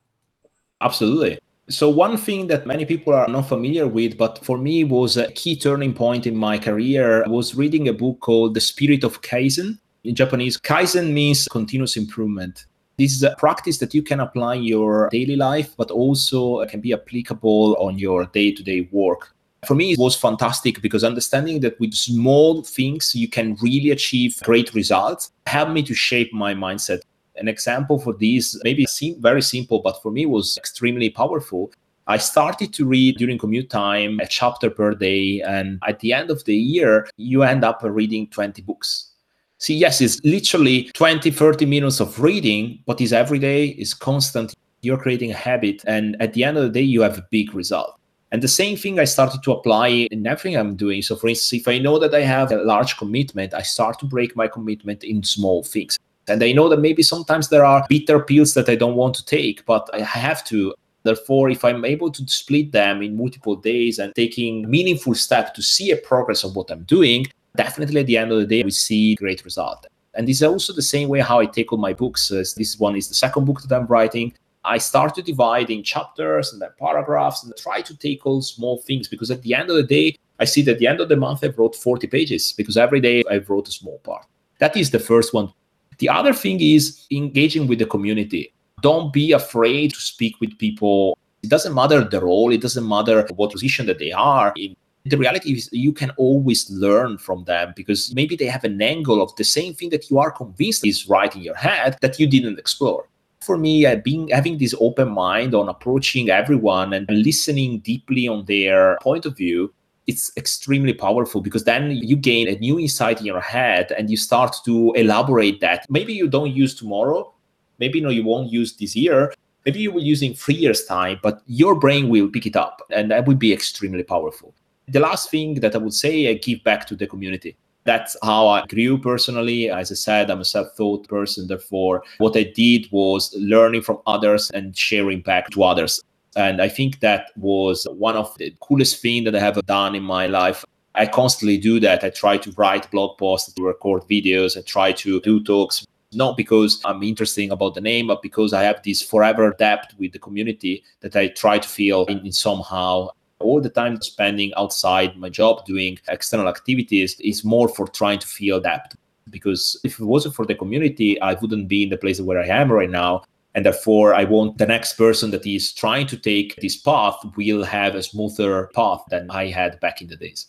Absolutely. 0.80 1.40
So, 1.68 1.90
one 1.90 2.16
thing 2.16 2.48
that 2.48 2.66
many 2.66 2.86
people 2.86 3.14
are 3.14 3.28
not 3.28 3.50
familiar 3.50 3.86
with, 3.86 4.18
but 4.18 4.40
for 4.46 4.58
me 4.58 4.86
was 4.86 5.18
a 5.18 5.30
key 5.34 5.58
turning 5.58 5.94
point 5.94 6.26
in 6.26 6.38
my 6.38 6.58
career, 6.58 7.26
was 7.28 7.56
reading 7.56 7.90
a 7.90 7.94
book 7.94 8.22
called 8.22 8.54
The 8.54 8.62
Spirit 8.62 9.04
of 9.04 9.24
Kaizen. 9.24 9.78
In 10.06 10.16
Japanese, 10.16 10.58
Kaizen 10.58 11.12
means 11.12 11.50
continuous 11.50 11.98
improvement. 11.98 12.66
This 12.98 13.14
is 13.14 13.24
a 13.24 13.36
practice 13.38 13.80
that 13.80 13.94
you 13.94 14.02
can 14.02 14.22
apply 14.22 14.56
in 14.56 14.64
your 14.64 15.10
daily 15.12 15.36
life, 15.36 15.76
but 15.76 15.92
also 15.92 16.58
uh, 16.60 16.68
can 16.68 16.80
be 16.80 16.94
applicable 16.94 17.76
on 17.78 17.98
your 17.98 18.26
day 18.28 18.54
to 18.54 18.64
day 18.64 18.88
work. 18.92 19.36
For 19.68 19.76
me, 19.76 19.94
it 19.94 20.00
was 20.00 20.16
fantastic 20.16 20.82
because 20.82 21.04
understanding 21.04 21.60
that 21.62 21.80
with 21.80 21.94
small 21.94 22.64
things 22.64 23.14
you 23.16 23.28
can 23.28 23.56
really 23.62 23.90
achieve 23.90 24.40
great 24.44 24.74
results 24.74 25.32
helped 25.48 25.72
me 25.72 25.84
to 25.84 25.94
shape 25.94 26.32
my 26.34 26.54
mindset. 26.54 27.02
An 27.36 27.50
example 27.50 28.00
for 28.00 28.14
this, 28.14 28.58
maybe 28.64 28.86
seem 28.86 29.22
very 29.22 29.42
simple, 29.42 29.80
but 29.80 30.02
for 30.02 30.12
me 30.12 30.26
was 30.26 30.56
extremely 30.58 31.10
powerful. 31.10 31.72
I 32.08 32.18
started 32.18 32.72
to 32.76 32.86
read 32.86 33.18
during 33.18 33.40
commute 33.40 33.70
time 33.70 34.20
a 34.20 34.28
chapter 34.28 34.70
per 34.70 34.94
day. 34.94 35.42
And 35.42 35.80
at 35.88 36.00
the 36.00 36.14
end 36.14 36.30
of 36.30 36.46
the 36.46 36.56
year, 36.56 37.08
you 37.18 37.44
end 37.44 37.66
up 37.66 37.82
reading 37.84 38.28
20 38.28 38.62
books 38.62 39.15
See, 39.58 39.76
yes, 39.76 40.02
it's 40.02 40.22
literally 40.24 40.92
20, 40.94 41.32
30 41.32 41.66
minutes 41.66 42.00
of 42.00 42.20
reading, 42.20 42.80
but 42.86 43.00
it's 43.00 43.12
every 43.12 43.40
day, 43.40 43.68
it's 43.70 43.94
constant. 43.94 44.54
You're 44.82 44.98
creating 44.98 45.32
a 45.32 45.36
habit. 45.36 45.84
And 45.88 46.18
at 46.20 46.34
the 46.34 46.44
end 46.44 46.58
of 46.58 46.64
the 46.64 46.70
day, 46.70 46.82
you 46.82 47.02
have 47.02 47.18
a 47.18 47.26
big 47.32 47.54
result. 47.54 48.00
And 48.32 48.42
the 48.42 48.48
same 48.50 48.76
thing 48.76 49.00
I 49.00 49.06
started 49.06 49.44
to 49.44 49.54
apply 49.54 49.88
in 50.12 50.28
everything 50.28 50.58
I'm 50.58 50.76
doing. 50.76 51.02
So, 51.02 51.16
for 51.16 51.30
instance, 51.30 51.62
if 51.62 51.68
I 51.70 51.78
know 51.78 51.98
that 52.00 52.14
I 52.14 52.22
have 52.22 52.52
a 52.52 52.58
large 52.58 52.98
commitment, 52.98 53.54
I 53.54 53.62
start 53.62 53.98
to 54.00 54.06
break 54.06 54.36
my 54.36 54.48
commitment 54.48 55.04
in 55.04 55.24
small 55.24 55.64
things. 55.64 55.98
And 56.28 56.44
I 56.44 56.52
know 56.52 56.68
that 56.70 56.80
maybe 56.82 57.04
sometimes 57.04 57.50
there 57.50 57.64
are 57.64 57.86
bitter 57.88 58.20
pills 58.20 58.56
that 58.56 58.68
I 58.68 58.76
don't 58.76 58.96
want 58.96 59.16
to 59.16 59.26
take, 59.26 59.66
but 59.66 59.90
I 59.94 60.02
have 60.02 60.44
to. 60.46 60.74
Therefore, 61.04 61.50
if 61.50 61.64
I'm 61.64 61.86
able 61.86 62.12
to 62.12 62.28
split 62.28 62.72
them 62.72 63.04
in 63.04 63.16
multiple 63.16 63.56
days 63.56 64.00
and 64.00 64.14
taking 64.16 64.70
meaningful 64.70 65.14
steps 65.14 65.52
to 65.52 65.62
see 65.62 65.92
a 65.92 65.98
progress 65.98 66.44
of 66.44 66.56
what 66.56 66.72
I'm 66.72 66.84
doing, 66.84 67.28
definitely 67.56 68.02
at 68.02 68.08
the 68.08 68.18
end 68.18 68.32
of 68.32 68.40
the 68.40 68.46
day, 68.46 68.64
we 68.64 68.72
see 68.72 69.16
great 69.16 69.44
result. 69.44 69.88
And 70.14 70.28
this 70.28 70.38
is 70.38 70.44
also 70.44 70.74
the 70.74 70.82
same 70.82 71.10
way 71.10 71.20
how 71.20 71.40
I 71.40 71.46
tackle 71.46 71.78
my 71.78 71.94
books. 71.94 72.32
Uh, 72.32 72.44
this 72.58 72.80
one 72.80 72.96
is 72.96 73.08
the 73.08 73.14
second 73.14 73.46
book 73.46 73.62
that 73.62 73.76
I'm 73.76 73.88
writing. 73.88 74.34
I 74.64 74.78
start 74.80 75.14
to 75.16 75.22
divide 75.22 75.70
in 75.70 75.84
chapters 75.84 76.52
and 76.52 76.62
then 76.62 76.70
paragraphs 76.80 77.44
and 77.44 77.54
try 77.58 77.82
to 77.82 77.98
tackle 77.98 78.42
small 78.42 78.78
things 78.80 79.08
because 79.08 79.30
at 79.30 79.42
the 79.44 79.54
end 79.54 79.70
of 79.70 79.76
the 79.76 79.84
day, 79.84 80.18
I 80.40 80.46
see 80.46 80.62
that 80.64 80.74
at 80.74 80.80
the 80.80 80.88
end 80.88 81.02
of 81.02 81.10
the 81.10 81.16
month, 81.16 81.44
I 81.44 81.48
wrote 81.48 81.76
40 81.76 82.08
pages 82.08 82.54
because 82.54 82.76
every 82.76 83.00
day 83.00 83.24
I 83.30 83.38
wrote 83.38 83.68
a 83.68 83.72
small 83.72 84.00
part. 84.00 84.26
That 84.60 84.76
is 84.76 84.90
the 84.90 85.00
first 85.00 85.34
one. 85.34 85.54
The 86.00 86.10
other 86.10 86.34
thing 86.34 86.60
is 86.62 87.06
engaging 87.12 87.68
with 87.68 87.80
the 87.80 87.86
community. 87.86 88.54
Don't 88.82 89.14
be 89.14 89.32
afraid 89.32 89.94
to 89.94 90.00
speak 90.00 90.36
with 90.42 90.58
people. 90.58 91.18
It 91.44 91.50
doesn't 91.50 91.74
matter 91.74 92.04
the 92.04 92.22
role, 92.22 92.52
it 92.52 92.62
doesn't 92.62 92.88
matter 92.88 93.26
what 93.36 93.52
position 93.52 93.86
that 93.86 94.00
they 94.00 94.12
are 94.12 94.52
in 94.58 94.76
the 95.06 95.18
reality 95.18 95.54
is 95.54 95.70
you 95.72 95.94
can 95.94 96.10
always 96.18 96.70
learn 96.72 97.18
from 97.20 97.44
them 97.44 97.74
because 97.76 98.14
maybe 98.16 98.36
they 98.36 98.48
have 98.48 98.64
an 98.64 98.82
angle 98.82 99.22
of 99.22 99.36
the 99.36 99.44
same 99.44 99.74
thing 99.74 99.90
that 99.90 100.10
you 100.10 100.18
are 100.18 100.32
convinced 100.32 100.86
is 100.86 101.08
right 101.08 101.36
in 101.36 101.42
your 101.44 101.56
head 101.56 101.98
that 102.02 102.20
you 102.20 102.28
didn't 102.28 102.58
explore. 102.58 103.08
For 103.42 103.56
me 103.56 103.86
uh, 103.86 103.98
being 103.98 104.30
having 104.30 104.58
this 104.58 104.74
open 104.80 105.10
mind 105.10 105.54
on 105.54 105.70
approaching 105.70 106.30
everyone 106.30 106.94
and 106.94 107.08
listening 107.08 107.80
deeply 107.80 108.28
on 108.28 108.46
their 108.46 108.98
point 109.02 109.26
of 109.28 109.38
view. 109.38 109.72
It's 110.08 110.32
extremely 110.38 110.94
powerful 110.94 111.42
because 111.42 111.64
then 111.64 111.92
you 111.92 112.16
gain 112.16 112.48
a 112.48 112.58
new 112.60 112.80
insight 112.80 113.20
in 113.20 113.26
your 113.26 113.42
head 113.42 113.92
and 113.98 114.10
you 114.10 114.18
start 114.18 114.56
to 114.66 114.94
elaborate 114.94 115.62
that. 115.62 115.86
Maybe 115.90 116.14
you 116.14 116.28
don't 116.28 116.52
use 116.52 116.76
tomorrow. 116.76 117.34
Maybe 117.80 118.02
no 118.02 118.10
you 118.10 118.24
won't 118.24 118.52
use 118.52 118.76
this 118.76 118.96
year. 118.96 119.34
Maybe 119.66 119.80
you 119.80 119.92
will 119.92 120.04
use 120.04 120.22
in 120.22 120.34
three 120.34 120.56
years 120.56 120.86
time 120.86 121.20
but 121.22 121.42
your 121.48 121.76
brain 121.76 122.10
will 122.10 122.30
pick 122.30 122.46
it 122.46 122.56
up 122.56 122.82
and 122.90 123.12
that 123.12 123.26
would 123.26 123.40
be 123.40 123.52
extremely 123.52 124.04
powerful 124.04 124.54
the 124.88 125.00
last 125.00 125.30
thing 125.30 125.56
that 125.56 125.76
I 125.76 125.78
would 125.78 125.94
say, 125.94 126.30
I 126.30 126.34
give 126.34 126.64
back 126.64 126.86
to 126.88 126.96
the 126.96 127.08
community. 127.08 127.58
That's 127.84 128.18
how 128.24 128.48
I 128.48 128.66
grew 128.66 128.98
personally. 128.98 129.70
As 129.70 129.92
I 129.92 129.96
said, 129.96 130.32
I'm 130.32 130.42
a 130.42 130.46
self 130.46 130.76
taught 130.76 131.08
person. 131.08 131.48
Therefore, 131.48 132.04
what 132.18 132.36
I 132.36 132.44
did 132.44 132.88
was 132.92 133.34
learning 133.38 133.84
from 133.84 134.00
others 134.08 134.50
and 134.52 134.76
sharing 134.76 135.22
back 135.22 135.52
to 135.52 135.64
others. 135.64 136.02
And 136.36 136.62
I 136.62 136.68
think 136.68 137.00
that 137.00 137.32
was 137.38 137.88
one 137.92 138.16
of 138.16 138.36
the 138.38 138.54
coolest 138.60 139.02
things 139.02 139.26
that 139.26 139.36
I 139.36 139.40
have 139.40 139.64
done 139.66 139.96
in 139.96 140.04
my 140.04 140.28
life. 140.28 140.66
I 140.96 141.06
constantly 141.06 141.58
do 141.58 141.80
that. 141.82 142.04
I 142.04 142.10
try 142.10 142.38
to 142.38 142.52
write 142.58 142.90
blog 142.90 143.18
posts, 143.18 143.54
to 143.54 143.64
record 143.64 144.04
videos, 144.10 144.58
I 144.58 144.62
try 144.62 144.92
to 144.94 145.22
do 145.22 145.44
talks 145.44 145.86
not 146.16 146.38
because 146.38 146.82
I'm 146.86 147.04
interesting 147.04 147.52
about 147.52 147.76
the 147.76 147.82
name, 147.82 148.08
but 148.08 148.22
because 148.22 148.54
I 148.54 148.64
have 148.64 148.82
this 148.84 149.02
forever 149.02 149.54
debt 149.58 149.94
with 150.00 150.14
the 150.14 150.20
community 150.20 150.84
that 151.02 151.16
I 151.16 151.28
try 151.28 151.60
to 151.60 151.68
feel 151.68 152.06
in, 152.06 152.26
in 152.26 152.32
somehow 152.32 153.10
all 153.40 153.62
the 153.62 153.70
time 153.70 154.02
spending 154.02 154.54
outside 154.56 155.18
my 155.18 155.30
job 155.30 155.66
doing 155.66 156.00
external 156.08 156.48
activities 156.48 157.20
is 157.20 157.44
more 157.44 157.68
for 157.68 157.88
trying 157.88 158.20
to 158.20 158.28
feel 158.28 158.62
that 158.62 158.94
because 159.30 159.80
if 159.84 160.00
it 160.00 160.06
wasn't 160.06 160.34
for 160.36 160.46
the 160.46 160.56
community 160.56 161.20
i 161.22 161.34
wouldn't 161.36 161.68
be 161.68 161.84
in 161.84 161.90
the 161.90 161.98
place 161.98 162.22
where 162.22 162.40
i 162.40 162.48
am 162.48 162.72
right 162.72 162.90
now. 162.90 163.24
And 163.54 163.66
therefore 163.66 164.14
i 164.14 164.26
want 164.26 164.58
the 164.58 164.66
next 164.66 164.94
person 164.94 165.32
that 165.32 165.46
is 165.46 165.72
trying 165.72 166.08
to 166.08 166.18
take 166.18 166.56
this 166.58 166.76
path 166.76 167.16
will 167.38 167.64
have 167.64 167.96
a 167.96 168.04
smoother 168.04 168.70
path 168.76 169.02
than 169.10 169.30
i 169.32 169.48
had 169.48 169.80
back 169.80 170.02
in 170.02 170.08
the 170.08 170.18
days. 170.18 170.48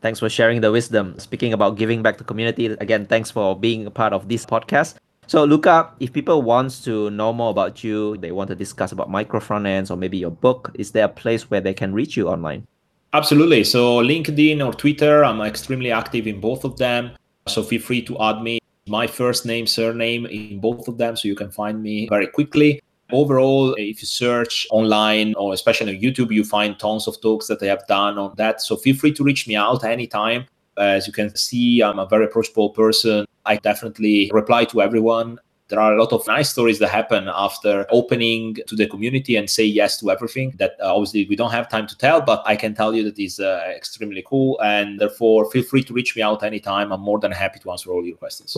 Thanks 0.00 0.20
for 0.20 0.28
sharing 0.28 0.60
the 0.60 0.72
wisdom. 0.72 1.18
Speaking 1.18 1.52
about 1.52 1.76
giving 1.76 2.02
back 2.02 2.16
to 2.18 2.24
community 2.24 2.66
again 2.66 3.06
thanks 3.06 3.30
for 3.30 3.58
being 3.58 3.86
a 3.86 3.90
part 3.90 4.12
of 4.12 4.28
this 4.28 4.46
podcast 4.46 4.96
so 5.26 5.44
Luca, 5.44 5.90
if 6.00 6.12
people 6.12 6.42
wants 6.42 6.82
to 6.84 7.10
know 7.10 7.32
more 7.32 7.50
about 7.50 7.82
you, 7.82 8.16
they 8.18 8.32
want 8.32 8.48
to 8.48 8.54
discuss 8.54 8.92
about 8.92 9.10
micro 9.10 9.40
front 9.40 9.66
ends 9.66 9.90
or 9.90 9.96
maybe 9.96 10.16
your 10.16 10.30
book, 10.30 10.70
is 10.74 10.92
there 10.92 11.04
a 11.04 11.08
place 11.08 11.50
where 11.50 11.60
they 11.60 11.74
can 11.74 11.92
reach 11.92 12.16
you 12.16 12.28
online? 12.28 12.66
Absolutely. 13.12 13.64
So 13.64 14.02
LinkedIn 14.02 14.64
or 14.64 14.72
Twitter, 14.72 15.24
I'm 15.24 15.40
extremely 15.40 15.90
active 15.90 16.26
in 16.26 16.40
both 16.40 16.64
of 16.64 16.76
them. 16.76 17.12
So 17.48 17.62
feel 17.62 17.80
free 17.80 18.02
to 18.02 18.20
add 18.20 18.42
me 18.42 18.58
my 18.88 19.06
first 19.06 19.46
name, 19.46 19.66
surname 19.66 20.26
in 20.26 20.60
both 20.60 20.86
of 20.86 20.98
them 20.98 21.16
so 21.16 21.26
you 21.28 21.34
can 21.34 21.50
find 21.50 21.82
me 21.82 22.08
very 22.08 22.26
quickly. 22.26 22.80
Overall, 23.12 23.74
if 23.74 24.02
you 24.02 24.06
search 24.06 24.66
online 24.70 25.34
or 25.34 25.54
especially 25.54 25.96
on 25.96 26.02
YouTube, 26.02 26.32
you 26.32 26.44
find 26.44 26.78
tons 26.78 27.06
of 27.06 27.20
talks 27.20 27.46
that 27.46 27.62
I 27.62 27.66
have 27.66 27.86
done 27.86 28.18
on 28.18 28.34
that. 28.36 28.60
So 28.60 28.76
feel 28.76 28.96
free 28.96 29.12
to 29.12 29.24
reach 29.24 29.46
me 29.46 29.56
out 29.56 29.84
anytime. 29.84 30.46
As 30.78 31.06
you 31.06 31.12
can 31.12 31.34
see, 31.36 31.82
I'm 31.82 31.98
a 31.98 32.06
very 32.06 32.26
approachable 32.26 32.70
person. 32.70 33.26
I 33.44 33.56
definitely 33.56 34.30
reply 34.32 34.64
to 34.66 34.82
everyone. 34.82 35.38
There 35.68 35.80
are 35.80 35.94
a 35.94 36.00
lot 36.00 36.12
of 36.12 36.24
nice 36.28 36.50
stories 36.50 36.78
that 36.78 36.90
happen 36.90 37.28
after 37.28 37.86
opening 37.90 38.56
to 38.68 38.76
the 38.76 38.86
community 38.86 39.34
and 39.34 39.50
say 39.50 39.64
yes 39.64 39.98
to 39.98 40.10
everything 40.12 40.54
that 40.58 40.76
uh, 40.80 40.94
obviously 40.94 41.26
we 41.28 41.34
don't 41.34 41.50
have 41.50 41.68
time 41.68 41.88
to 41.88 41.98
tell, 41.98 42.20
but 42.20 42.42
I 42.46 42.54
can 42.54 42.72
tell 42.72 42.94
you 42.94 43.02
that 43.02 43.18
is 43.18 43.40
uh, 43.40 43.64
extremely 43.74 44.22
cool. 44.24 44.60
And 44.60 45.00
therefore, 45.00 45.50
feel 45.50 45.64
free 45.64 45.82
to 45.84 45.92
reach 45.92 46.14
me 46.14 46.22
out 46.22 46.44
anytime. 46.44 46.92
I'm 46.92 47.00
more 47.00 47.18
than 47.18 47.32
happy 47.32 47.58
to 47.60 47.70
answer 47.72 47.90
all 47.90 48.04
your 48.04 48.16
questions. 48.16 48.56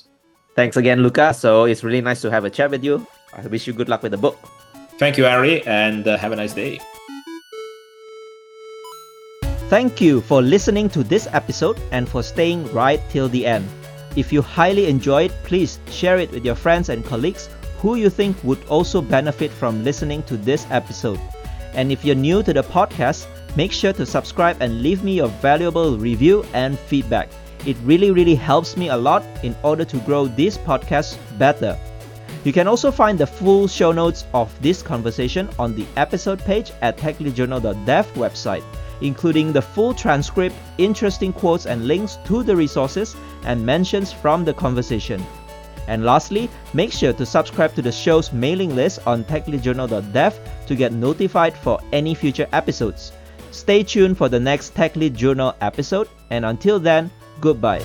Thanks 0.54 0.76
again, 0.76 1.02
Luca. 1.02 1.32
So 1.32 1.64
it's 1.64 1.82
really 1.82 2.02
nice 2.02 2.20
to 2.22 2.30
have 2.30 2.44
a 2.44 2.50
chat 2.50 2.70
with 2.70 2.84
you. 2.84 3.06
I 3.32 3.46
wish 3.46 3.66
you 3.66 3.72
good 3.72 3.88
luck 3.88 4.02
with 4.02 4.12
the 4.12 4.18
book. 4.18 4.38
Thank 4.98 5.16
you, 5.16 5.26
Ari, 5.26 5.66
and 5.66 6.06
uh, 6.06 6.18
have 6.18 6.32
a 6.32 6.36
nice 6.36 6.52
day. 6.52 6.78
Thank 9.68 10.00
you 10.00 10.22
for 10.22 10.40
listening 10.40 10.88
to 10.96 11.04
this 11.04 11.28
episode 11.30 11.78
and 11.92 12.08
for 12.08 12.22
staying 12.22 12.72
right 12.72 13.02
till 13.10 13.28
the 13.28 13.44
end. 13.44 13.68
If 14.16 14.32
you 14.32 14.40
highly 14.40 14.86
enjoyed, 14.86 15.30
please 15.44 15.78
share 15.90 16.16
it 16.16 16.30
with 16.30 16.42
your 16.42 16.54
friends 16.54 16.88
and 16.88 17.04
colleagues 17.04 17.50
who 17.76 17.96
you 17.96 18.08
think 18.08 18.42
would 18.44 18.64
also 18.68 19.02
benefit 19.02 19.50
from 19.50 19.84
listening 19.84 20.22
to 20.22 20.38
this 20.38 20.66
episode. 20.70 21.20
And 21.74 21.92
if 21.92 22.02
you're 22.02 22.16
new 22.16 22.42
to 22.44 22.54
the 22.54 22.62
podcast, 22.62 23.26
make 23.58 23.70
sure 23.70 23.92
to 23.92 24.06
subscribe 24.06 24.56
and 24.60 24.80
leave 24.80 25.04
me 25.04 25.16
your 25.16 25.28
valuable 25.28 25.98
review 25.98 26.46
and 26.54 26.78
feedback. 26.78 27.28
It 27.66 27.76
really, 27.84 28.10
really 28.10 28.36
helps 28.36 28.74
me 28.74 28.88
a 28.88 28.96
lot 28.96 29.22
in 29.44 29.54
order 29.62 29.84
to 29.84 29.98
grow 29.98 30.28
this 30.28 30.56
podcast 30.56 31.18
better. 31.36 31.78
You 32.42 32.54
can 32.54 32.68
also 32.68 32.90
find 32.90 33.18
the 33.18 33.26
full 33.26 33.68
show 33.68 33.92
notes 33.92 34.24
of 34.32 34.48
this 34.62 34.80
conversation 34.80 35.46
on 35.58 35.74
the 35.74 35.84
episode 35.98 36.38
page 36.38 36.72
at 36.80 36.96
techleadjournal.dev 36.96 38.06
website 38.14 38.64
including 39.00 39.52
the 39.52 39.62
full 39.62 39.94
transcript, 39.94 40.54
interesting 40.78 41.32
quotes 41.32 41.66
and 41.66 41.86
links 41.86 42.18
to 42.24 42.42
the 42.42 42.54
resources, 42.54 43.16
and 43.44 43.64
mentions 43.64 44.12
from 44.12 44.44
the 44.44 44.54
conversation. 44.54 45.24
And 45.86 46.04
lastly, 46.04 46.50
make 46.74 46.92
sure 46.92 47.14
to 47.14 47.24
subscribe 47.24 47.74
to 47.74 47.82
the 47.82 47.92
show's 47.92 48.32
mailing 48.32 48.76
list 48.76 49.00
on 49.06 49.24
techleadjournal.dev 49.24 50.38
to 50.66 50.76
get 50.76 50.92
notified 50.92 51.56
for 51.56 51.80
any 51.92 52.14
future 52.14 52.46
episodes. 52.52 53.12
Stay 53.50 53.82
tuned 53.82 54.18
for 54.18 54.28
the 54.28 54.38
next 54.38 54.74
TechLead 54.74 55.14
Journal 55.14 55.54
episode, 55.60 56.08
and 56.30 56.44
until 56.44 56.78
then, 56.78 57.10
goodbye. 57.40 57.82